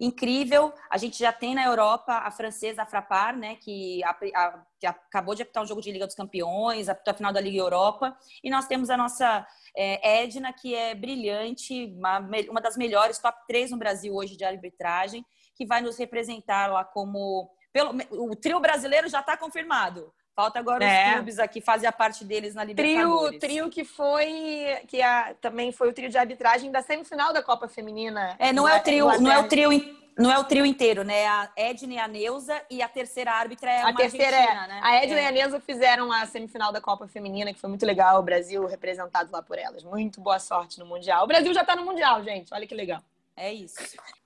incrível. 0.00 0.72
A 0.88 0.96
gente 0.96 1.18
já 1.18 1.30
tem 1.30 1.54
na 1.54 1.64
Europa 1.64 2.14
a 2.14 2.30
francesa 2.30 2.86
Frapar, 2.86 3.36
né, 3.36 3.56
que, 3.56 4.02
a, 4.02 4.10
a, 4.10 4.64
que 4.78 4.86
acabou 4.86 5.34
de 5.34 5.42
apitar 5.42 5.62
um 5.62 5.66
jogo 5.66 5.82
de 5.82 5.92
Liga 5.92 6.06
dos 6.06 6.16
Campeões, 6.16 6.88
apitou 6.88 7.12
a 7.12 7.16
final 7.16 7.32
da 7.32 7.40
Liga 7.40 7.58
Europa. 7.58 8.16
E 8.42 8.50
nós 8.50 8.66
temos 8.66 8.88
a 8.88 8.96
nossa 8.96 9.46
é, 9.76 10.22
Edna, 10.22 10.52
que 10.52 10.74
é 10.74 10.94
brilhante, 10.94 11.92
uma, 11.96 12.18
uma 12.48 12.60
das 12.60 12.76
melhores, 12.78 13.18
top 13.18 13.38
3 13.46 13.70
no 13.72 13.76
Brasil 13.76 14.14
hoje 14.14 14.36
de 14.36 14.44
arbitragem, 14.44 15.24
que 15.54 15.66
vai 15.66 15.82
nos 15.82 15.98
representar 15.98 16.72
lá 16.72 16.82
como. 16.82 17.50
Pelo, 17.72 17.94
o 18.10 18.34
trio 18.34 18.58
brasileiro 18.58 19.08
já 19.08 19.20
está 19.20 19.36
confirmado. 19.36 20.12
Falta 20.34 20.58
agora 20.58 20.84
é. 20.84 21.08
os 21.08 21.14
clubes 21.14 21.38
aqui 21.38 21.60
fazer 21.60 21.86
a 21.86 21.92
parte 21.92 22.24
deles 22.24 22.54
na 22.54 22.64
Libertadores. 22.64 23.38
Trio, 23.38 23.40
trio 23.40 23.70
que 23.70 23.84
foi 23.84 24.78
que 24.86 25.02
a, 25.02 25.34
também 25.40 25.72
foi 25.72 25.88
o 25.88 25.92
trio 25.92 26.08
de 26.08 26.16
arbitragem 26.16 26.70
da 26.70 26.82
semifinal 26.82 27.32
da 27.32 27.42
Copa 27.42 27.68
Feminina. 27.68 28.36
É, 28.38 28.52
não 28.52 28.68
é 28.68 28.76
o 28.76 28.82
trio, 28.82 29.20
não 29.20 29.30
é 29.30 29.38
o 29.38 29.48
trio 29.48 30.00
não 30.20 30.30
é 30.30 30.38
o 30.38 30.44
trio 30.44 30.66
inteiro, 30.66 31.02
né? 31.02 31.26
A 31.26 31.50
Edna 31.56 31.94
e 31.94 31.98
a 31.98 32.06
Neuza 32.06 32.60
e 32.70 32.82
a 32.82 32.88
terceira 32.88 33.32
árbitra 33.32 33.70
é 33.70 33.82
a 33.82 33.94
terceira 33.94 34.36
é. 34.36 34.68
Né? 34.68 34.80
A 34.82 34.96
Edna 34.96 35.18
é. 35.18 35.22
e 35.22 35.26
a 35.26 35.30
Neuza 35.30 35.60
fizeram 35.60 36.12
a 36.12 36.26
semifinal 36.26 36.72
da 36.72 36.80
Copa 36.80 37.08
Feminina, 37.08 37.54
que 37.54 37.60
foi 37.60 37.70
muito 37.70 37.86
legal. 37.86 38.20
O 38.20 38.22
Brasil 38.22 38.66
representado 38.66 39.32
lá 39.32 39.42
por 39.42 39.58
elas. 39.58 39.82
Muito 39.82 40.20
boa 40.20 40.38
sorte 40.38 40.78
no 40.78 40.84
Mundial. 40.84 41.24
O 41.24 41.26
Brasil 41.26 41.54
já 41.54 41.64
tá 41.64 41.74
no 41.74 41.84
Mundial, 41.84 42.22
gente. 42.22 42.52
Olha 42.52 42.66
que 42.66 42.74
legal. 42.74 43.00
É 43.34 43.52
isso. 43.52 43.76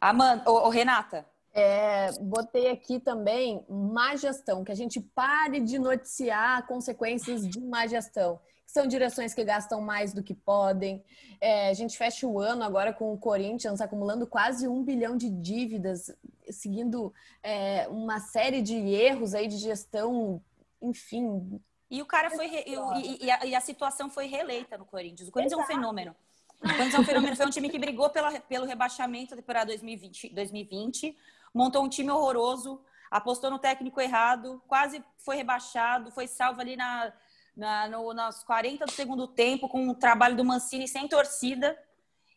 Amanda, 0.00 0.50
ô, 0.50 0.66
ô 0.66 0.68
Renata. 0.68 1.24
É, 1.56 2.10
botei 2.20 2.68
aqui 2.68 2.98
também 2.98 3.64
má 3.68 4.16
gestão, 4.16 4.64
que 4.64 4.72
a 4.72 4.74
gente 4.74 5.00
pare 5.00 5.60
de 5.60 5.78
noticiar 5.78 6.66
consequências 6.66 7.46
de 7.46 7.60
má 7.60 7.86
gestão. 7.86 8.40
são 8.66 8.88
direções 8.88 9.32
que 9.32 9.44
gastam 9.44 9.80
mais 9.80 10.12
do 10.12 10.20
que 10.20 10.34
podem. 10.34 11.04
É, 11.40 11.68
a 11.68 11.72
gente 11.72 11.96
fecha 11.96 12.26
o 12.26 12.40
ano 12.40 12.64
agora 12.64 12.92
com 12.92 13.12
o 13.12 13.18
Corinthians 13.18 13.80
acumulando 13.80 14.26
quase 14.26 14.66
um 14.66 14.82
bilhão 14.82 15.16
de 15.16 15.30
dívidas, 15.30 16.10
seguindo 16.50 17.14
é, 17.40 17.86
uma 17.88 18.18
série 18.18 18.60
de 18.60 18.74
erros 18.74 19.32
aí 19.32 19.46
de 19.46 19.58
gestão, 19.58 20.42
enfim. 20.82 21.60
E 21.88 22.02
o 22.02 22.06
cara 22.06 22.30
foi. 22.30 22.48
Re... 22.48 22.64
E, 22.66 23.24
e, 23.26 23.30
a, 23.30 23.46
e, 23.46 23.54
a, 23.54 23.60
situação 23.60 24.10
foi 24.10 24.26
reeleita 24.26 24.76
no 24.76 24.84
Corinthians. 24.84 25.28
O 25.28 25.32
Corinthians 25.32 25.60
Exato. 25.60 25.72
é 25.72 25.76
um 25.76 25.78
fenômeno. 25.78 26.16
O 26.58 26.62
Corinthians 26.62 26.94
é 26.94 26.98
um 26.98 27.04
fenômeno. 27.04 27.36
Foi 27.36 27.46
um 27.46 27.50
time 27.50 27.68
que 27.68 27.78
brigou 27.78 28.10
pela, 28.10 28.40
pelo 28.40 28.66
rebaixamento 28.66 29.30
da 29.30 29.36
temporada 29.36 29.66
2020, 29.66 30.30
2020, 30.30 31.16
montou 31.54 31.84
um 31.84 31.88
time 31.88 32.10
horroroso, 32.10 32.82
apostou 33.10 33.50
no 33.50 33.58
técnico 33.58 34.00
errado, 34.00 34.60
quase 34.66 35.02
foi 35.18 35.36
rebaixado, 35.36 36.10
foi 36.10 36.26
salvo 36.26 36.60
ali 36.60 36.76
na 36.76 37.12
na, 37.56 37.88
no, 37.88 38.12
nas 38.12 38.42
40 38.42 38.84
do 38.84 38.90
segundo 38.90 39.28
tempo, 39.28 39.68
com 39.68 39.88
o 39.88 39.94
trabalho 39.94 40.36
do 40.36 40.44
Mancini 40.44 40.88
sem 40.88 41.06
torcida, 41.06 41.78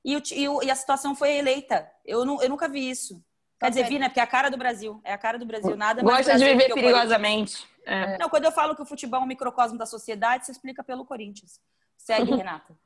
e, 0.03 0.15
o, 0.15 0.22
e, 0.32 0.47
o, 0.47 0.63
e 0.63 0.72
a 0.72 0.76
situação 0.76 1.15
foi 1.15 1.36
eleita. 1.36 1.89
Eu, 2.05 2.24
não, 2.24 2.41
eu 2.41 2.49
nunca 2.49 2.68
vi 2.68 2.89
isso. 2.89 3.22
Quer 3.59 3.70
dizer, 3.70 3.88
vi, 3.88 3.97
né? 3.97 4.07
Porque 4.07 4.20
é 4.20 4.24
a 4.24 4.28
cara 4.28 4.49
do 4.49 4.57
Brasil. 4.57 5.01
É 5.03 5.11
a 5.11 5.18
cara 5.18 5.39
do 5.39 5.45
Brasil. 5.45 5.76
Nada 5.76 6.03
mais. 6.03 6.28
Gosta 6.28 6.38
de 6.38 6.45
viver 6.45 6.72
perigosamente. 6.74 7.68
É. 7.84 8.18
Não, 8.18 8.30
quando 8.30 8.45
eu 8.45 8.51
falo 8.51 8.76
que 8.76 8.82
o 8.82 8.86
futebol 8.86 9.20
é 9.20 9.24
um 9.24 9.28
microcosmo 9.28 9.78
da 9.78 9.86
sociedade, 9.86 10.45
se 10.45 10.51
explica 10.51 10.84
pelo 10.84 11.03
Corinthians. 11.03 11.59
Segue, 11.97 12.32
Renata. 12.36 12.78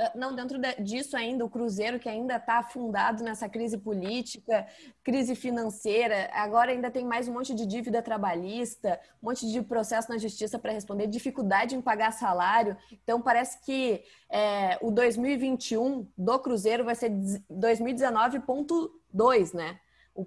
Ah, 0.00 0.10
não, 0.14 0.34
dentro 0.34 0.58
disso 0.82 1.14
ainda, 1.14 1.44
o 1.44 1.50
Cruzeiro, 1.50 2.00
que 2.00 2.08
ainda 2.08 2.36
está 2.36 2.58
afundado 2.58 3.22
nessa 3.22 3.50
crise 3.50 3.76
política, 3.76 4.66
crise 5.04 5.34
financeira, 5.34 6.30
agora 6.32 6.72
ainda 6.72 6.90
tem 6.90 7.04
mais 7.04 7.28
um 7.28 7.34
monte 7.34 7.54
de 7.54 7.66
dívida 7.66 8.02
trabalhista, 8.02 8.98
um 9.22 9.28
monte 9.28 9.46
de 9.46 9.60
processo 9.60 10.10
na 10.10 10.16
justiça 10.16 10.58
para 10.58 10.72
responder, 10.72 11.06
dificuldade 11.06 11.76
em 11.76 11.82
pagar 11.82 12.12
salário. 12.12 12.78
Então, 12.90 13.20
parece 13.20 13.60
que 13.60 14.02
é, 14.30 14.78
o 14.80 14.90
2021 14.90 16.06
do 16.16 16.38
Cruzeiro 16.38 16.82
vai 16.82 16.94
ser 16.94 17.10
2019,2, 17.50 19.54
né? 19.54 19.78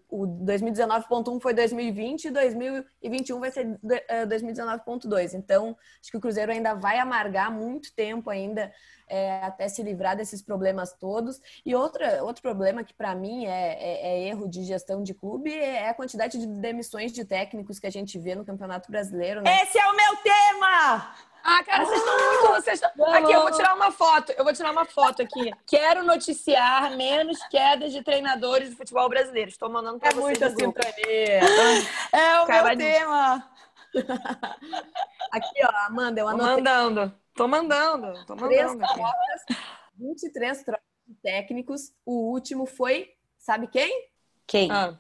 O, 0.10 0.28
2019.1 0.46 1.42
foi 1.42 1.54
2020 1.54 2.26
e 2.26 2.32
2021 2.32 3.40
vai 3.40 3.52
ser 3.52 3.80
2019.2. 4.28 5.34
Então, 5.34 5.78
acho 6.02 6.12
que 6.12 6.18
o 6.18 6.22
Cruzeiro 6.22 6.52
ainda 6.52 6.74
vai 6.74 7.00
amargar 7.00 7.52
muito 7.52 7.94
tempo 7.94 8.30
ainda 8.30 8.72
é, 9.08 9.44
até 9.44 9.68
se 9.68 9.84
livrar 9.84 10.16
desses 10.16 10.42
problemas 10.42 10.94
todos. 10.94 11.40
E 11.66 11.76
outra, 11.76 12.24
outro 12.24 12.42
problema 12.42 12.84
que 12.84 12.94
para 12.94 13.14
mim 13.16 13.46
é, 13.46 13.74
é, 13.74 14.08
é, 14.08 14.28
erro 14.28 14.48
de 14.48 14.64
gestão 14.64 15.04
de 15.04 15.14
clube 15.14 15.54
é 15.54 15.90
a 15.90 15.94
quantidade 15.94 16.38
de 16.38 16.48
demissões 16.48 17.12
de 17.12 17.26
técnicos 17.26 17.80
que 17.80 17.88
a 17.88 17.92
gente 17.92 18.18
vê 18.18 18.36
no 18.36 18.46
Campeonato 18.46 18.92
Brasileiro. 18.92 19.42
Né? 19.42 19.64
Esse 19.64 19.78
é 19.78 19.86
o 19.86 19.96
meu 19.96 20.16
tema! 20.18 21.33
Ah, 21.44 21.62
cara, 21.62 21.86
vocês 21.86 22.00
estão 22.00 22.18
muito. 22.18 22.48
Vocês 22.48 22.82
estão... 22.82 23.14
Aqui, 23.14 23.32
eu 23.34 23.42
vou 23.42 23.52
tirar 23.52 23.76
uma 23.76 23.92
foto. 23.92 24.32
Eu 24.32 24.46
vou 24.46 24.54
tirar 24.54 24.72
uma 24.72 24.86
foto 24.86 25.22
aqui. 25.22 25.52
Quero 25.68 26.04
noticiar 26.06 26.96
menos 26.96 27.38
quedas 27.48 27.92
de 27.92 28.02
treinadores 28.02 28.70
de 28.70 28.76
futebol 28.78 29.10
brasileiro. 29.10 29.50
Estou 29.50 29.70
mandando 29.70 30.00
para 30.00 30.10
é 30.10 30.14
vocês. 30.14 30.42
É 30.42 30.46
muita 30.48 30.50
sintonia. 30.50 31.40
É 32.14 32.42
o 32.42 32.46
cara, 32.46 32.70
meu 32.70 32.78
tema. 32.78 33.50
Aqui, 35.32 35.66
ó, 35.66 35.86
Amanda, 35.88 36.22
eu 36.22 36.28
anotei. 36.28 36.48
Tô 36.48 36.62
mandando. 36.62 37.20
Tô 37.36 37.48
mandando. 37.48 38.26
Tô 38.26 38.36
mandando. 38.36 38.48
Três 38.48 38.72
trocas, 38.78 39.58
23 39.98 40.64
trocas 40.64 40.86
de 41.08 41.16
técnicos. 41.16 41.94
O 42.06 42.32
último 42.32 42.66
foi, 42.66 43.14
sabe 43.38 43.68
quem? 43.68 44.10
Quem? 44.48 44.72
Ah. 44.72 44.98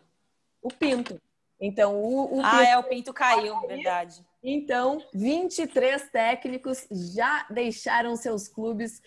O 0.61 0.69
Pinto. 0.69 1.21
Então, 1.59 1.95
o, 1.95 2.39
o 2.39 2.41
Ah, 2.43 2.51
Pinto 2.51 2.63
é, 2.63 2.77
o 2.77 2.83
Pinto 2.83 3.13
caiu, 3.13 3.59
verdade. 3.61 4.25
Então, 4.43 5.01
23 5.13 6.09
técnicos 6.09 6.85
já 7.15 7.45
deixaram 7.49 8.13
seus 8.17 8.49
clubes 8.49 9.01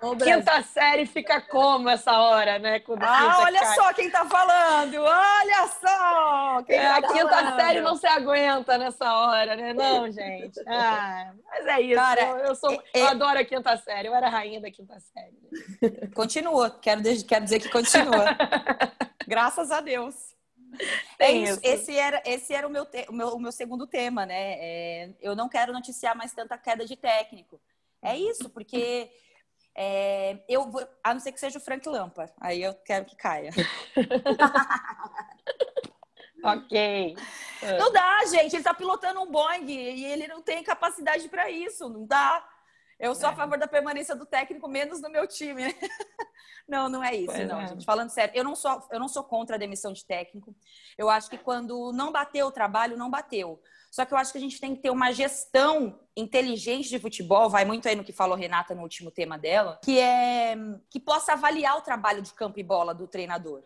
no 0.00 0.14
Brasil. 0.14 0.36
Quinta 0.36 0.62
série 0.62 1.06
fica 1.06 1.40
como 1.40 1.88
essa 1.88 2.16
hora, 2.16 2.60
né? 2.60 2.78
Quando 2.78 3.02
ah, 3.02 3.40
olha 3.40 3.58
cai. 3.58 3.74
só 3.74 3.92
quem 3.92 4.08
tá 4.08 4.24
falando! 4.26 4.94
Olha 5.02 5.66
só! 5.80 6.62
Quem 6.62 6.76
é, 6.76 6.82
tá 6.82 6.96
a 6.98 7.02
quinta 7.02 7.28
falando. 7.28 7.60
série 7.60 7.80
não 7.80 7.96
se 7.96 8.06
aguenta 8.06 8.78
nessa 8.78 9.12
hora, 9.12 9.56
né? 9.56 9.74
Não, 9.74 10.10
gente. 10.10 10.60
Ah, 10.68 11.32
mas 11.48 11.66
é 11.66 11.80
isso. 11.80 11.94
Cara, 11.94 12.20
eu, 12.46 12.54
sou, 12.54 12.70
é, 12.72 13.00
eu 13.00 13.06
adoro 13.08 13.38
a 13.38 13.44
quinta 13.44 13.76
série. 13.78 14.08
Eu 14.08 14.14
era 14.14 14.28
rainha 14.28 14.60
da 14.60 14.70
quinta 14.70 14.98
série. 15.00 16.08
Continua. 16.14 16.70
Quero, 16.70 17.02
quero 17.26 17.44
dizer 17.44 17.60
que 17.60 17.68
continua. 17.68 18.36
Graças 19.26 19.70
a 19.70 19.80
Deus. 19.80 20.35
É 21.18 21.32
isso. 21.32 21.58
Esse 21.62 21.96
era, 21.96 22.22
esse 22.26 22.52
era 22.52 22.66
o, 22.66 22.70
meu, 22.70 22.84
te, 22.84 23.06
o, 23.08 23.12
meu, 23.12 23.28
o 23.28 23.40
meu 23.40 23.50
segundo 23.50 23.86
tema, 23.86 24.26
né? 24.26 24.54
É, 24.58 25.10
eu 25.20 25.34
não 25.34 25.48
quero 25.48 25.72
noticiar 25.72 26.14
mais 26.14 26.32
tanta 26.32 26.58
queda 26.58 26.84
de 26.84 26.94
técnico. 26.94 27.58
É 28.02 28.16
isso, 28.16 28.50
porque 28.50 29.10
é, 29.74 30.38
eu 30.48 30.70
vou, 30.70 30.86
a 31.02 31.14
não 31.14 31.20
ser 31.20 31.32
que 31.32 31.40
seja 31.40 31.58
o 31.58 31.60
Frank 31.60 31.88
Lampa, 31.88 32.30
aí 32.38 32.62
eu 32.62 32.74
quero 32.74 33.06
que 33.06 33.16
caia. 33.16 33.50
ok. 36.44 37.16
Não 37.78 37.92
dá, 37.92 38.24
gente. 38.26 38.56
Ele 38.56 38.62
tá 38.62 38.74
pilotando 38.74 39.20
um 39.20 39.30
Boeing 39.30 39.70
e 39.70 40.04
ele 40.04 40.28
não 40.28 40.42
tem 40.42 40.62
capacidade 40.62 41.28
para 41.28 41.50
isso. 41.50 41.88
Não 41.88 42.06
dá. 42.06 42.46
Eu 42.98 43.14
sou 43.14 43.28
é. 43.28 43.32
a 43.32 43.36
favor 43.36 43.58
da 43.58 43.68
permanência 43.68 44.14
do 44.14 44.24
técnico, 44.24 44.68
menos 44.68 45.00
no 45.00 45.10
meu 45.10 45.26
time. 45.26 45.64
Não, 46.68 46.88
não 46.88 47.02
é 47.02 47.14
isso, 47.14 47.32
pois 47.32 47.46
não, 47.46 47.60
é. 47.60 47.68
gente. 47.68 47.84
Falando 47.84 48.10
sério, 48.10 48.34
eu 48.34 48.42
não, 48.42 48.56
sou, 48.56 48.84
eu 48.90 48.98
não 48.98 49.06
sou 49.06 49.22
contra 49.22 49.54
a 49.54 49.58
demissão 49.58 49.92
de 49.92 50.04
técnico. 50.04 50.52
Eu 50.98 51.08
acho 51.08 51.30
que 51.30 51.38
quando 51.38 51.92
não 51.92 52.10
bateu 52.10 52.48
o 52.48 52.50
trabalho, 52.50 52.96
não 52.96 53.08
bateu. 53.08 53.62
Só 53.88 54.04
que 54.04 54.12
eu 54.12 54.18
acho 54.18 54.32
que 54.32 54.38
a 54.38 54.40
gente 54.40 54.60
tem 54.60 54.74
que 54.74 54.82
ter 54.82 54.90
uma 54.90 55.12
gestão 55.12 56.00
inteligente 56.16 56.88
de 56.88 56.98
futebol, 56.98 57.48
vai 57.48 57.64
muito 57.64 57.88
aí 57.88 57.94
no 57.94 58.02
que 58.02 58.12
falou 58.12 58.36
Renata 58.36 58.74
no 58.74 58.82
último 58.82 59.12
tema 59.12 59.38
dela, 59.38 59.78
que 59.84 60.00
é 60.00 60.56
que 60.90 60.98
possa 60.98 61.34
avaliar 61.34 61.76
o 61.78 61.82
trabalho 61.82 62.20
de 62.20 62.32
campo 62.34 62.58
e 62.58 62.64
bola 62.64 62.92
do 62.92 63.06
treinador. 63.06 63.62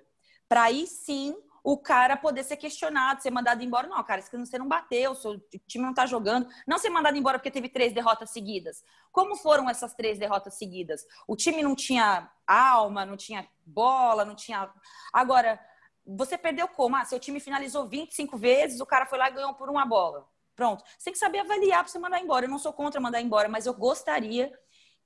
Para 0.46 0.64
aí 0.64 0.86
sim 0.86 1.34
o 1.62 1.76
cara 1.78 2.16
poder 2.16 2.42
ser 2.44 2.56
questionado, 2.56 3.22
ser 3.22 3.30
mandado 3.30 3.62
embora. 3.62 3.86
Não, 3.86 4.02
cara, 4.02 4.22
você 4.22 4.58
não 4.58 4.68
bateu, 4.68 5.12
o 5.12 5.38
time 5.66 5.84
não 5.84 5.94
tá 5.94 6.06
jogando. 6.06 6.48
Não 6.66 6.78
ser 6.78 6.90
mandado 6.90 7.16
embora 7.16 7.38
porque 7.38 7.50
teve 7.50 7.68
três 7.68 7.92
derrotas 7.92 8.30
seguidas. 8.30 8.82
Como 9.12 9.36
foram 9.36 9.68
essas 9.68 9.94
três 9.94 10.18
derrotas 10.18 10.54
seguidas? 10.54 11.04
O 11.26 11.36
time 11.36 11.62
não 11.62 11.74
tinha 11.74 12.30
alma, 12.46 13.04
não 13.04 13.16
tinha 13.16 13.48
bola, 13.64 14.24
não 14.24 14.34
tinha. 14.34 14.70
Agora, 15.12 15.60
você 16.06 16.36
perdeu 16.36 16.66
como? 16.68 16.96
Ah, 16.96 17.04
seu 17.04 17.20
time 17.20 17.40
finalizou 17.40 17.88
25 17.88 18.36
vezes, 18.36 18.80
o 18.80 18.86
cara 18.86 19.06
foi 19.06 19.18
lá 19.18 19.28
e 19.28 19.34
ganhou 19.34 19.54
por 19.54 19.68
uma 19.68 19.84
bola. 19.84 20.26
Pronto. 20.56 20.84
Você 20.98 21.04
tem 21.04 21.12
que 21.12 21.18
saber 21.18 21.38
avaliar 21.38 21.82
para 21.82 21.90
você 21.90 21.98
mandar 21.98 22.20
embora. 22.20 22.44
Eu 22.44 22.50
não 22.50 22.58
sou 22.58 22.72
contra 22.72 23.00
mandar 23.00 23.20
embora, 23.20 23.48
mas 23.48 23.66
eu 23.66 23.72
gostaria 23.74 24.52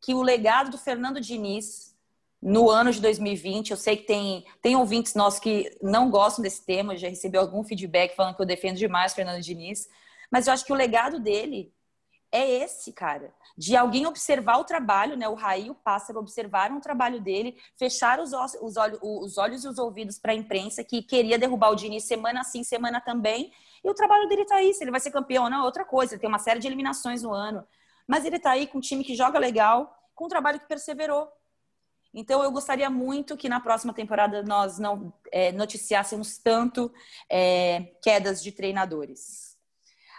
que 0.00 0.14
o 0.14 0.22
legado 0.22 0.70
do 0.70 0.78
Fernando 0.78 1.20
Diniz 1.20 1.93
no 2.44 2.68
ano 2.70 2.92
de 2.92 3.00
2020. 3.00 3.70
Eu 3.70 3.76
sei 3.78 3.96
que 3.96 4.02
tem, 4.02 4.44
tem 4.60 4.76
ouvintes 4.76 5.14
nossos 5.14 5.40
que 5.40 5.74
não 5.82 6.10
gostam 6.10 6.42
desse 6.42 6.62
tema, 6.64 6.94
já 6.94 7.08
recebi 7.08 7.38
algum 7.38 7.64
feedback 7.64 8.14
falando 8.14 8.36
que 8.36 8.42
eu 8.42 8.46
defendo 8.46 8.76
demais 8.76 9.14
Fernando 9.14 9.40
Diniz, 9.40 9.88
mas 10.30 10.46
eu 10.46 10.52
acho 10.52 10.64
que 10.66 10.72
o 10.72 10.76
legado 10.76 11.18
dele 11.18 11.72
é 12.30 12.64
esse, 12.64 12.92
cara, 12.92 13.32
de 13.56 13.76
alguém 13.76 14.06
observar 14.06 14.58
o 14.58 14.64
trabalho, 14.64 15.16
né? 15.16 15.28
O 15.28 15.34
Raí 15.34 15.70
o 15.70 15.74
Pássaro 15.74 16.18
observaram 16.18 16.76
o 16.76 16.80
trabalho 16.80 17.20
dele, 17.20 17.56
fecharam 17.78 18.24
os, 18.24 18.32
os, 18.60 18.76
olhos, 18.76 18.98
os 19.00 19.38
olhos 19.38 19.64
e 19.64 19.68
os 19.68 19.78
ouvidos 19.78 20.18
para 20.18 20.32
a 20.32 20.34
imprensa 20.34 20.82
que 20.82 21.00
queria 21.00 21.38
derrubar 21.38 21.70
o 21.70 21.76
Diniz 21.76 22.04
semana 22.04 22.42
sim, 22.42 22.64
semana 22.64 23.00
também, 23.00 23.52
e 23.84 23.88
o 23.88 23.94
trabalho 23.94 24.28
dele 24.28 24.44
tá 24.44 24.56
aí. 24.56 24.74
Se 24.74 24.82
ele 24.82 24.90
vai 24.90 24.98
ser 24.98 25.12
campeão 25.12 25.44
ou 25.44 25.50
não, 25.50 25.62
é 25.62 25.64
outra 25.64 25.84
coisa. 25.84 26.14
Ele 26.14 26.20
tem 26.20 26.28
uma 26.28 26.40
série 26.40 26.58
de 26.58 26.66
eliminações 26.66 27.22
no 27.22 27.32
ano, 27.32 27.64
mas 28.06 28.24
ele 28.24 28.38
tá 28.38 28.50
aí 28.50 28.66
com 28.66 28.78
um 28.78 28.80
time 28.80 29.04
que 29.04 29.14
joga 29.14 29.38
legal, 29.38 29.96
com 30.14 30.24
um 30.24 30.28
trabalho 30.28 30.58
que 30.58 30.66
perseverou. 30.66 31.28
Então, 32.14 32.44
eu 32.44 32.52
gostaria 32.52 32.88
muito 32.88 33.36
que 33.36 33.48
na 33.48 33.58
próxima 33.58 33.92
temporada 33.92 34.40
nós 34.44 34.78
não 34.78 35.12
é, 35.32 35.50
noticiássemos 35.50 36.38
tanto 36.38 36.92
é, 37.28 37.92
quedas 38.00 38.40
de 38.40 38.52
treinadores. 38.52 39.58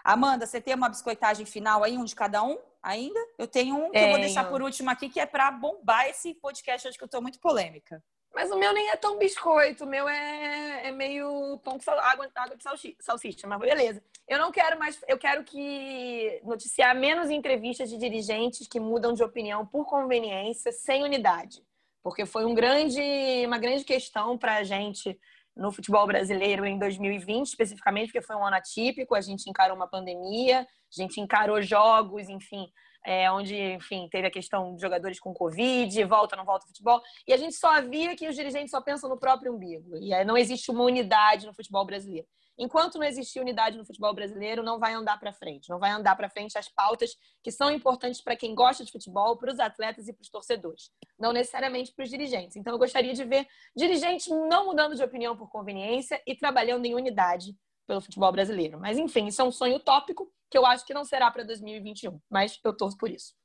Amanda, 0.03 0.45
você 0.45 0.59
tem 0.59 0.75
uma 0.75 0.89
biscoitagem 0.89 1.45
final 1.45 1.83
aí, 1.83 1.97
um 1.97 2.03
de 2.03 2.13
cada 2.13 2.43
um 2.43 2.59
ainda? 2.83 3.19
Eu 3.37 3.47
tenho 3.47 3.75
um 3.75 3.85
que 3.85 3.93
tenho. 3.93 4.07
eu 4.07 4.11
vou 4.11 4.19
deixar 4.19 4.43
por 4.49 4.61
último 4.61 4.89
aqui, 4.89 5.09
que 5.09 5.21
é 5.21 5.25
para 5.25 5.49
bombar 5.49 6.07
esse 6.07 6.33
podcast 6.35 6.87
hoje, 6.87 6.97
que 6.97 7.03
eu 7.03 7.07
estou 7.07 7.21
muito 7.21 7.39
polêmica. 7.39 8.03
Mas 8.33 8.51
o 8.51 8.57
meu 8.57 8.73
nem 8.73 8.89
é 8.89 8.97
tão 8.97 9.17
biscoito, 9.17 9.85
o 9.85 9.87
meu 9.87 10.09
é, 10.09 10.89
é 10.89 10.91
meio 10.91 11.57
pão 11.63 11.79
com 11.79 11.91
água, 11.91 12.29
água 12.35 12.57
de 12.57 12.63
salsicha, 12.99 13.47
mas 13.47 13.59
beleza. 13.59 14.03
Eu 14.27 14.37
não 14.37 14.51
quero 14.51 14.77
mais, 14.77 15.01
eu 15.07 15.17
quero 15.17 15.45
que 15.45 16.41
noticiar 16.43 16.93
menos 16.93 17.29
entrevistas 17.29 17.89
de 17.89 17.97
dirigentes 17.97 18.67
que 18.67 18.79
mudam 18.79 19.13
de 19.13 19.23
opinião 19.23 19.65
por 19.65 19.85
conveniência, 19.85 20.73
sem 20.73 21.01
unidade 21.01 21.63
porque 22.05 22.23
foi 22.23 22.45
um 22.45 22.53
grande, 22.53 23.01
uma 23.47 23.57
grande 23.57 23.83
questão 23.83 24.37
para 24.37 24.57
a 24.57 24.63
gente 24.63 25.19
no 25.57 25.71
futebol 25.71 26.05
brasileiro 26.05 26.63
em 26.63 26.77
2020, 26.77 27.47
especificamente, 27.47 28.11
porque 28.13 28.21
foi 28.21 28.35
um 28.35 28.45
ano 28.45 28.57
atípico, 28.57 29.15
a 29.15 29.21
gente 29.21 29.49
encarou 29.49 29.75
uma 29.75 29.87
pandemia, 29.87 30.59
A 30.59 31.01
gente 31.01 31.19
encarou 31.19 31.63
jogos, 31.63 32.29
enfim, 32.29 32.67
é, 33.03 33.31
onde, 33.31 33.59
enfim, 33.59 34.07
teve 34.11 34.27
a 34.27 34.31
questão 34.31 34.75
de 34.75 34.81
jogadores 34.83 35.19
com 35.19 35.33
Covid, 35.33 36.03
volta, 36.03 36.35
não 36.35 36.45
volta 36.45 36.67
futebol, 36.67 37.01
e 37.27 37.33
a 37.33 37.37
gente 37.37 37.55
só 37.55 37.81
via 37.81 38.15
que 38.15 38.27
os 38.27 38.35
dirigentes 38.35 38.69
só 38.69 38.81
pensam 38.81 39.09
no 39.09 39.19
próprio 39.19 39.55
umbigo, 39.55 39.97
e 39.97 40.23
não 40.25 40.37
existe 40.37 40.69
uma 40.69 40.83
unidade 40.83 41.47
no 41.47 41.55
futebol 41.55 41.87
brasileiro. 41.87 42.27
Enquanto 42.57 42.97
não 42.97 43.05
existir 43.05 43.39
unidade 43.39 43.77
no 43.77 43.85
futebol 43.85 44.13
brasileiro, 44.13 44.63
não 44.63 44.79
vai 44.79 44.93
andar 44.93 45.19
para 45.19 45.33
frente. 45.33 45.69
Não 45.69 45.77
vai 45.77 45.91
andar 45.91 46.15
para 46.15 46.29
frente 46.29 46.57
as 46.57 46.69
pautas 46.69 47.17
que 47.43 47.51
são 47.51 47.69
importantes 47.69 48.21
para 48.21 48.35
quem 48.35 48.55
gosta 48.55 48.85
de 48.85 48.91
futebol, 48.91 49.37
para 49.37 49.51
os 49.51 49.59
atletas 49.59 50.07
e 50.07 50.13
para 50.13 50.21
os 50.21 50.29
torcedores. 50.29 50.89
Não 51.19 51.33
necessariamente 51.33 51.91
para 51.93 52.03
os 52.03 52.09
dirigentes. 52.09 52.55
Então, 52.55 52.73
eu 52.73 52.79
gostaria 52.79 53.13
de 53.13 53.23
ver 53.25 53.45
dirigentes 53.75 54.27
não 54.27 54.67
mudando 54.67 54.95
de 54.95 55.03
opinião 55.03 55.35
por 55.35 55.49
conveniência 55.49 56.21
e 56.25 56.35
trabalhando 56.35 56.85
em 56.85 56.95
unidade 56.95 57.55
pelo 57.85 58.01
futebol 58.01 58.31
brasileiro. 58.31 58.79
Mas, 58.79 58.97
enfim, 58.97 59.27
isso 59.27 59.41
é 59.41 59.45
um 59.45 59.51
sonho 59.51 59.75
utópico 59.75 60.31
que 60.49 60.57
eu 60.57 60.65
acho 60.65 60.85
que 60.85 60.93
não 60.93 61.03
será 61.03 61.29
para 61.29 61.43
2021. 61.43 62.19
Mas 62.29 62.59
eu 62.63 62.75
torço 62.75 62.97
por 62.97 63.09
isso. 63.09 63.35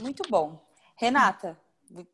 Muito 0.00 0.22
bom. 0.28 0.62
Renata, 0.96 1.58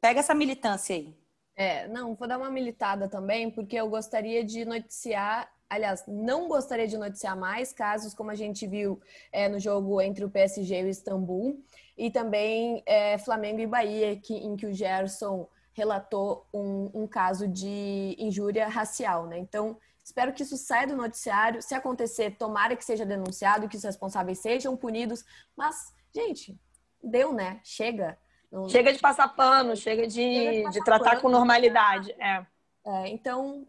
pega 0.01 0.21
essa 0.21 0.35
militância 0.35 0.95
aí. 0.95 1.17
É, 1.57 1.89
não, 1.89 2.15
vou 2.15 2.29
dar 2.29 2.39
uma 2.39 2.51
militada 2.51 3.09
também, 3.09 3.51
porque 3.51 3.75
eu 3.75 3.89
gostaria 3.89 4.45
de 4.45 4.65
noticiar 4.65 5.53
aliás, 5.69 6.05
não 6.07 6.49
gostaria 6.49 6.87
de 6.87 6.97
noticiar 6.97 7.37
mais 7.37 7.73
casos, 7.73 8.15
como 8.15 8.31
a 8.31 8.35
gente 8.35 8.67
viu 8.67 9.01
é, 9.33 9.49
no 9.49 9.59
jogo 9.59 10.01
entre 10.01 10.25
o 10.25 10.31
PSG 10.31 10.81
e 10.81 10.85
o 10.85 10.89
Istambul, 10.89 11.63
e 11.97 12.11
também 12.11 12.83
é, 12.87 13.19
Flamengo 13.19 13.61
e 13.61 13.67
Bahia, 13.67 14.17
que, 14.17 14.35
em 14.35 14.57
que 14.57 14.67
o 14.67 14.73
Gerson 14.73 15.49
relatou 15.73 16.47
um, 16.53 16.91
um 16.95 17.07
caso 17.07 17.47
de 17.47 18.17
injúria 18.19 18.67
racial, 18.67 19.27
né? 19.27 19.39
Então, 19.39 19.77
espero 20.03 20.33
que 20.33 20.43
isso 20.43 20.57
saia 20.57 20.87
do 20.87 20.97
noticiário. 20.97 21.63
Se 21.63 21.75
acontecer, 21.75 22.37
tomara 22.37 22.75
que 22.75 22.85
seja 22.85 23.07
denunciado, 23.07 23.69
que 23.69 23.77
os 23.77 23.85
responsáveis 23.85 24.41
sejam 24.41 24.77
punidos. 24.77 25.25
Mas, 25.57 25.93
gente, 26.13 26.59
deu, 27.03 27.33
né? 27.33 27.61
Chega. 27.63 28.19
Não... 28.51 28.69
Chega 28.69 28.93
de 28.93 28.99
passar 28.99 29.29
pano, 29.29 29.77
chega 29.77 30.07
de, 30.07 30.15
chega 30.15 30.71
de, 30.71 30.79
de 30.79 30.85
tratar 30.85 31.11
pano, 31.11 31.23
com 31.23 31.29
normalidade. 31.29 32.11
É. 32.19 32.45
É, 32.85 33.09
então, 33.09 33.67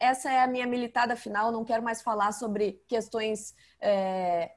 essa 0.00 0.30
é 0.30 0.40
a 0.40 0.46
minha 0.46 0.66
militada 0.66 1.16
final. 1.16 1.50
Não 1.50 1.64
quero 1.64 1.82
mais 1.82 2.02
falar 2.02 2.32
sobre 2.32 2.82
questões. 2.88 3.54
É, 3.80 4.52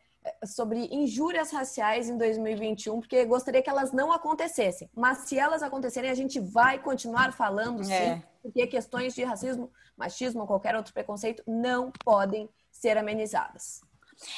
sobre 0.45 0.88
injúrias 0.89 1.51
raciais 1.51 2.07
em 2.07 2.17
2021, 2.17 3.01
porque 3.01 3.26
gostaria 3.26 3.61
que 3.61 3.69
elas 3.69 3.91
não 3.91 4.09
acontecessem. 4.11 4.89
Mas 4.95 5.19
se 5.19 5.38
elas 5.38 5.61
acontecerem, 5.61 6.09
a 6.09 6.15
gente 6.15 6.39
vai 6.39 6.80
continuar 6.80 7.34
falando, 7.34 7.84
sim, 7.84 7.93
é. 7.93 8.24
porque 8.41 8.65
questões 8.67 9.13
de 9.13 9.24
racismo, 9.24 9.69
machismo 9.97 10.41
ou 10.41 10.47
qualquer 10.47 10.78
outro 10.78 10.93
preconceito 10.93 11.43
não 11.45 11.91
podem 11.91 12.49
ser 12.71 12.97
amenizadas. 12.97 13.82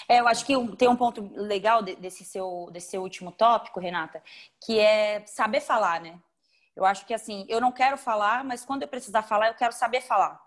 É, 0.07 0.19
eu 0.19 0.27
acho 0.27 0.45
que 0.45 0.53
tem 0.75 0.87
um 0.87 0.95
ponto 0.95 1.21
legal 1.35 1.83
desse 1.83 2.23
seu, 2.23 2.69
desse 2.71 2.89
seu 2.89 3.01
último 3.01 3.31
tópico, 3.31 3.79
Renata, 3.79 4.23
que 4.65 4.79
é 4.79 5.23
saber 5.27 5.61
falar, 5.61 6.01
né? 6.01 6.19
Eu 6.75 6.83
acho 6.83 7.05
que 7.05 7.13
assim, 7.13 7.45
eu 7.47 7.61
não 7.61 7.71
quero 7.71 7.97
falar, 7.97 8.43
mas 8.43 8.65
quando 8.65 8.81
eu 8.81 8.87
precisar 8.87 9.21
falar, 9.21 9.47
eu 9.47 9.53
quero 9.53 9.73
saber 9.73 10.01
falar. 10.01 10.44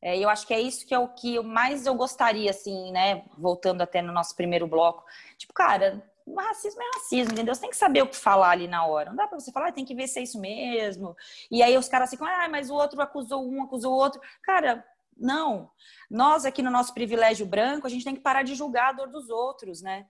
É, 0.00 0.16
eu 0.18 0.28
acho 0.28 0.46
que 0.46 0.54
é 0.54 0.60
isso 0.60 0.86
que 0.86 0.94
é 0.94 0.98
o 0.98 1.08
que 1.08 1.40
mais 1.40 1.86
eu 1.86 1.94
gostaria, 1.94 2.50
assim, 2.50 2.92
né? 2.92 3.24
Voltando 3.36 3.82
até 3.82 4.00
no 4.00 4.12
nosso 4.12 4.34
primeiro 4.36 4.66
bloco. 4.66 5.04
Tipo, 5.36 5.52
cara, 5.52 6.02
racismo 6.36 6.82
é 6.82 6.90
racismo, 6.94 7.32
entendeu? 7.32 7.54
Você 7.54 7.60
tem 7.60 7.70
que 7.70 7.76
saber 7.76 8.02
o 8.02 8.08
que 8.08 8.16
falar 8.16 8.50
ali 8.50 8.68
na 8.68 8.86
hora. 8.86 9.10
Não 9.10 9.16
dá 9.16 9.26
pra 9.26 9.38
você 9.38 9.50
falar, 9.50 9.68
ah, 9.68 9.72
tem 9.72 9.84
que 9.84 9.94
ver 9.94 10.08
se 10.08 10.20
é 10.20 10.22
isso 10.22 10.40
mesmo. 10.40 11.16
E 11.50 11.62
aí 11.62 11.76
os 11.76 11.88
caras 11.88 12.10
ficam, 12.10 12.26
ah, 12.26 12.48
mas 12.48 12.70
o 12.70 12.74
outro 12.74 13.00
acusou 13.00 13.48
um, 13.48 13.62
acusou 13.62 13.92
o 13.92 13.96
outro. 13.96 14.20
Cara, 14.42 14.84
não. 15.16 15.70
Nós 16.10 16.44
aqui 16.44 16.62
no 16.62 16.70
nosso 16.70 16.94
privilégio 16.94 17.46
branco, 17.46 17.86
a 17.86 17.90
gente 17.90 18.04
tem 18.04 18.14
que 18.14 18.20
parar 18.20 18.42
de 18.42 18.54
julgar 18.54 18.90
a 18.90 18.92
dor 18.92 19.08
dos 19.08 19.28
outros, 19.28 19.82
né? 19.82 20.06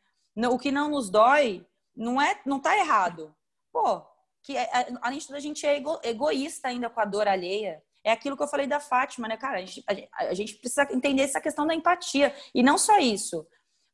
O 0.51 0.59
que 0.59 0.71
não 0.71 0.89
nos 0.89 1.11
dói 1.11 1.67
não 1.97 2.21
é, 2.21 2.41
não 2.45 2.61
tá 2.61 2.77
errado. 2.77 3.35
Pô, 3.73 4.03
que 4.43 4.55
além 5.03 5.19
de 5.19 5.27
tudo 5.27 5.37
a 5.37 5.41
gente 5.41 5.67
é 5.67 5.77
ego, 5.77 5.99
egoísta 6.03 6.69
ainda 6.69 6.89
com 6.89 7.01
a 7.01 7.05
dor 7.05 7.27
alheia. 7.27 7.83
É 8.05 8.13
aquilo 8.13 8.37
que 8.37 8.43
eu 8.43 8.49
falei 8.49 8.67
da 8.67 8.81
Fátima, 8.81 9.29
né, 9.29 9.37
cara? 9.37 9.59
A 9.59 9.61
gente, 9.61 9.85
a, 10.13 10.35
gente 10.35 10.55
precisa 10.55 10.87
entender 10.91 11.23
essa 11.23 11.41
questão 11.41 11.67
da 11.67 11.75
empatia. 11.75 12.35
E 12.55 12.63
não 12.63 12.79
só 12.79 12.99
isso. 12.99 13.47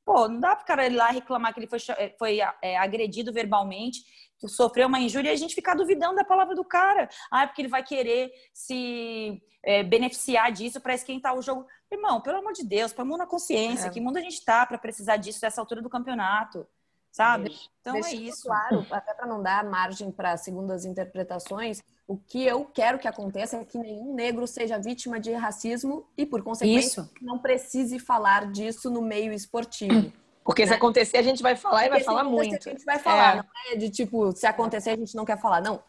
Pô, 0.05 0.29
não 0.29 0.39
dá 0.39 0.55
para 0.55 0.63
o 0.63 0.67
cara 0.67 0.87
ir 0.87 0.95
lá 0.95 1.09
reclamar 1.11 1.55
que 1.55 1.61
ele 1.61 1.67
foi, 1.67 1.79
eh, 1.97 2.15
foi 2.19 2.39
é, 2.61 2.77
agredido 2.77 3.33
verbalmente, 3.33 4.01
que 4.39 4.47
sofreu 4.47 4.87
uma 4.87 5.01
injúria 5.01 5.31
e 5.31 5.33
a 5.33 5.37
gente 5.37 5.55
ficar 5.55 5.75
duvidando 5.75 6.17
da 6.17 6.25
palavra 6.25 6.55
do 6.55 6.65
cara. 6.65 7.09
Ah, 7.31 7.45
é 7.45 7.47
porque 7.47 7.63
ele 7.63 7.69
vai 7.69 7.83
querer 7.83 8.31
se 8.53 9.43
é, 9.63 9.83
beneficiar 9.83 10.53
disso 10.53 10.81
para 10.81 10.95
esquentar 10.95 11.35
o 11.35 11.43
jogo. 11.43 11.67
Irmão, 11.91 12.21
pelo 12.21 12.39
amor 12.39 12.53
de 12.53 12.65
Deus, 12.65 12.93
põe 12.93 13.03
a 13.03 13.07
mão 13.07 13.17
na 13.17 13.27
consciência. 13.27 13.87
É. 13.87 13.91
Que 13.91 14.01
mundo 14.01 14.19
a 14.19 14.21
gente 14.21 14.45
tá 14.45 14.67
para 14.67 14.79
precisar 14.79 15.17
disso 15.17 15.41
nessa 15.43 15.61
altura 15.61 15.81
do 15.81 15.89
campeonato? 15.89 16.67
Sabe? 17.15 17.55
Então 17.81 17.95
é 17.95 18.13
isso. 18.13 18.49
Claro, 18.49 18.85
até 18.91 19.15
para 19.15 19.25
não 19.25 19.41
dar 19.41 19.63
margem 19.63 20.11
para 20.11 20.37
segundas 20.37 20.85
interpretações, 20.85 21.81
o 22.09 22.17
que 22.17 22.45
eu 22.45 22.65
quero 22.65 22.99
que 22.99 23.07
aconteça 23.07 23.57
é 23.57 23.65
que 23.65 23.79
nenhum 23.79 24.15
negro 24.15 24.49
seja 24.49 24.81
vítima 24.81 25.21
de 25.21 25.33
racismo 25.33 26.09
e, 26.19 26.27
por 26.27 26.43
consequência, 26.43 27.03
isso. 27.03 27.11
não 27.23 27.39
precise 27.39 28.01
falar 28.01 28.51
disso 28.51 28.91
no 28.91 29.01
meio 29.01 29.33
esportivo. 29.33 30.13
Porque 30.43 30.63
né? 30.63 30.69
se 30.69 30.75
acontecer, 30.75 31.19
a 31.19 31.23
gente 31.23 31.41
vai 31.41 31.55
falar 31.55 31.83
Porque 31.83 31.87
e 31.87 31.91
vai 31.91 32.03
falar 32.03 32.25
muito. 32.25 32.69
A 32.69 32.73
gente 32.73 32.85
vai 32.85 32.99
falar, 32.99 33.37
é. 33.37 33.37
não 33.37 33.45
é 33.73 33.77
de 33.77 33.91
tipo, 33.91 34.33
se 34.33 34.47
acontecer, 34.47 34.91
a 34.91 34.97
gente 34.97 35.15
não 35.15 35.25
quer 35.25 35.41
falar. 35.41 35.61
Não. 35.63 35.81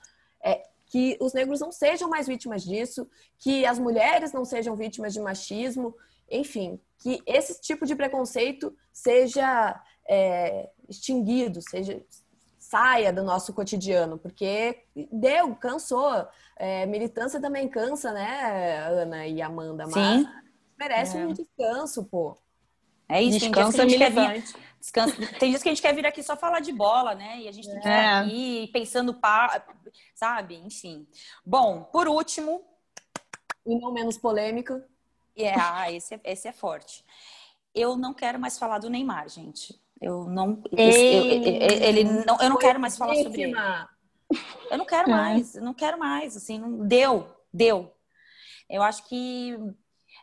É 0.43 0.61
que 0.85 1.17
os 1.19 1.33
negros 1.33 1.59
não 1.59 1.71
sejam 1.71 2.07
mais 2.07 2.27
vítimas 2.27 2.63
disso, 2.63 3.09
que 3.39 3.65
as 3.65 3.79
mulheres 3.79 4.31
não 4.31 4.45
sejam 4.45 4.75
vítimas 4.75 5.11
de 5.11 5.19
machismo, 5.19 5.95
enfim, 6.29 6.79
que 6.99 7.19
esse 7.25 7.59
tipo 7.59 7.83
de 7.83 7.95
preconceito 7.95 8.75
seja 8.93 9.81
é, 10.07 10.69
extinguido, 10.87 11.61
seja 11.61 12.01
saia 12.57 13.13
do 13.13 13.23
nosso 13.23 13.53
cotidiano, 13.53 14.17
porque 14.17 14.83
deu, 15.11 15.55
cansou. 15.55 16.27
É, 16.57 16.85
militância 16.85 17.39
também 17.39 17.67
cansa, 17.67 18.11
né, 18.11 18.79
Ana 18.87 19.27
e 19.27 19.41
Amanda? 19.41 19.85
Mas 19.85 19.93
Sim. 19.93 20.27
merece 20.77 21.17
é. 21.17 21.25
um 21.25 21.33
descanso, 21.33 22.05
pô. 22.05 22.37
É 23.07 23.21
isso, 23.21 23.39
Descansa 23.39 23.77
tem 23.77 23.87
dias, 23.87 23.97
que 23.97 24.03
a 24.03 24.09
gente 24.09 24.15
quer 24.15 24.33
vir, 24.33 24.55
descansa, 24.79 25.15
tem 25.39 25.49
dias 25.51 25.61
que 25.61 25.69
a 25.69 25.71
gente 25.71 25.81
quer 25.81 25.93
vir 25.93 26.05
aqui 26.07 26.23
só 26.23 26.35
falar 26.35 26.59
de 26.59 26.71
bola, 26.71 27.13
né? 27.13 27.39
E 27.41 27.47
a 27.47 27.51
gente 27.51 27.69
tem 27.69 27.79
que 27.79 27.87
é. 27.87 27.91
estar 27.91 28.21
aqui 28.21 28.69
pensando, 28.73 29.13
pá, 29.13 29.63
sabe? 30.15 30.55
Enfim. 30.55 31.07
Bom, 31.45 31.83
por 31.83 32.07
último. 32.07 32.63
E 33.63 33.79
não 33.79 33.93
menos 33.93 34.17
polêmico. 34.17 34.81
É, 35.37 35.53
ah, 35.53 35.91
esse, 35.91 36.15
é, 36.15 36.21
esse 36.23 36.47
é 36.47 36.51
forte. 36.51 37.05
Eu 37.75 37.95
não 37.95 38.13
quero 38.13 38.39
mais 38.39 38.57
falar 38.57 38.79
do 38.79 38.89
Neymar, 38.89 39.29
gente. 39.29 39.79
Eu 40.01 40.25
não. 40.25 40.61
Ei, 40.71 41.61
eu, 41.61 41.83
ele 41.83 42.03
não, 42.03 42.37
eu 42.41 42.49
não 42.49 42.57
quero 42.57 42.79
mais 42.79 42.97
falar 42.97 43.15
sobre 43.15 43.43
ele. 43.43 43.55
Eu 44.69 44.77
não 44.77 44.85
quero 44.85 45.09
mais, 45.09 45.55
eu 45.55 45.63
não 45.63 45.73
quero 45.73 45.97
mais. 45.97 46.35
Assim, 46.35 46.59
não, 46.59 46.85
deu, 46.87 47.27
deu. 47.53 47.93
Eu 48.69 48.81
acho 48.81 49.07
que 49.07 49.57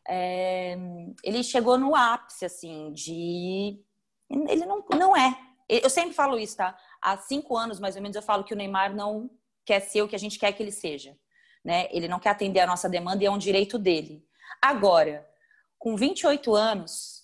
é, 0.08 0.76
ele 1.22 1.42
chegou 1.42 1.78
no 1.78 1.94
ápice, 1.94 2.44
assim, 2.44 2.92
de. 2.92 3.80
Ele 4.28 4.66
não, 4.66 4.84
não 4.98 5.16
é. 5.16 5.38
Eu 5.68 5.88
sempre 5.88 6.12
falo 6.12 6.38
isso, 6.38 6.56
tá? 6.56 6.76
Há 7.00 7.16
cinco 7.16 7.56
anos, 7.56 7.80
mais 7.80 7.96
ou 7.96 8.02
menos, 8.02 8.16
eu 8.16 8.22
falo 8.22 8.44
que 8.44 8.52
o 8.52 8.56
Neymar 8.56 8.94
não 8.94 9.30
quer 9.64 9.80
ser 9.80 10.02
o 10.02 10.08
que 10.08 10.16
a 10.16 10.18
gente 10.18 10.38
quer 10.38 10.52
que 10.52 10.62
ele 10.62 10.72
seja. 10.72 11.16
Né? 11.64 11.86
Ele 11.90 12.08
não 12.08 12.18
quer 12.18 12.30
atender 12.30 12.60
a 12.60 12.66
nossa 12.66 12.88
demanda 12.88 13.22
e 13.22 13.26
é 13.26 13.30
um 13.30 13.38
direito 13.38 13.78
dele. 13.78 14.24
Agora, 14.60 15.26
com 15.78 15.96
28 15.96 16.54
anos, 16.54 17.21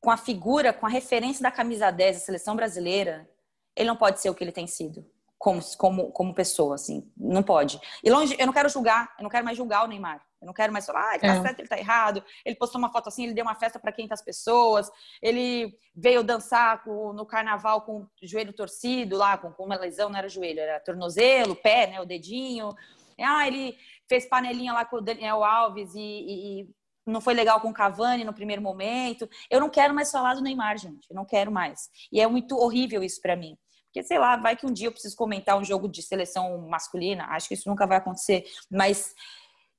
com 0.00 0.10
a 0.10 0.16
figura, 0.16 0.72
com 0.72 0.86
a 0.86 0.88
referência 0.88 1.42
da 1.42 1.50
camisa 1.50 1.90
10 1.90 2.16
da 2.16 2.22
seleção 2.24 2.56
brasileira, 2.56 3.28
ele 3.76 3.88
não 3.88 3.96
pode 3.96 4.20
ser 4.20 4.30
o 4.30 4.34
que 4.34 4.42
ele 4.42 4.52
tem 4.52 4.66
sido 4.66 5.04
como, 5.40 5.58
como, 5.78 6.12
como 6.12 6.34
pessoa, 6.34 6.74
assim. 6.74 7.10
Não 7.16 7.42
pode. 7.42 7.80
E 8.04 8.10
longe, 8.10 8.36
eu 8.38 8.44
não 8.46 8.52
quero 8.52 8.68
julgar, 8.68 9.14
eu 9.18 9.22
não 9.22 9.30
quero 9.30 9.42
mais 9.42 9.56
julgar 9.56 9.84
o 9.84 9.86
Neymar. 9.86 10.22
Eu 10.38 10.46
não 10.46 10.52
quero 10.52 10.70
mais 10.70 10.84
falar, 10.84 11.10
ah, 11.10 11.14
ele 11.14 11.20
tá 11.20 11.34
é. 11.34 11.42
certo, 11.42 11.60
ele 11.60 11.68
tá 11.68 11.78
errado. 11.78 12.22
Ele 12.44 12.56
postou 12.56 12.78
uma 12.78 12.92
foto 12.92 13.08
assim, 13.08 13.24
ele 13.24 13.32
deu 13.32 13.44
uma 13.44 13.54
festa 13.54 13.78
para 13.78 13.90
500 13.90 14.20
pessoas. 14.20 14.90
Ele 15.22 15.74
veio 15.94 16.22
dançar 16.22 16.84
com, 16.84 17.14
no 17.14 17.24
carnaval 17.24 17.80
com 17.82 18.00
o 18.00 18.08
joelho 18.22 18.52
torcido 18.52 19.16
lá, 19.16 19.38
com, 19.38 19.50
com 19.50 19.64
uma 19.64 19.76
lesão, 19.76 20.10
não 20.10 20.18
era 20.18 20.28
joelho, 20.28 20.60
era 20.60 20.78
tornozelo, 20.78 21.56
pé, 21.56 21.86
né, 21.86 22.00
o 22.02 22.06
dedinho. 22.06 22.74
Ah, 23.18 23.46
ele 23.46 23.78
fez 24.06 24.26
panelinha 24.26 24.74
lá 24.74 24.84
com 24.84 24.96
o 24.96 25.00
Daniel 25.00 25.42
Alves 25.42 25.94
e, 25.94 26.00
e, 26.00 26.60
e 26.60 26.68
não 27.10 27.20
foi 27.20 27.34
legal 27.34 27.60
com 27.60 27.70
o 27.70 27.74
Cavani 27.74 28.24
no 28.24 28.32
primeiro 28.32 28.62
momento. 28.62 29.28
Eu 29.50 29.60
não 29.60 29.68
quero 29.68 29.94
mais 29.94 30.10
falar 30.10 30.34
do 30.34 30.42
Neymar, 30.42 30.78
gente. 30.78 31.08
Eu 31.10 31.16
não 31.16 31.24
quero 31.24 31.50
mais. 31.50 31.88
E 32.12 32.20
é 32.20 32.26
muito 32.26 32.56
horrível 32.56 33.02
isso 33.02 33.20
para 33.20 33.36
mim. 33.36 33.56
Porque, 33.86 34.02
sei 34.04 34.18
lá, 34.18 34.36
vai 34.36 34.56
que 34.56 34.64
um 34.64 34.72
dia 34.72 34.86
eu 34.86 34.92
preciso 34.92 35.16
comentar 35.16 35.58
um 35.58 35.64
jogo 35.64 35.88
de 35.88 36.02
seleção 36.02 36.68
masculina. 36.68 37.24
Acho 37.30 37.48
que 37.48 37.54
isso 37.54 37.68
nunca 37.68 37.86
vai 37.86 37.98
acontecer. 37.98 38.44
Mas 38.70 39.12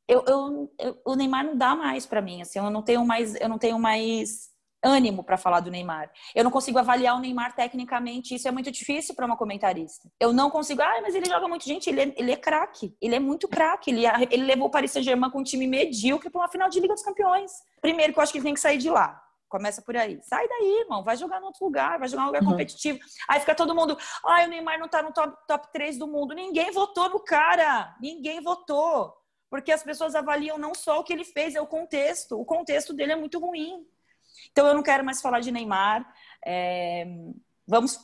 eu, 0.08 0.24
eu, 0.28 0.74
eu 0.78 1.02
o 1.06 1.16
Neymar 1.16 1.46
não 1.46 1.58
dá 1.58 1.76
mais 1.76 2.06
para 2.06 2.22
mim. 2.22 2.42
Assim, 2.42 2.60
eu 2.60 2.70
não 2.70 2.84
tenho 2.84 3.06
mais, 3.06 3.36
eu 3.40 3.48
não 3.48 3.58
tenho 3.58 3.80
mais 3.80 4.51
ânimo 4.84 5.24
para 5.24 5.38
falar 5.38 5.60
do 5.60 5.72
Neymar. 5.72 6.12
Eu 6.34 6.44
não 6.44 6.52
consigo 6.52 6.80
avaliar 6.80 7.16
o 7.16 7.20
Neymar 7.20 7.56
tecnicamente, 7.56 8.36
isso 8.36 8.48
é 8.48 8.52
muito 8.52 8.72
difícil 8.72 9.16
para 9.16 9.26
uma 9.26 9.38
comentarista. 9.38 10.10
Eu 10.20 10.34
não 10.34 10.50
consigo, 10.50 10.82
ah, 10.82 11.00
mas 11.02 11.16
ele 11.16 11.26
joga 11.26 11.48
muito. 11.48 11.66
Gente, 11.66 11.90
ele 11.90 12.02
é, 12.02 12.14
ele 12.18 12.32
é 12.32 12.38
craque, 12.38 12.96
ele 13.02 13.16
é 13.16 13.20
muito 13.20 13.48
craque. 13.48 13.92
Ele, 13.92 14.06
ele 14.32 14.44
levou 14.44 14.68
o 14.68 14.72
Paris 14.72 14.92
Saint-Germain 14.92 15.30
com 15.30 15.40
um 15.40 15.44
time 15.44 15.68
medíocre 15.68 16.30
para 16.30 16.42
uma 16.42 16.50
final 16.50 16.70
de 16.70 16.80
Liga 16.80 16.94
dos 16.94 17.04
Campeões. 17.04 17.52
Primeiro 17.82 18.14
que 18.14 18.20
eu 18.20 18.24
acho 18.24 18.32
que 18.32 18.38
ele 18.40 18.46
tem 18.46 18.54
que 18.54 18.60
sair 18.60 18.78
de 18.78 18.90
lá. 18.90 19.22
Começa 19.52 19.82
por 19.82 19.98
aí. 19.98 20.18
Sai 20.24 20.48
daí, 20.48 20.80
irmão. 20.80 21.04
Vai 21.04 21.18
jogar 21.18 21.42
em 21.42 21.44
outro 21.44 21.66
lugar, 21.66 22.00
vai 22.00 22.08
jogar 22.08 22.22
em 22.22 22.26
um 22.26 22.28
lugar 22.28 22.42
uhum. 22.42 22.52
competitivo. 22.52 23.00
Aí 23.28 23.40
fica 23.40 23.54
todo 23.54 23.76
mundo. 23.76 23.98
Ai, 24.26 24.46
o 24.46 24.50
Neymar 24.50 24.80
não 24.80 24.88
tá 24.88 25.04
no 25.04 25.12
top, 25.12 25.36
top 25.46 25.72
3 25.74 25.98
do 25.98 26.08
mundo. 26.08 26.34
Ninguém 26.34 26.72
votou 26.72 27.10
no 27.10 27.20
cara. 27.20 27.94
Ninguém 28.00 28.42
votou. 28.42 29.14
Porque 29.50 29.74
as 29.74 29.84
pessoas 29.84 30.16
avaliam 30.16 30.58
não 30.58 30.74
só 30.74 31.00
o 31.00 31.04
que 31.04 31.12
ele 31.12 31.26
fez, 31.26 31.54
é 31.54 31.60
o 31.60 31.68
contexto. 31.68 32.40
O 32.40 32.46
contexto 32.46 32.94
dele 32.94 33.12
é 33.12 33.16
muito 33.18 33.38
ruim. 33.38 33.86
Então 34.52 34.68
eu 34.68 34.74
não 34.74 34.84
quero 34.84 35.04
mais 35.04 35.22
falar 35.22 35.40
de 35.40 35.52
Neymar. 35.52 36.06
É... 36.46 37.06
Vamos, 37.68 38.00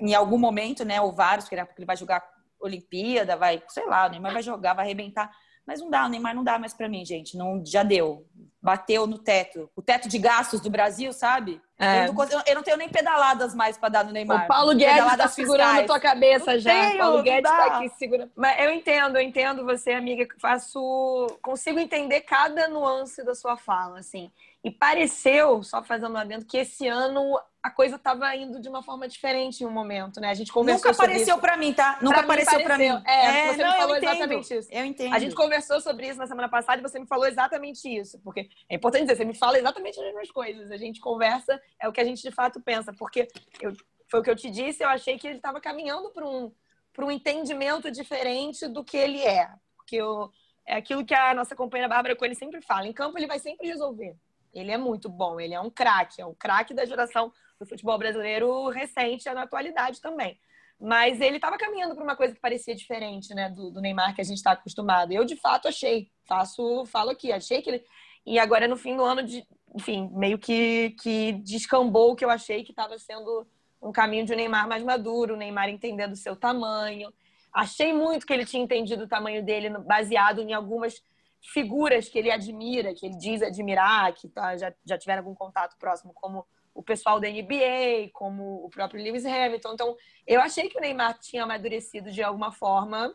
em 0.00 0.14
algum 0.14 0.38
momento, 0.38 0.84
né, 0.84 1.00
ou 1.00 1.12
vários, 1.12 1.48
porque 1.48 1.54
ele 1.78 1.86
vai 1.86 1.96
jogar 1.96 2.22
Olimpíada, 2.60 3.36
vai, 3.36 3.62
sei 3.68 3.86
lá, 3.86 4.06
o 4.06 4.10
Neymar 4.10 4.32
vai 4.32 4.42
jogar, 4.42 4.74
vai 4.74 4.84
arrebentar. 4.84 5.30
Mas 5.66 5.80
não 5.80 5.90
dá, 5.90 6.06
o 6.06 6.08
Neymar 6.08 6.34
não 6.34 6.44
dá 6.44 6.58
mais 6.58 6.72
para 6.72 6.88
mim, 6.88 7.04
gente. 7.04 7.36
Não, 7.36 7.60
já 7.66 7.82
deu. 7.82 8.24
Bateu 8.62 9.04
no 9.04 9.18
teto. 9.18 9.68
O 9.74 9.82
teto 9.82 10.08
de 10.08 10.16
gastos 10.16 10.60
do 10.60 10.70
Brasil, 10.70 11.12
sabe? 11.12 11.60
É. 11.78 12.06
Eu, 12.06 12.12
não, 12.12 12.42
eu, 12.46 12.54
não, 12.54 12.62
tenho 12.62 12.76
nem 12.76 12.88
pedaladas 12.88 13.52
mais 13.52 13.76
para 13.76 13.88
dar 13.88 14.04
no 14.04 14.12
Neymar. 14.12 14.44
O 14.44 14.48
Paulo 14.48 14.74
Guedes 14.74 15.12
está 15.12 15.28
segurando 15.28 15.80
a 15.80 15.84
tua 15.84 16.00
cabeça 16.00 16.52
não 16.52 16.58
já. 16.60 16.70
Tenho, 16.70 16.98
Paulo 16.98 17.22
Guedes 17.22 17.50
está 17.50 17.66
aqui 17.66 17.88
segurando. 17.98 18.30
Mas 18.36 18.60
eu 18.60 18.70
entendo, 18.70 19.16
eu 19.16 19.22
entendo 19.22 19.64
você, 19.64 19.90
amiga, 19.90 20.24
que 20.24 20.40
faço. 20.40 21.26
Consigo 21.42 21.80
entender 21.80 22.20
cada 22.20 22.68
nuance 22.68 23.24
da 23.24 23.34
sua 23.34 23.56
fala, 23.56 23.98
assim. 23.98 24.30
E 24.66 24.70
pareceu, 24.72 25.62
só 25.62 25.80
fazendo 25.80 26.14
lá 26.14 26.24
dentro, 26.24 26.44
que 26.44 26.58
esse 26.58 26.88
ano 26.88 27.40
a 27.62 27.70
coisa 27.70 27.94
estava 27.94 28.34
indo 28.34 28.60
de 28.60 28.68
uma 28.68 28.82
forma 28.82 29.06
diferente 29.06 29.60
em 29.60 29.64
um 29.64 29.70
momento, 29.70 30.20
né? 30.20 30.28
A 30.28 30.34
gente 30.34 30.50
conversou 30.50 30.90
Nunca 30.90 31.04
apareceu 31.04 31.38
para 31.38 31.56
mim, 31.56 31.72
tá? 31.72 31.98
Nunca 32.02 32.16
pra 32.16 32.24
apareceu 32.24 32.60
para 32.64 32.76
mim. 32.76 33.00
É, 33.06 33.26
é, 33.26 33.52
você 33.52 33.62
não, 33.62 33.70
me 33.70 33.78
falou 33.78 33.96
exatamente 33.96 34.54
isso. 34.56 34.68
Eu 34.72 34.84
entendo. 34.84 35.14
A 35.14 35.20
gente 35.20 35.36
conversou 35.36 35.80
sobre 35.80 36.08
isso 36.08 36.18
na 36.18 36.26
semana 36.26 36.48
passada 36.48 36.80
e 36.80 36.82
você 36.82 36.98
me 36.98 37.06
falou 37.06 37.28
exatamente 37.28 37.88
isso, 37.88 38.18
porque 38.24 38.48
é 38.68 38.74
importante 38.74 39.02
dizer, 39.02 39.14
você 39.14 39.24
me 39.24 39.36
fala 39.36 39.56
exatamente 39.56 40.00
as 40.00 40.04
mesmas 40.04 40.32
coisas. 40.32 40.68
A 40.72 40.76
gente 40.76 40.98
conversa, 40.98 41.62
é 41.80 41.88
o 41.88 41.92
que 41.92 42.00
a 42.00 42.04
gente 42.04 42.20
de 42.20 42.32
fato 42.32 42.60
pensa, 42.60 42.92
porque 42.92 43.28
eu, 43.60 43.72
foi 44.10 44.18
o 44.18 44.22
que 44.24 44.30
eu 44.30 44.36
te 44.36 44.50
disse, 44.50 44.82
eu 44.82 44.88
achei 44.88 45.16
que 45.16 45.28
ele 45.28 45.36
estava 45.36 45.60
caminhando 45.60 46.10
para 46.10 46.26
um 46.26 46.52
para 46.92 47.04
um 47.04 47.10
entendimento 47.10 47.88
diferente 47.88 48.66
do 48.66 48.82
que 48.82 48.96
ele 48.96 49.22
é, 49.22 49.48
porque 49.76 49.94
eu, 49.94 50.28
é 50.66 50.74
aquilo 50.74 51.04
que 51.04 51.14
a 51.14 51.34
nossa 51.34 51.54
companheira 51.54 51.88
Bárbara 51.88 52.16
Coelho 52.16 52.34
sempre 52.34 52.60
fala, 52.60 52.88
em 52.88 52.92
campo 52.92 53.16
ele 53.16 53.28
vai 53.28 53.38
sempre 53.38 53.68
resolver. 53.68 54.16
Ele 54.58 54.70
é 54.70 54.76
muito 54.76 55.08
bom, 55.08 55.40
ele 55.40 55.54
é 55.54 55.60
um 55.60 55.70
craque, 55.70 56.20
é 56.20 56.26
um 56.26 56.34
craque 56.34 56.74
da 56.74 56.84
geração 56.84 57.32
do 57.58 57.66
futebol 57.66 57.98
brasileiro 57.98 58.68
recente 58.68 59.28
e 59.28 59.34
na 59.34 59.42
atualidade 59.42 60.00
também. 60.00 60.38
Mas 60.78 61.20
ele 61.20 61.36
estava 61.36 61.56
caminhando 61.56 61.94
para 61.94 62.04
uma 62.04 62.16
coisa 62.16 62.34
que 62.34 62.40
parecia 62.40 62.74
diferente, 62.74 63.34
né, 63.34 63.48
do, 63.48 63.70
do 63.70 63.80
Neymar 63.80 64.14
que 64.14 64.20
a 64.20 64.24
gente 64.24 64.36
está 64.36 64.52
acostumado. 64.52 65.12
Eu 65.12 65.24
de 65.24 65.36
fato 65.36 65.68
achei, 65.68 66.10
faço, 66.26 66.84
falo 66.86 67.10
aqui, 67.10 67.32
achei 67.32 67.62
que 67.62 67.70
ele 67.70 67.84
e 68.26 68.38
agora 68.40 68.66
no 68.66 68.76
fim 68.76 68.96
do 68.96 69.04
ano, 69.04 69.22
de, 69.22 69.46
enfim, 69.74 70.10
meio 70.12 70.38
que 70.38 70.90
que 71.00 71.32
descambou 71.32 72.12
o 72.12 72.16
que 72.16 72.24
eu 72.24 72.30
achei 72.30 72.64
que 72.64 72.72
estava 72.72 72.98
sendo 72.98 73.46
um 73.80 73.92
caminho 73.92 74.26
de 74.26 74.32
um 74.32 74.36
Neymar 74.36 74.68
mais 74.68 74.82
maduro, 74.82 75.34
o 75.34 75.36
Neymar 75.36 75.68
entendendo 75.68 76.12
o 76.12 76.16
seu 76.16 76.34
tamanho. 76.34 77.12
Achei 77.52 77.92
muito 77.92 78.26
que 78.26 78.32
ele 78.32 78.44
tinha 78.44 78.62
entendido 78.62 79.04
o 79.04 79.08
tamanho 79.08 79.44
dele 79.44 79.70
baseado 79.70 80.40
em 80.40 80.52
algumas 80.52 81.00
figuras 81.42 82.08
que 82.08 82.18
ele 82.18 82.30
admira, 82.30 82.94
que 82.94 83.06
ele 83.06 83.16
diz 83.16 83.42
admirar, 83.42 84.12
que 84.14 84.28
tá, 84.28 84.56
já, 84.56 84.72
já 84.84 84.98
tiveram 84.98 85.22
algum 85.22 85.34
contato 85.34 85.76
próximo, 85.78 86.12
como 86.14 86.46
o 86.74 86.82
pessoal 86.82 87.18
da 87.18 87.28
NBA, 87.28 88.10
como 88.12 88.64
o 88.64 88.68
próprio 88.68 89.02
Lewis 89.02 89.24
Hamilton. 89.24 89.72
Então, 89.72 89.96
eu 90.26 90.40
achei 90.40 90.68
que 90.68 90.76
o 90.76 90.80
Neymar 90.80 91.18
tinha 91.18 91.44
amadurecido 91.44 92.10
de 92.10 92.22
alguma 92.22 92.52
forma 92.52 93.14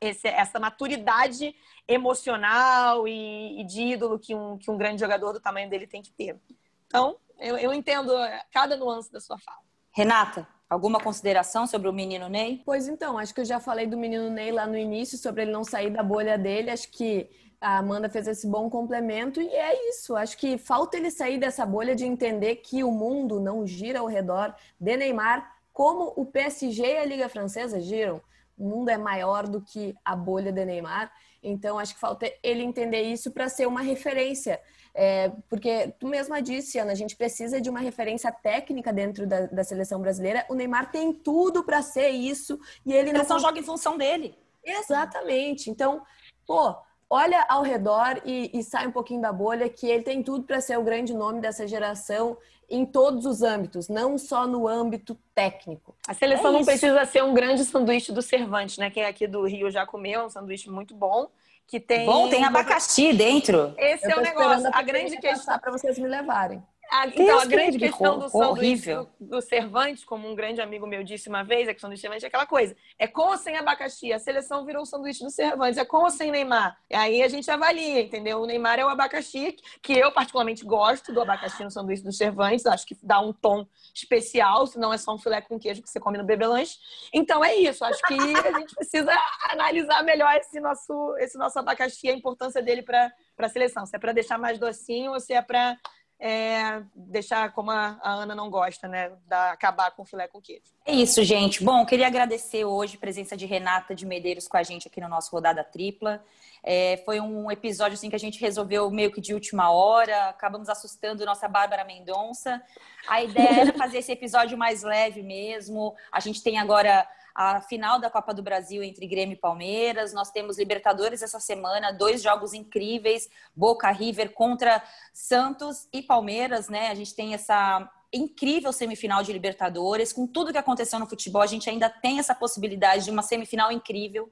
esse, 0.00 0.26
essa 0.28 0.58
maturidade 0.58 1.54
emocional 1.86 3.06
e, 3.06 3.60
e, 3.60 3.64
de 3.64 3.82
ídolo 3.82 4.18
que 4.18 4.34
um, 4.34 4.56
que 4.56 4.70
um 4.70 4.78
grande 4.78 5.00
jogador 5.00 5.32
do 5.32 5.40
tamanho 5.40 5.68
dele 5.68 5.86
tem 5.86 6.00
que 6.00 6.10
ter. 6.12 6.40
Então, 6.86 7.18
eu, 7.38 7.58
eu 7.58 7.72
entendo 7.74 8.12
cada 8.50 8.76
nuance 8.76 9.12
da 9.12 9.20
sua 9.20 9.38
fala. 9.38 9.69
Renata, 9.92 10.46
alguma 10.68 11.00
consideração 11.00 11.66
sobre 11.66 11.88
o 11.88 11.92
menino 11.92 12.28
Ney? 12.28 12.62
Pois 12.64 12.86
então, 12.86 13.18
acho 13.18 13.34
que 13.34 13.40
eu 13.40 13.44
já 13.44 13.58
falei 13.58 13.86
do 13.86 13.98
menino 13.98 14.30
Ney 14.30 14.52
lá 14.52 14.66
no 14.66 14.78
início, 14.78 15.18
sobre 15.18 15.42
ele 15.42 15.50
não 15.50 15.64
sair 15.64 15.90
da 15.90 16.02
bolha 16.02 16.38
dele. 16.38 16.70
Acho 16.70 16.90
que 16.90 17.28
a 17.60 17.78
Amanda 17.78 18.08
fez 18.08 18.26
esse 18.26 18.46
bom 18.46 18.70
complemento 18.70 19.40
e 19.40 19.48
é 19.48 19.90
isso. 19.90 20.16
Acho 20.16 20.38
que 20.38 20.56
falta 20.56 20.96
ele 20.96 21.10
sair 21.10 21.38
dessa 21.38 21.66
bolha 21.66 21.94
de 21.94 22.04
entender 22.04 22.56
que 22.56 22.82
o 22.84 22.90
mundo 22.90 23.40
não 23.40 23.66
gira 23.66 23.98
ao 23.98 24.06
redor 24.06 24.54
de 24.78 24.96
Neymar 24.96 25.56
como 25.72 26.12
o 26.16 26.24
PSG 26.24 26.82
e 26.82 26.98
a 26.98 27.04
Liga 27.04 27.28
Francesa 27.28 27.80
giram. 27.80 28.20
O 28.56 28.64
mundo 28.68 28.90
é 28.90 28.96
maior 28.96 29.46
do 29.46 29.60
que 29.60 29.94
a 30.04 30.14
bolha 30.14 30.52
de 30.52 30.64
Neymar. 30.64 31.10
Então, 31.42 31.78
acho 31.78 31.94
que 31.94 32.00
falta 32.00 32.30
ele 32.42 32.62
entender 32.62 33.02
isso 33.02 33.30
para 33.30 33.48
ser 33.48 33.66
uma 33.66 33.80
referência. 33.80 34.60
É, 34.94 35.30
porque 35.48 35.94
tu 35.98 36.06
mesma 36.08 36.42
disse, 36.42 36.78
Ana, 36.78 36.92
a 36.92 36.96
gente 36.96 37.16
precisa 37.16 37.60
de 37.60 37.70
uma 37.70 37.80
referência 37.80 38.30
técnica 38.32 38.92
dentro 38.92 39.26
da, 39.26 39.46
da 39.46 39.64
seleção 39.64 40.00
brasileira. 40.00 40.44
O 40.48 40.54
Neymar 40.54 40.90
tem 40.90 41.12
tudo 41.12 41.62
para 41.62 41.82
ser 41.82 42.10
isso 42.10 42.58
e 42.84 42.92
ele 42.92 43.12
não. 43.12 43.24
só 43.24 43.38
joga 43.38 43.58
em 43.58 43.62
função 43.62 43.96
dele. 43.96 44.36
Exatamente. 44.64 45.70
Então, 45.70 46.02
pô, 46.46 46.74
olha 47.08 47.44
ao 47.48 47.62
redor 47.62 48.20
e, 48.24 48.50
e 48.52 48.62
sai 48.62 48.86
um 48.86 48.92
pouquinho 48.92 49.20
da 49.22 49.32
bolha, 49.32 49.68
que 49.68 49.86
ele 49.86 50.02
tem 50.02 50.22
tudo 50.22 50.44
para 50.44 50.60
ser 50.60 50.78
o 50.78 50.82
grande 50.82 51.14
nome 51.14 51.40
dessa 51.40 51.66
geração 51.66 52.36
em 52.68 52.86
todos 52.86 53.26
os 53.26 53.42
âmbitos, 53.42 53.88
não 53.88 54.16
só 54.16 54.46
no 54.46 54.68
âmbito 54.68 55.18
técnico. 55.34 55.94
A 56.06 56.14
seleção 56.14 56.50
é 56.50 56.52
não 56.52 56.64
precisa 56.64 57.04
ser 57.04 57.24
um 57.24 57.34
grande 57.34 57.64
sanduíche 57.64 58.12
do 58.12 58.22
Cervantes, 58.22 58.78
né? 58.78 58.90
Quem 58.90 59.04
aqui 59.04 59.26
do 59.26 59.44
Rio 59.44 59.68
já 59.70 59.84
comeu, 59.84 60.20
é 60.20 60.26
um 60.26 60.30
sanduíche 60.30 60.70
muito 60.70 60.94
bom. 60.94 61.28
Que 61.70 61.78
tem. 61.78 62.04
Bom, 62.04 62.28
tem 62.28 62.44
abacaxi 62.44 63.12
dentro. 63.12 63.72
Esse 63.78 64.10
é 64.10 64.16
o 64.16 64.20
negócio. 64.20 64.68
A 64.72 64.82
grande 64.82 65.16
questão. 65.18 65.56
para 65.56 65.70
vocês 65.70 65.96
me 66.00 66.08
levarem. 66.08 66.60
A, 66.90 67.06
então, 67.06 67.38
a 67.38 67.44
grande 67.44 67.78
questão 67.78 68.18
do 68.18 68.28
sanduíche 68.28 68.92
do, 68.92 69.08
do 69.20 69.40
Cervantes, 69.40 70.04
como 70.04 70.28
um 70.28 70.34
grande 70.34 70.60
amigo 70.60 70.88
meu 70.88 71.04
disse 71.04 71.28
uma 71.28 71.44
vez, 71.44 71.68
é 71.68 71.72
que 71.72 71.78
o 71.78 71.80
sanduíche 71.80 72.00
Cervantes 72.00 72.24
é 72.24 72.26
aquela 72.26 72.46
coisa. 72.46 72.76
É 72.98 73.06
com 73.06 73.28
ou 73.28 73.36
sem 73.36 73.56
abacaxi. 73.56 74.12
A 74.12 74.18
seleção 74.18 74.64
virou 74.64 74.82
o 74.82 74.86
sanduíche 74.86 75.22
do 75.22 75.30
Cervantes. 75.30 75.78
É 75.78 75.84
com 75.84 75.98
ou 75.98 76.10
sem 76.10 76.32
Neymar. 76.32 76.76
E 76.90 76.96
aí 76.96 77.22
a 77.22 77.28
gente 77.28 77.48
avalia, 77.48 78.00
entendeu? 78.00 78.40
O 78.40 78.46
Neymar 78.46 78.80
é 78.80 78.84
o 78.84 78.88
abacaxi, 78.88 79.56
que 79.80 79.92
eu 79.92 80.10
particularmente 80.10 80.64
gosto 80.64 81.12
do 81.12 81.20
abacaxi 81.20 81.62
no 81.62 81.70
sanduíche 81.70 82.02
do 82.02 82.12
Cervantes. 82.12 82.66
Acho 82.66 82.84
que 82.84 82.96
dá 83.00 83.20
um 83.20 83.32
tom 83.32 83.64
especial, 83.94 84.66
se 84.66 84.76
não 84.76 84.92
é 84.92 84.98
só 84.98 85.14
um 85.14 85.18
filé 85.18 85.40
com 85.40 85.60
queijo 85.60 85.82
que 85.82 85.88
você 85.88 86.00
come 86.00 86.18
no 86.18 86.24
bebelanche. 86.24 86.76
Então 87.14 87.44
é 87.44 87.54
isso. 87.54 87.84
Acho 87.84 88.02
que 88.02 88.14
a 88.14 88.58
gente 88.58 88.74
precisa 88.74 89.12
analisar 89.48 90.02
melhor 90.02 90.34
esse 90.34 90.58
nosso, 90.58 91.16
esse 91.18 91.38
nosso 91.38 91.56
abacaxi, 91.56 92.08
a 92.08 92.12
importância 92.12 92.60
dele 92.60 92.82
para 92.82 93.12
a 93.38 93.48
seleção. 93.48 93.86
Se 93.86 93.94
é 93.94 93.98
para 93.98 94.12
deixar 94.12 94.38
mais 94.38 94.58
docinho 94.58 95.12
ou 95.12 95.20
se 95.20 95.32
é 95.32 95.40
para 95.40 95.76
é, 96.20 96.82
deixar 96.94 97.50
como 97.52 97.70
a, 97.70 97.98
a, 98.02 98.12
Ana 98.12 98.34
não 98.34 98.50
gosta, 98.50 98.86
né? 98.86 99.10
Da, 99.26 99.52
acabar 99.52 99.90
com 99.92 100.02
o 100.02 100.04
filé 100.04 100.28
com 100.28 100.40
queijo. 100.40 100.62
É 100.84 100.92
isso, 100.92 101.24
gente. 101.24 101.64
Bom, 101.64 101.84
queria 101.86 102.06
agradecer 102.06 102.64
hoje 102.64 102.96
a 102.96 103.00
presença 103.00 103.34
de 103.36 103.46
Renata 103.46 103.94
de 103.94 104.04
Medeiros 104.04 104.46
com 104.46 104.58
a 104.58 104.62
gente 104.62 104.86
aqui 104.86 105.00
no 105.00 105.08
nosso 105.08 105.30
Rodada 105.30 105.64
Tripla. 105.64 106.22
É, 106.62 107.02
foi 107.04 107.20
um 107.20 107.50
episódio 107.50 107.94
assim 107.94 108.10
que 108.10 108.16
a 108.16 108.20
gente 108.20 108.40
resolveu 108.40 108.90
meio 108.90 109.10
que 109.10 109.20
de 109.20 109.32
última 109.34 109.70
hora, 109.70 110.28
acabamos 110.28 110.68
assustando 110.68 111.24
nossa 111.24 111.48
Bárbara 111.48 111.84
Mendonça. 111.84 112.62
A 113.08 113.22
ideia 113.22 113.60
era 113.62 113.72
fazer 113.72 113.98
esse 113.98 114.12
episódio 114.12 114.58
mais 114.58 114.82
leve 114.82 115.22
mesmo. 115.22 115.94
A 116.12 116.20
gente 116.20 116.42
tem 116.42 116.58
agora 116.58 117.06
a 117.34 117.60
final 117.60 117.98
da 117.98 118.10
Copa 118.10 118.34
do 118.34 118.42
Brasil 118.42 118.82
entre 118.82 119.06
Grêmio 119.06 119.34
e 119.34 119.40
Palmeiras. 119.40 120.12
Nós 120.12 120.30
temos 120.30 120.58
Libertadores 120.58 121.22
essa 121.22 121.40
semana, 121.40 121.92
dois 121.92 122.22
jogos 122.22 122.52
incríveis, 122.52 123.28
Boca 123.54 123.90
River 123.90 124.32
contra 124.32 124.82
Santos 125.12 125.88
e 125.92 126.02
Palmeiras, 126.02 126.68
né? 126.68 126.88
A 126.88 126.94
gente 126.94 127.14
tem 127.14 127.34
essa 127.34 127.88
incrível 128.12 128.72
semifinal 128.72 129.22
de 129.22 129.32
Libertadores. 129.32 130.12
Com 130.12 130.26
tudo 130.26 130.52
que 130.52 130.58
aconteceu 130.58 130.98
no 130.98 131.06
futebol, 131.06 131.42
a 131.42 131.46
gente 131.46 131.70
ainda 131.70 131.88
tem 131.88 132.18
essa 132.18 132.34
possibilidade 132.34 133.04
de 133.04 133.10
uma 133.10 133.22
semifinal 133.22 133.70
incrível. 133.70 134.30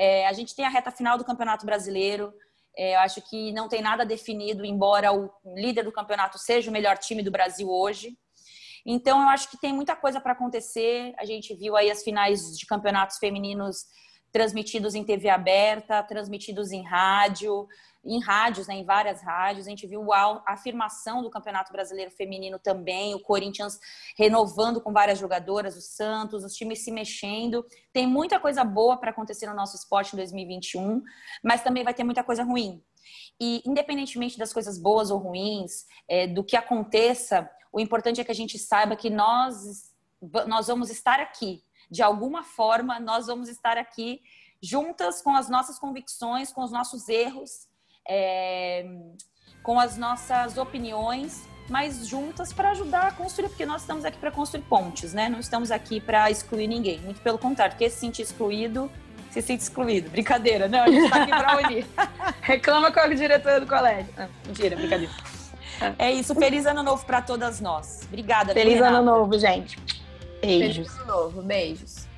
É, 0.00 0.26
a 0.26 0.32
gente 0.32 0.56
tem 0.56 0.64
a 0.64 0.70
reta 0.70 0.90
final 0.90 1.18
do 1.18 1.26
Campeonato 1.26 1.66
Brasileiro. 1.66 2.32
É, 2.74 2.94
eu 2.94 3.00
acho 3.00 3.20
que 3.28 3.52
não 3.52 3.68
tem 3.68 3.82
nada 3.82 4.02
definido, 4.02 4.64
embora 4.64 5.12
o 5.12 5.30
líder 5.54 5.84
do 5.84 5.92
campeonato 5.92 6.38
seja 6.38 6.70
o 6.70 6.72
melhor 6.72 6.96
time 6.96 7.22
do 7.22 7.30
Brasil 7.30 7.68
hoje. 7.68 8.16
Então, 8.86 9.20
eu 9.20 9.28
acho 9.28 9.50
que 9.50 9.60
tem 9.60 9.74
muita 9.74 9.94
coisa 9.94 10.18
para 10.18 10.32
acontecer. 10.32 11.12
A 11.18 11.26
gente 11.26 11.54
viu 11.54 11.76
aí 11.76 11.90
as 11.90 12.02
finais 12.02 12.56
de 12.56 12.64
campeonatos 12.64 13.18
femininos 13.18 13.84
transmitidos 14.32 14.94
em 14.94 15.04
TV 15.04 15.28
aberta, 15.28 16.02
transmitidos 16.02 16.72
em 16.72 16.82
rádio, 16.82 17.68
em 18.04 18.20
rádios, 18.20 18.66
né, 18.66 18.74
em 18.74 18.84
várias 18.84 19.22
rádios. 19.22 19.66
A 19.66 19.70
gente 19.70 19.86
viu 19.86 20.12
a 20.12 20.42
afirmação 20.46 21.22
do 21.22 21.30
Campeonato 21.30 21.72
Brasileiro 21.72 22.10
Feminino 22.10 22.58
também, 22.58 23.14
o 23.14 23.20
Corinthians 23.20 23.78
renovando 24.16 24.80
com 24.80 24.92
várias 24.92 25.18
jogadoras, 25.18 25.76
o 25.76 25.80
Santos, 25.80 26.44
os 26.44 26.54
times 26.54 26.82
se 26.84 26.90
mexendo. 26.90 27.64
Tem 27.92 28.06
muita 28.06 28.40
coisa 28.40 28.64
boa 28.64 28.96
para 28.96 29.10
acontecer 29.10 29.46
no 29.46 29.54
nosso 29.54 29.76
esporte 29.76 30.14
em 30.14 30.16
2021, 30.16 31.02
mas 31.42 31.62
também 31.62 31.84
vai 31.84 31.94
ter 31.94 32.04
muita 32.04 32.24
coisa 32.24 32.42
ruim. 32.42 32.82
E 33.40 33.62
independentemente 33.66 34.38
das 34.38 34.52
coisas 34.52 34.78
boas 34.78 35.10
ou 35.10 35.18
ruins, 35.18 35.86
é, 36.08 36.26
do 36.26 36.44
que 36.44 36.56
aconteça, 36.56 37.50
o 37.72 37.80
importante 37.80 38.20
é 38.20 38.24
que 38.24 38.32
a 38.32 38.34
gente 38.34 38.58
saiba 38.58 38.96
que 38.96 39.10
nós, 39.10 39.92
nós 40.46 40.66
vamos 40.66 40.90
estar 40.90 41.20
aqui. 41.20 41.62
De 41.90 42.02
alguma 42.02 42.44
forma, 42.44 43.00
nós 43.00 43.26
vamos 43.26 43.48
estar 43.48 43.76
aqui 43.76 44.20
juntas 44.62 45.22
com 45.22 45.34
as 45.34 45.48
nossas 45.48 45.78
convicções, 45.78 46.52
com 46.52 46.62
os 46.62 46.70
nossos 46.70 47.08
erros, 47.08 47.69
é, 48.10 48.84
com 49.62 49.78
as 49.78 49.96
nossas 49.96 50.58
opiniões, 50.58 51.48
mas 51.68 52.08
juntas 52.08 52.52
para 52.52 52.72
ajudar 52.72 53.06
a 53.06 53.12
construir, 53.12 53.48
porque 53.48 53.64
nós 53.64 53.82
estamos 53.82 54.04
aqui 54.04 54.18
para 54.18 54.32
construir 54.32 54.62
pontes, 54.62 55.14
né? 55.14 55.28
Não 55.28 55.38
estamos 55.38 55.70
aqui 55.70 56.00
para 56.00 56.28
excluir 56.28 56.66
ninguém. 56.66 56.98
Muito 56.98 57.20
pelo 57.20 57.38
contrário, 57.38 57.74
porque 57.74 57.88
se 57.88 58.00
sentir 58.00 58.22
excluído, 58.22 58.90
se 59.30 59.40
sente 59.40 59.62
excluído. 59.62 60.10
Brincadeira, 60.10 60.66
não, 60.66 60.82
a 60.82 60.88
gente 60.88 61.04
está 61.04 61.22
aqui 61.22 61.30
para 61.30 61.56
unir. 61.58 61.86
Reclama 62.42 62.90
com 62.90 62.98
a 62.98 63.06
diretora 63.06 63.60
do 63.60 63.66
colégio. 63.66 64.12
Não, 64.16 64.28
mentira, 64.44 64.74
brincadeira. 64.74 65.12
É 65.96 66.10
isso, 66.10 66.34
feliz 66.34 66.66
ano 66.66 66.82
novo 66.82 67.06
para 67.06 67.22
todas 67.22 67.60
nós. 67.60 68.00
Obrigada. 68.08 68.52
Feliz 68.52 68.82
ano 68.82 69.02
novo, 69.02 69.38
gente. 69.38 69.78
Beijos. 70.42 70.88
Feliz 70.88 70.98
ano 70.98 71.06
novo, 71.06 71.42
beijos. 71.42 72.09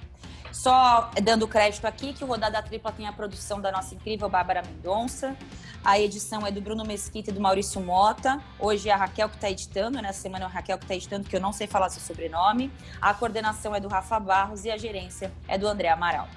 Só 0.63 1.11
dando 1.21 1.49
crédito 1.49 1.85
aqui 1.87 2.13
que 2.13 2.23
o 2.23 2.27
Rodada 2.29 2.63
Tripla 2.63 2.93
tem 2.93 3.09
a 3.09 3.13
produção 3.13 3.61
da 3.61 3.73
nossa 3.73 3.97
incrível 3.97 4.29
Bárbara 4.29 4.63
Mendonça. 4.63 5.37
A 5.85 5.99
edição 5.99 6.47
é 6.47 6.53
do 6.53 6.61
Bruno 6.61 6.85
Mesquita 6.85 7.31
e 7.31 7.33
do 7.33 7.41
Maurício 7.41 7.81
Mota. 7.81 8.41
Hoje 8.61 8.89
é 8.89 8.93
a 8.93 8.97
Raquel 8.97 9.29
que 9.29 9.35
está 9.35 9.51
editando, 9.51 9.97
nessa 9.97 10.07
né? 10.07 10.13
semana 10.13 10.45
é 10.45 10.47
a 10.47 10.49
Raquel 10.49 10.79
que 10.79 10.85
está 10.85 10.95
editando, 10.95 11.29
que 11.29 11.35
eu 11.35 11.41
não 11.41 11.53
sei 11.53 11.67
falar 11.67 11.89
seu 11.89 12.01
sobrenome. 12.01 12.71
A 13.01 13.13
coordenação 13.13 13.75
é 13.75 13.81
do 13.81 13.89
Rafa 13.89 14.21
Barros 14.21 14.65
e 14.65 14.71
a 14.71 14.77
gerência 14.77 15.33
é 15.49 15.59
do 15.59 15.67
André 15.67 15.89
Amaral. 15.89 16.29